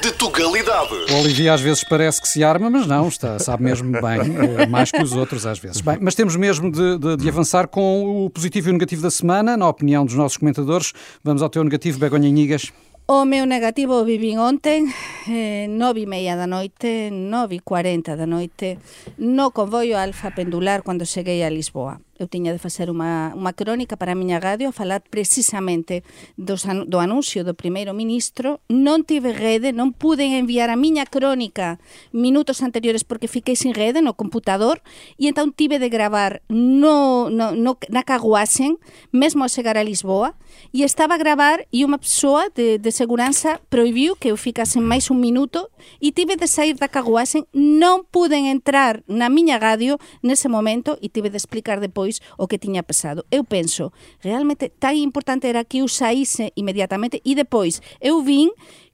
de 0.01 0.13
Tugalidade. 0.13 0.95
O 1.13 1.21
Olivier 1.21 1.53
às 1.53 1.61
vezes 1.61 1.85
parece 1.85 2.23
que 2.23 2.29
se 2.29 2.43
arma, 2.43 2.71
mas 2.71 2.87
não, 2.87 3.09
está, 3.09 3.39
sabe 3.39 3.65
mesmo 3.65 3.93
bem, 3.93 4.21
eh, 4.63 4.67
mais 4.67 4.91
que 4.91 5.03
os 5.03 5.13
outros 5.13 5.45
às 5.45 5.59
vezes. 5.59 5.81
Bem, 5.81 5.99
mas 6.01 6.15
temos 6.15 6.37
mesmo 6.37 6.71
de, 6.71 6.99
de, 6.99 7.17
de 7.17 7.29
avançar 7.29 7.69
com 7.69 8.25
o 8.25 8.31
positivo 8.31 8.69
e 8.69 8.71
o 8.71 8.73
negativo 8.73 9.03
da 9.03 9.11
semana, 9.11 9.57
na 9.57 9.69
opinião 9.69 10.05
dos 10.05 10.15
nossos 10.15 10.39
comentadores. 10.39 10.93
Vamos 11.23 11.43
ao 11.43 11.51
teu 11.51 11.63
negativo, 11.63 11.99
Begonha 11.99 12.29
Inigas. 12.29 12.73
O 13.07 13.25
meu 13.25 13.45
negativo 13.45 13.95
o 13.95 14.05
vivin 14.05 14.39
ontem, 14.39 14.87
eh, 15.29 15.67
nove 15.69 16.03
e 16.03 16.07
meia 16.07 16.37
da 16.37 16.47
noite, 16.47 17.11
nove 17.11 17.57
e 17.57 17.61
cuarenta 17.61 18.17
da 18.17 18.25
noite, 18.25 18.79
no 19.19 19.51
convoio 19.51 19.99
Alfa 19.99 20.31
Pendular 20.31 20.83
cando 20.83 21.05
cheguei 21.05 21.43
a 21.43 21.51
Lisboa. 21.51 22.01
eu 22.21 22.29
tiña 22.29 22.53
de 22.53 22.61
facer 22.61 22.93
unha, 22.93 23.33
unha 23.33 23.57
crónica 23.57 23.97
para 23.97 24.13
a 24.13 24.19
miña 24.21 24.45
radio 24.45 24.69
a 24.69 24.77
falar 24.77 25.01
precisamente 25.09 26.05
dos, 26.37 26.69
do 26.69 27.01
anuncio 27.01 27.49
do 27.49 27.57
primeiro 27.57 27.97
ministro. 27.97 28.61
Non 28.69 29.09
tive 29.09 29.33
rede, 29.33 29.73
non 29.73 29.97
pude 29.97 30.29
enviar 30.29 30.69
a 30.69 30.77
miña 30.77 31.09
crónica 31.09 31.81
minutos 32.13 32.61
anteriores 32.61 33.09
porque 33.09 33.25
fiquei 33.25 33.57
sin 33.57 33.73
rede 33.73 34.05
no 34.05 34.21
computador 34.21 34.85
e 35.17 35.33
entón 35.33 35.57
tive 35.57 35.81
de 35.81 35.89
gravar 35.89 36.45
no, 36.53 37.33
no, 37.33 37.57
no, 37.57 37.81
na 37.89 38.05
Caguasen, 38.05 38.77
mesmo 39.17 39.41
a 39.41 39.49
chegar 39.49 39.81
a 39.81 39.87
Lisboa, 39.87 40.37
e 40.77 40.85
estaba 40.85 41.17
a 41.17 41.23
gravar 41.23 41.65
e 41.73 41.89
unha 41.89 41.97
persoa 41.97 42.53
de, 42.53 42.77
de 42.77 42.93
seguranza 42.93 43.65
proibiu 43.73 44.13
que 44.13 44.29
eu 44.29 44.37
ficase 44.37 44.77
máis 44.77 45.09
un 45.09 45.25
minuto 45.25 45.73
e 46.05 46.13
tive 46.13 46.37
de 46.37 46.45
sair 46.45 46.77
da 46.77 46.93
Caguasen, 46.93 47.49
non 47.57 48.05
puden 48.05 48.45
entrar 48.45 49.01
na 49.09 49.33
miña 49.33 49.57
radio 49.57 49.97
nese 50.21 50.53
momento 50.53 51.01
e 51.01 51.09
tive 51.09 51.33
de 51.33 51.41
explicar 51.41 51.81
depois 51.81 52.10
pois 52.11 52.21
o 52.37 52.49
que 52.49 52.59
tiña 52.59 52.83
pesado. 52.83 53.25
Eu 53.31 53.45
penso, 53.45 53.93
realmente 54.19 54.69
tan 54.69 54.99
importante 54.99 55.47
era 55.47 55.63
que 55.63 55.79
eu 55.79 55.89
saíse 55.89 56.51
inmediatamente 56.59 57.23
e 57.23 57.39
depois 57.39 57.79
eu 58.01 58.23
vin 58.23 58.51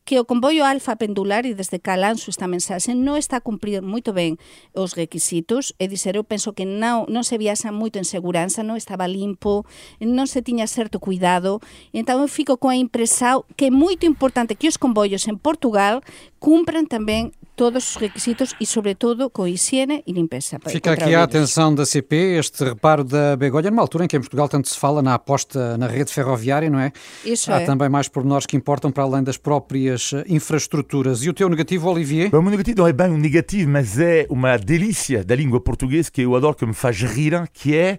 que 0.07 0.21
o 0.21 0.25
comboio 0.25 0.63
alfa 0.63 0.95
pendular 0.95 1.47
e 1.47 1.55
desde 1.55 1.83
cá 1.83 1.97
lanzo 1.97 2.31
esta 2.31 2.47
mensaxe 2.47 2.95
non 2.95 3.19
está 3.19 3.41
a 3.41 3.47
cumprir 3.47 3.83
moito 3.83 4.15
ben 4.15 4.39
os 4.71 4.95
requisitos 4.95 5.75
e 5.83 5.91
dizer, 5.91 6.15
eu 6.15 6.23
penso 6.23 6.55
que 6.55 6.63
non, 6.63 7.11
non 7.11 7.27
se 7.27 7.35
viaxa 7.41 7.75
moito 7.75 7.99
en 7.99 8.07
seguranza, 8.07 8.63
non 8.63 8.79
estaba 8.79 9.11
limpo, 9.11 9.67
non 9.99 10.31
se 10.31 10.47
tiña 10.47 10.71
certo 10.71 11.03
cuidado, 11.03 11.59
entón 11.91 12.23
eu 12.23 12.31
fico 12.31 12.55
coa 12.61 12.79
impresa 12.79 13.43
que 13.59 13.67
é 13.67 13.75
moito 13.75 14.07
importante 14.07 14.55
que 14.55 14.71
os 14.71 14.79
comboios 14.79 15.27
en 15.27 15.43
Portugal 15.43 16.07
cumpran 16.39 16.87
tamén 16.87 17.35
todos 17.57 17.91
os 17.91 17.97
requisitos 17.97 18.55
e, 18.61 18.67
sobretudo, 18.67 19.31
com 19.31 19.49
higiene 19.49 20.05
e 20.07 20.13
limpeza. 20.13 20.59
Fica 20.69 20.93
aqui 20.93 21.15
a 21.15 21.23
atenção 21.23 21.75
da 21.75 21.87
CP, 21.87 22.37
este 22.39 22.63
reparo 22.63 23.03
da 23.03 23.35
Begolha, 23.35 23.71
numa 23.71 23.81
altura 23.81 24.05
em 24.05 24.09
que 24.09 24.17
em 24.17 24.21
Portugal 24.21 24.47
tanto 24.49 24.69
se 24.69 24.79
fala 24.79 25.01
na 25.03 25.15
aposta 25.15 25.79
na 25.79 25.87
rede 25.87 26.13
ferroviária, 26.13 26.69
não 26.69 26.79
é? 26.79 26.93
Isso 27.25 27.51
Há 27.51 27.63
é. 27.63 27.65
também 27.65 27.89
mais 27.89 28.09
pormenores 28.09 28.47
que 28.47 28.57
importam 28.57 28.93
para 28.93 29.05
além 29.05 29.23
das 29.23 29.39
próprias 29.39 30.13
eh, 30.13 30.25
infraestruturas. 30.29 31.23
E 31.23 31.31
o 31.31 31.33
teu 31.33 31.49
negativo, 31.49 31.89
Olivier? 31.89 32.29
O 32.35 32.43
meu 32.43 32.51
negativo 32.51 32.79
não 32.79 32.87
é 32.87 32.93
bem 32.93 33.09
um 33.09 33.17
negativo, 33.17 33.71
mas 33.71 33.99
é 33.99 34.27
uma 34.29 34.59
delícia 34.59 35.25
da 35.25 35.35
língua 35.35 35.61
portuguesa 35.61 36.11
que 36.11 36.23
eu 36.23 36.37
adoro, 36.37 36.55
que 36.55 36.67
me 36.67 36.75
faz 36.75 37.01
rir, 37.01 37.49
que 37.55 37.75
é 37.75 37.99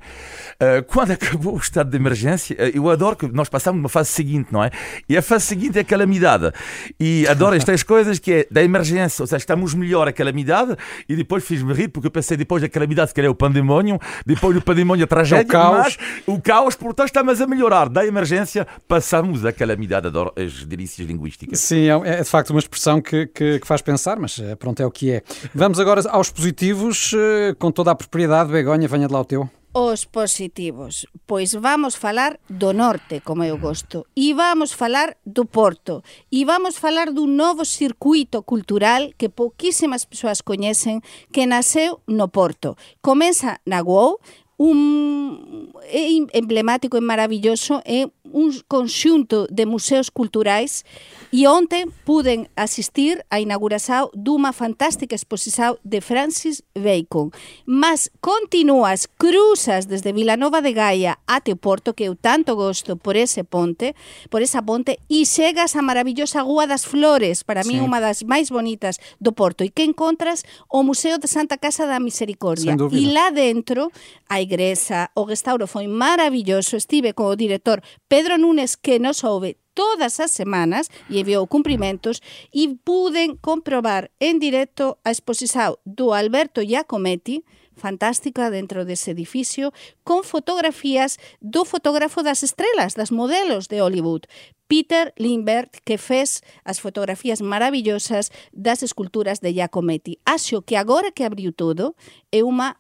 uh, 0.62 0.84
quando 0.86 1.12
acabou 1.12 1.56
o 1.56 1.58
estado 1.58 1.90
de 1.90 1.98
emergência, 1.98 2.56
uh, 2.56 2.78
eu 2.78 2.90
adoro 2.90 3.16
que 3.16 3.28
nós 3.28 3.50
passamos 3.50 3.80
uma 3.80 3.90
fase 3.90 4.10
seguinte, 4.12 4.50
não 4.52 4.64
é? 4.64 4.70
E 5.10 5.18
a 5.18 5.22
fase 5.22 5.46
seguinte 5.46 5.80
é 5.80 5.82
a 5.82 5.86
calamidade. 5.86 6.52
E 7.00 7.26
adoro 7.28 7.56
estas 7.56 7.82
coisas 7.82 8.20
que 8.20 8.32
é 8.32 8.48
da 8.52 8.64
emergência, 8.64 9.24
ou 9.24 9.28
seja, 9.28 9.47
estamos 9.48 9.74
melhor 9.74 10.08
a 10.08 10.12
calamidade 10.12 10.76
e 11.08 11.16
depois 11.16 11.44
fiz-me 11.46 11.74
rir 11.74 11.88
porque 11.88 12.08
eu 12.08 12.12
pensei 12.12 12.36
depois 12.36 12.62
da 12.62 12.68
calamidade 12.68 13.14
que 13.14 13.20
era 13.22 13.32
o 13.32 13.36
pandemónio, 13.36 13.98
depois 14.26 14.54
do 14.54 14.62
pandemónio 14.62 15.06
a 15.06 15.08
tragédia, 15.08 15.44
É 15.44 15.46
o 15.46 15.48
caos. 15.48 15.78
mas 15.78 15.98
o 16.28 16.42
caos, 16.42 16.76
portanto, 16.76 17.08
estamos 17.08 17.40
a 17.42 17.48
melhorar. 17.48 17.88
Da 17.88 18.06
emergência 18.06 18.68
passamos 18.88 19.46
a 19.46 19.54
calamidade, 19.54 20.08
adoro 20.08 20.34
as 20.38 20.66
delícias 20.66 21.08
linguísticas. 21.08 21.60
Sim, 21.60 21.88
é, 21.90 22.20
é 22.20 22.24
de 22.24 22.30
facto 22.30 22.50
uma 22.52 22.60
expressão 22.60 23.02
que, 23.02 23.28
que, 23.28 23.60
que 23.60 23.68
faz 23.68 23.82
pensar, 23.82 24.20
mas 24.20 24.38
eh, 24.40 24.56
pronto, 24.56 24.82
é 24.82 24.86
o 24.86 24.92
que 24.92 25.12
é. 25.12 25.22
Vamos 25.56 25.80
agora 25.80 26.02
aos 26.10 26.30
positivos, 26.30 27.14
eh, 27.16 27.56
com 27.58 27.72
toda 27.72 27.92
a 27.92 27.96
propriedade. 27.96 28.52
Begonha, 28.52 28.88
venha 28.88 29.08
de 29.08 29.14
lá 29.14 29.22
o 29.22 29.26
teu. 29.26 29.50
os 29.78 30.06
positivos. 30.06 31.06
Pois 31.30 31.54
vamos 31.54 31.94
falar 31.94 32.40
do 32.50 32.74
norte, 32.74 33.22
como 33.22 33.44
eu 33.44 33.62
gosto, 33.62 34.08
e 34.16 34.34
vamos 34.34 34.74
falar 34.74 35.18
do 35.22 35.46
Porto, 35.46 36.02
e 36.32 36.46
vamos 36.46 36.82
falar 36.82 37.14
dun 37.14 37.38
novo 37.38 37.62
circuito 37.62 38.42
cultural 38.42 39.14
que 39.22 39.30
pouquísimas 39.30 40.10
persoas 40.10 40.42
coñecen 40.42 41.06
que 41.30 41.46
nasceu 41.46 42.02
no 42.10 42.34
Porto. 42.34 42.74
Comeza 43.06 43.62
na 43.70 43.86
UOU, 43.86 44.18
un 44.58 45.72
é 45.88 46.10
emblemático 46.34 46.98
e 46.98 47.02
maravilloso, 47.02 47.80
é 47.86 48.10
un 48.28 48.52
conxunto 48.68 49.48
de 49.48 49.66
museos 49.66 50.12
culturais 50.12 50.84
e 51.32 51.48
onte 51.48 51.88
puden 52.04 52.52
asistir 52.60 53.24
á 53.32 53.40
inauguración 53.40 54.12
dunha 54.12 54.52
fantástica 54.52 55.16
exposición 55.16 55.80
de 55.88 56.04
Francis 56.04 56.66
Bacon. 56.76 57.32
Mas 57.64 58.12
continúas, 58.20 59.08
cruzas 59.08 59.88
desde 59.88 60.12
Vilanova 60.12 60.60
de 60.60 60.74
Gaia 60.74 61.20
até 61.24 61.56
o 61.56 61.60
Porto, 61.60 61.96
que 61.96 62.10
eu 62.10 62.20
tanto 62.20 62.58
gosto 62.60 62.98
por 63.00 63.16
ese 63.16 63.48
ponte, 63.48 63.96
por 64.28 64.42
esa 64.44 64.60
ponte, 64.60 65.00
e 65.08 65.24
chegas 65.24 65.78
á 65.78 65.82
maravillosa 65.86 66.44
Rúa 66.44 66.68
das 66.68 66.84
Flores, 66.84 67.48
para 67.48 67.64
mí 67.64 67.80
Sí. 67.80 67.84
unha 67.84 68.04
das 68.04 68.28
máis 68.28 68.52
bonitas 68.52 69.00
do 69.24 69.32
Porto, 69.32 69.64
e 69.64 69.72
que 69.72 69.88
encontras 69.88 70.44
o 70.68 70.84
Museo 70.84 71.16
de 71.16 71.32
Santa 71.32 71.56
Casa 71.56 71.88
da 71.88 72.02
Misericordia. 72.02 72.76
E 72.92 73.08
lá 73.08 73.32
dentro, 73.32 73.88
a 74.28 74.44
igresa. 74.48 75.12
O 75.14 75.28
restauro 75.28 75.68
foi 75.68 75.92
maravilloso. 75.92 76.80
Estive 76.80 77.12
co 77.12 77.36
director 77.36 77.84
Pedro 78.08 78.40
Núñez 78.40 78.80
que 78.80 78.98
nos 79.04 79.28
ouve 79.28 79.60
todas 79.76 80.18
as 80.24 80.32
semanas 80.32 80.90
e 81.12 81.20
enviou 81.22 81.46
cumprimentos 81.46 82.24
e 82.50 82.66
puden 82.82 83.38
comprobar 83.38 84.10
en 84.18 84.40
directo 84.40 84.98
a 85.06 85.14
exposición 85.14 85.78
do 85.86 86.18
Alberto 86.18 86.66
Giacometti 86.66 87.46
fantástica 87.78 88.50
dentro 88.50 88.84
dese 88.84 89.14
edificio, 89.14 89.72
con 90.04 90.26
fotografías 90.26 91.22
do 91.40 91.64
fotógrafo 91.64 92.26
das 92.26 92.42
estrelas, 92.42 92.98
das 92.98 93.14
modelos 93.14 93.70
de 93.70 93.80
Hollywood, 93.80 94.26
Peter 94.68 95.14
Lindbergh, 95.16 95.72
que 95.86 95.98
fez 95.98 96.42
as 96.66 96.82
fotografías 96.82 97.40
maravillosas 97.40 98.34
das 98.52 98.84
esculturas 98.84 99.40
de 99.40 99.54
Giacometti. 99.54 100.20
Acho 100.26 100.62
que 100.62 100.76
agora 100.76 101.14
que 101.14 101.24
abriu 101.24 101.54
todo 101.54 101.96
é 102.34 102.44
unha 102.44 102.76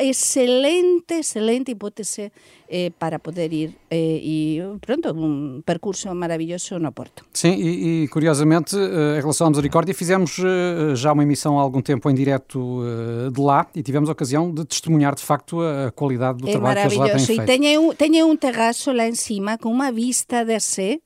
excelente, 0.00 1.18
excelente 1.18 1.72
hipótese 1.72 2.32
eh, 2.68 2.90
para 2.98 3.18
poder 3.18 3.52
ir 3.52 3.74
eh, 3.90 4.20
e 4.22 4.62
pronto, 4.80 5.12
un 5.12 5.62
percurso 5.64 6.12
maravilloso 6.14 6.78
no 6.78 6.92
Porto. 6.92 7.24
Sim, 7.32 7.54
e, 7.54 8.04
e, 8.04 8.08
curiosamente, 8.08 8.76
eh, 8.76 9.18
em 9.18 9.20
relação 9.20 9.46
à 9.46 9.50
Misericórdia, 9.50 9.94
fizemos 9.94 10.38
eh, 10.38 10.94
já 10.94 11.12
uma 11.12 11.22
emissão 11.22 11.58
há 11.58 11.62
algum 11.62 11.80
tempo 11.80 12.10
em 12.10 12.14
direto 12.14 12.82
eh, 12.82 13.30
de 13.30 13.40
lá 13.40 13.66
e 13.74 13.82
tivemos 13.82 14.08
a 14.08 14.12
ocasião 14.12 14.52
de 14.52 14.64
testemunhar 14.64 15.14
de 15.14 15.22
facto 15.22 15.60
a 15.60 15.90
qualidade 15.92 16.38
do 16.38 16.48
é 16.48 16.52
trabalho 16.52 16.80
que 16.80 16.86
eles 16.86 16.96
lá 16.96 17.06
têm. 17.06 17.16
E 17.16 17.26
feito. 17.26 17.44
teñe 17.46 17.78
un, 17.78 17.94
teñe 17.94 18.22
un 18.24 18.36
terrazo 18.36 18.92
lá 18.92 19.06
en 19.06 19.16
cima 19.16 19.58
con 19.58 19.72
unha 19.72 19.92
vista 19.92 20.44
de 20.44 20.58
sé. 20.58 21.00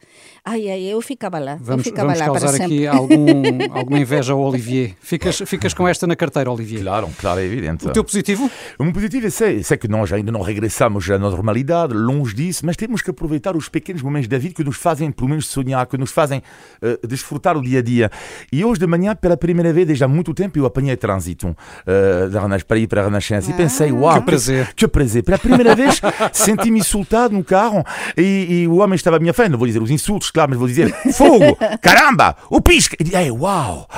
Ai, 0.44 0.70
ai, 0.70 0.88
eu 0.88 1.00
ficaba 1.02 1.38
lá. 1.38 1.58
Vamos, 1.60 1.84
eu 1.84 1.92
ficaba 1.92 2.14
vamos 2.14 2.20
lá 2.20 2.26
para 2.32 2.40
causar 2.40 2.56
sempre. 2.56 2.64
aqui 2.64 2.86
algum, 2.86 3.42
alguma 3.76 3.98
inveja 3.98 4.32
ao 4.32 4.40
Olivier. 4.40 4.96
Ficas, 5.00 5.42
ficas 5.44 5.74
com 5.74 5.86
esta 5.86 6.06
na 6.06 6.16
carteira, 6.16 6.50
Olivier. 6.50 6.82
Claro, 6.82 7.10
claro, 7.18 7.40
é 7.40 7.44
evidente. 7.44 7.86
O 7.86 7.92
teu 7.92 8.04
positivo? 8.04 8.50
O 8.78 8.84
meu 8.84 8.92
positivo 8.92 9.26
é 9.26 9.30
sei, 9.30 9.62
sei 9.62 9.76
que 9.76 9.88
nós 9.88 10.12
ainda 10.12 10.30
não 10.32 10.40
regressamos 10.40 11.10
à 11.10 11.18
normalidade, 11.18 11.94
longe 11.94 12.34
disso, 12.34 12.64
mas 12.64 12.76
temos 12.76 13.02
que 13.02 13.10
aproveitar 13.10 13.56
os 13.56 13.68
pequenos 13.68 14.02
momentos 14.02 14.28
da 14.28 14.38
vida 14.38 14.54
que 14.54 14.64
nos 14.64 14.76
fazem, 14.76 15.10
pelo 15.10 15.28
menos, 15.28 15.46
sonhar, 15.46 15.86
que 15.86 15.96
nos 15.96 16.10
fazem 16.10 16.42
uh, 16.82 17.06
desfrutar 17.06 17.56
o 17.56 17.62
dia 17.62 17.80
a 17.80 17.82
dia. 17.82 18.10
E 18.52 18.64
hoje 18.64 18.80
de 18.80 18.86
manhã, 18.86 19.14
pela 19.14 19.36
primeira 19.36 19.72
vez, 19.72 19.86
desde 19.86 20.04
há 20.04 20.08
muito 20.08 20.32
tempo, 20.34 20.58
eu 20.58 20.66
apanhei 20.66 20.96
trânsito 20.96 21.48
uh, 21.48 22.28
da 22.30 22.40
Renas, 22.40 22.62
para 22.62 22.78
ir 22.78 22.86
para 22.86 23.02
a 23.02 23.04
Renascença 23.04 23.50
e 23.50 23.54
pensei, 23.54 23.92
uau, 23.92 24.14
Que 24.14 24.26
prazer. 24.26 24.74
Que 24.74 24.88
prazer. 24.88 25.22
Pela 25.22 25.38
primeira 25.38 25.74
vez, 25.74 26.00
senti-me 26.32 26.80
insultado 26.80 27.34
no 27.34 27.44
carro 27.44 27.84
e, 28.16 28.62
e 28.62 28.68
o 28.68 28.76
homem 28.76 28.94
estava 28.94 29.16
à 29.16 29.20
minha 29.20 29.32
frente. 29.32 29.50
Não 29.50 29.58
vou 29.58 29.66
dizer 29.66 29.82
os 29.82 29.90
insultos, 29.90 30.30
claro, 30.30 30.50
mas 30.50 30.58
vou 30.58 30.68
dizer 30.68 30.92
fogo, 31.14 31.56
caramba, 31.80 32.36
o 32.48 32.60
pisca. 32.60 32.96
E 32.98 33.04
disse, 33.04 33.30
uau, 33.30 33.88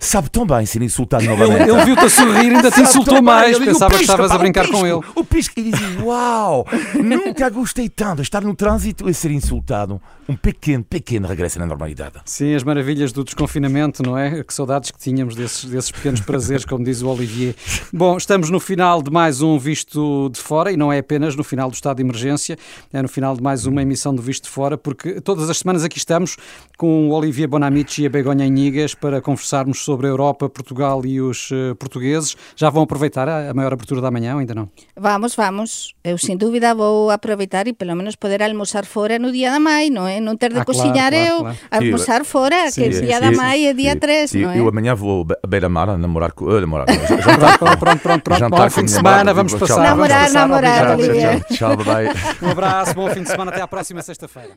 sabe 0.00 0.30
tão 0.30 0.46
bem 0.46 0.64
ser 0.66 0.82
insultado 0.82 1.24
novamente. 1.24 1.62
Ele, 1.62 1.72
ele 1.72 1.84
viu-te 1.84 2.04
a 2.04 2.10
sorrir 2.10 2.54
ainda 2.54 2.70
te 2.70 2.80
insultou 2.80 3.22
mais. 3.22 3.58
Pensava 3.58 3.92
que 3.92 3.98
"Pisca, 3.98 4.16
estavas 4.18 4.32
a 4.32 4.38
brincar 4.38 4.66
o 4.66 4.70
com 4.70 4.86
ele. 4.86 5.00
O 5.14 5.24
pisca 5.24 5.60
e 5.60 5.70
dizia, 5.70 6.04
uau, 6.04 6.66
nunca 6.94 7.48
gostei 7.50 7.88
tanto 7.88 8.16
de 8.16 8.22
estar 8.22 8.42
no 8.42 8.54
trânsito 8.54 9.08
e 9.08 9.14
ser 9.14 9.30
insultado. 9.30 10.00
Um 10.28 10.36
pequeno, 10.36 10.84
pequeno 10.84 11.26
regresso 11.26 11.58
na 11.58 11.64
normalidade. 11.64 12.16
Sim, 12.24 12.54
as 12.54 12.62
maravilhas 12.62 13.12
do 13.12 13.24
desconfinamento, 13.24 14.02
não 14.02 14.18
é? 14.18 14.44
Que 14.44 14.52
saudades 14.52 14.90
que 14.90 14.98
tínhamos 14.98 15.34
desses, 15.34 15.64
desses 15.64 15.90
pequenos 15.90 16.20
prazeres, 16.20 16.64
como 16.64 16.84
diz 16.84 17.00
o 17.00 17.08
Olivier. 17.08 17.54
Bom, 17.92 18.16
estamos 18.16 18.50
no 18.50 18.60
final 18.60 19.02
de 19.02 19.10
mais 19.10 19.40
um 19.40 19.58
Visto 19.58 20.28
de 20.30 20.38
Fora 20.38 20.70
e 20.70 20.76
não 20.76 20.92
é 20.92 20.98
apenas 20.98 21.34
no 21.34 21.42
final 21.42 21.70
do 21.70 21.74
estado 21.74 21.96
de 21.96 22.02
emergência, 22.02 22.58
é 22.92 23.00
no 23.00 23.08
final 23.08 23.34
de 23.34 23.42
mais 23.42 23.64
uma 23.64 23.80
emissão 23.80 24.14
do 24.14 24.20
Visto 24.20 24.44
de 24.44 24.50
Fora, 24.50 24.76
porque 24.76 25.20
todas 25.20 25.48
as 25.48 25.58
semanas 25.58 25.82
aqui 25.82 25.96
estamos 25.96 26.36
com 26.78 27.08
o 27.08 27.12
Olivier 27.12 27.48
Bonamici 27.48 28.02
e 28.02 28.06
a 28.06 28.08
Begonha 28.08 28.46
Inigas 28.46 28.94
para 28.94 29.20
conversarmos 29.20 29.80
sobre 29.84 30.06
a 30.06 30.10
Europa, 30.10 30.48
Portugal 30.48 31.04
e 31.04 31.20
os 31.20 31.50
uh, 31.50 31.74
portugueses. 31.76 32.36
Já 32.54 32.70
vão 32.70 32.84
aproveitar 32.84 33.28
a, 33.28 33.50
a 33.50 33.52
maior 33.52 33.72
abertura 33.72 34.00
da 34.00 34.12
manhã 34.12 34.34
ou 34.34 34.38
ainda 34.38 34.54
não? 34.54 34.70
Vamos, 34.96 35.34
vamos. 35.34 35.92
Eu, 36.04 36.16
sem 36.16 36.36
dúvida, 36.36 36.72
vou 36.76 37.10
aproveitar 37.10 37.66
e 37.66 37.72
pelo 37.72 37.96
menos 37.96 38.14
poder 38.14 38.40
almoçar 38.44 38.86
fora 38.86 39.18
no 39.18 39.32
dia 39.32 39.50
da 39.50 39.58
mãe, 39.58 39.90
não 39.90 40.06
é? 40.06 40.20
Não 40.20 40.36
ter 40.36 40.52
de 40.52 40.60
Ah, 40.60 40.64
cozinhar 40.64 41.10
claro, 41.10 41.16
eu, 41.16 41.38
claro. 41.40 41.56
almoçar 41.72 42.24
fora, 42.24 42.70
Sim, 42.70 42.84
que 42.84 42.92
sim, 42.92 43.00
dia 43.06 43.16
sim, 43.16 43.20
da 43.22 43.32
mãe 43.32 43.66
é 43.66 43.74
dia 43.74 43.92
sim. 43.94 43.98
3, 43.98 44.30
Sim, 44.30 44.42
não 44.42 44.50
é? 44.52 44.60
Eu 44.60 44.68
amanhã 44.68 44.94
vou 44.94 45.26
a 45.42 45.46
beira-mar 45.48 45.88
a 45.90 45.98
namorar 45.98 46.30
com. 46.30 46.44
Uh, 46.44 46.60
namorar. 46.60 46.86
Jantar, 46.88 47.58
Pronto, 47.58 47.78
pronto, 47.80 48.00
pronto. 48.02 48.22
pronto. 48.22 48.38
jantar 48.38 48.64
Bom 48.64 48.70
fim 48.70 48.84
de 48.84 48.92
semana, 48.92 49.34
vamos 49.34 49.50
Tchau. 49.52 49.60
passar. 49.60 49.74
vamos 49.74 49.88
Namorar, 49.90 50.20
passar. 50.26 50.48
namorar. 50.48 50.96
Olivier. 50.98 51.44
Tchau, 51.52 51.76
tchau, 51.76 51.84
bye. 51.84 52.06
Um 52.40 52.50
abraço, 52.52 52.94
bom 52.94 53.10
fim 53.10 53.22
de 53.24 53.28
semana, 53.28 53.50
até 53.50 53.60
à 53.62 53.66
próxima 53.66 54.00
sexta-feira. 54.00 54.50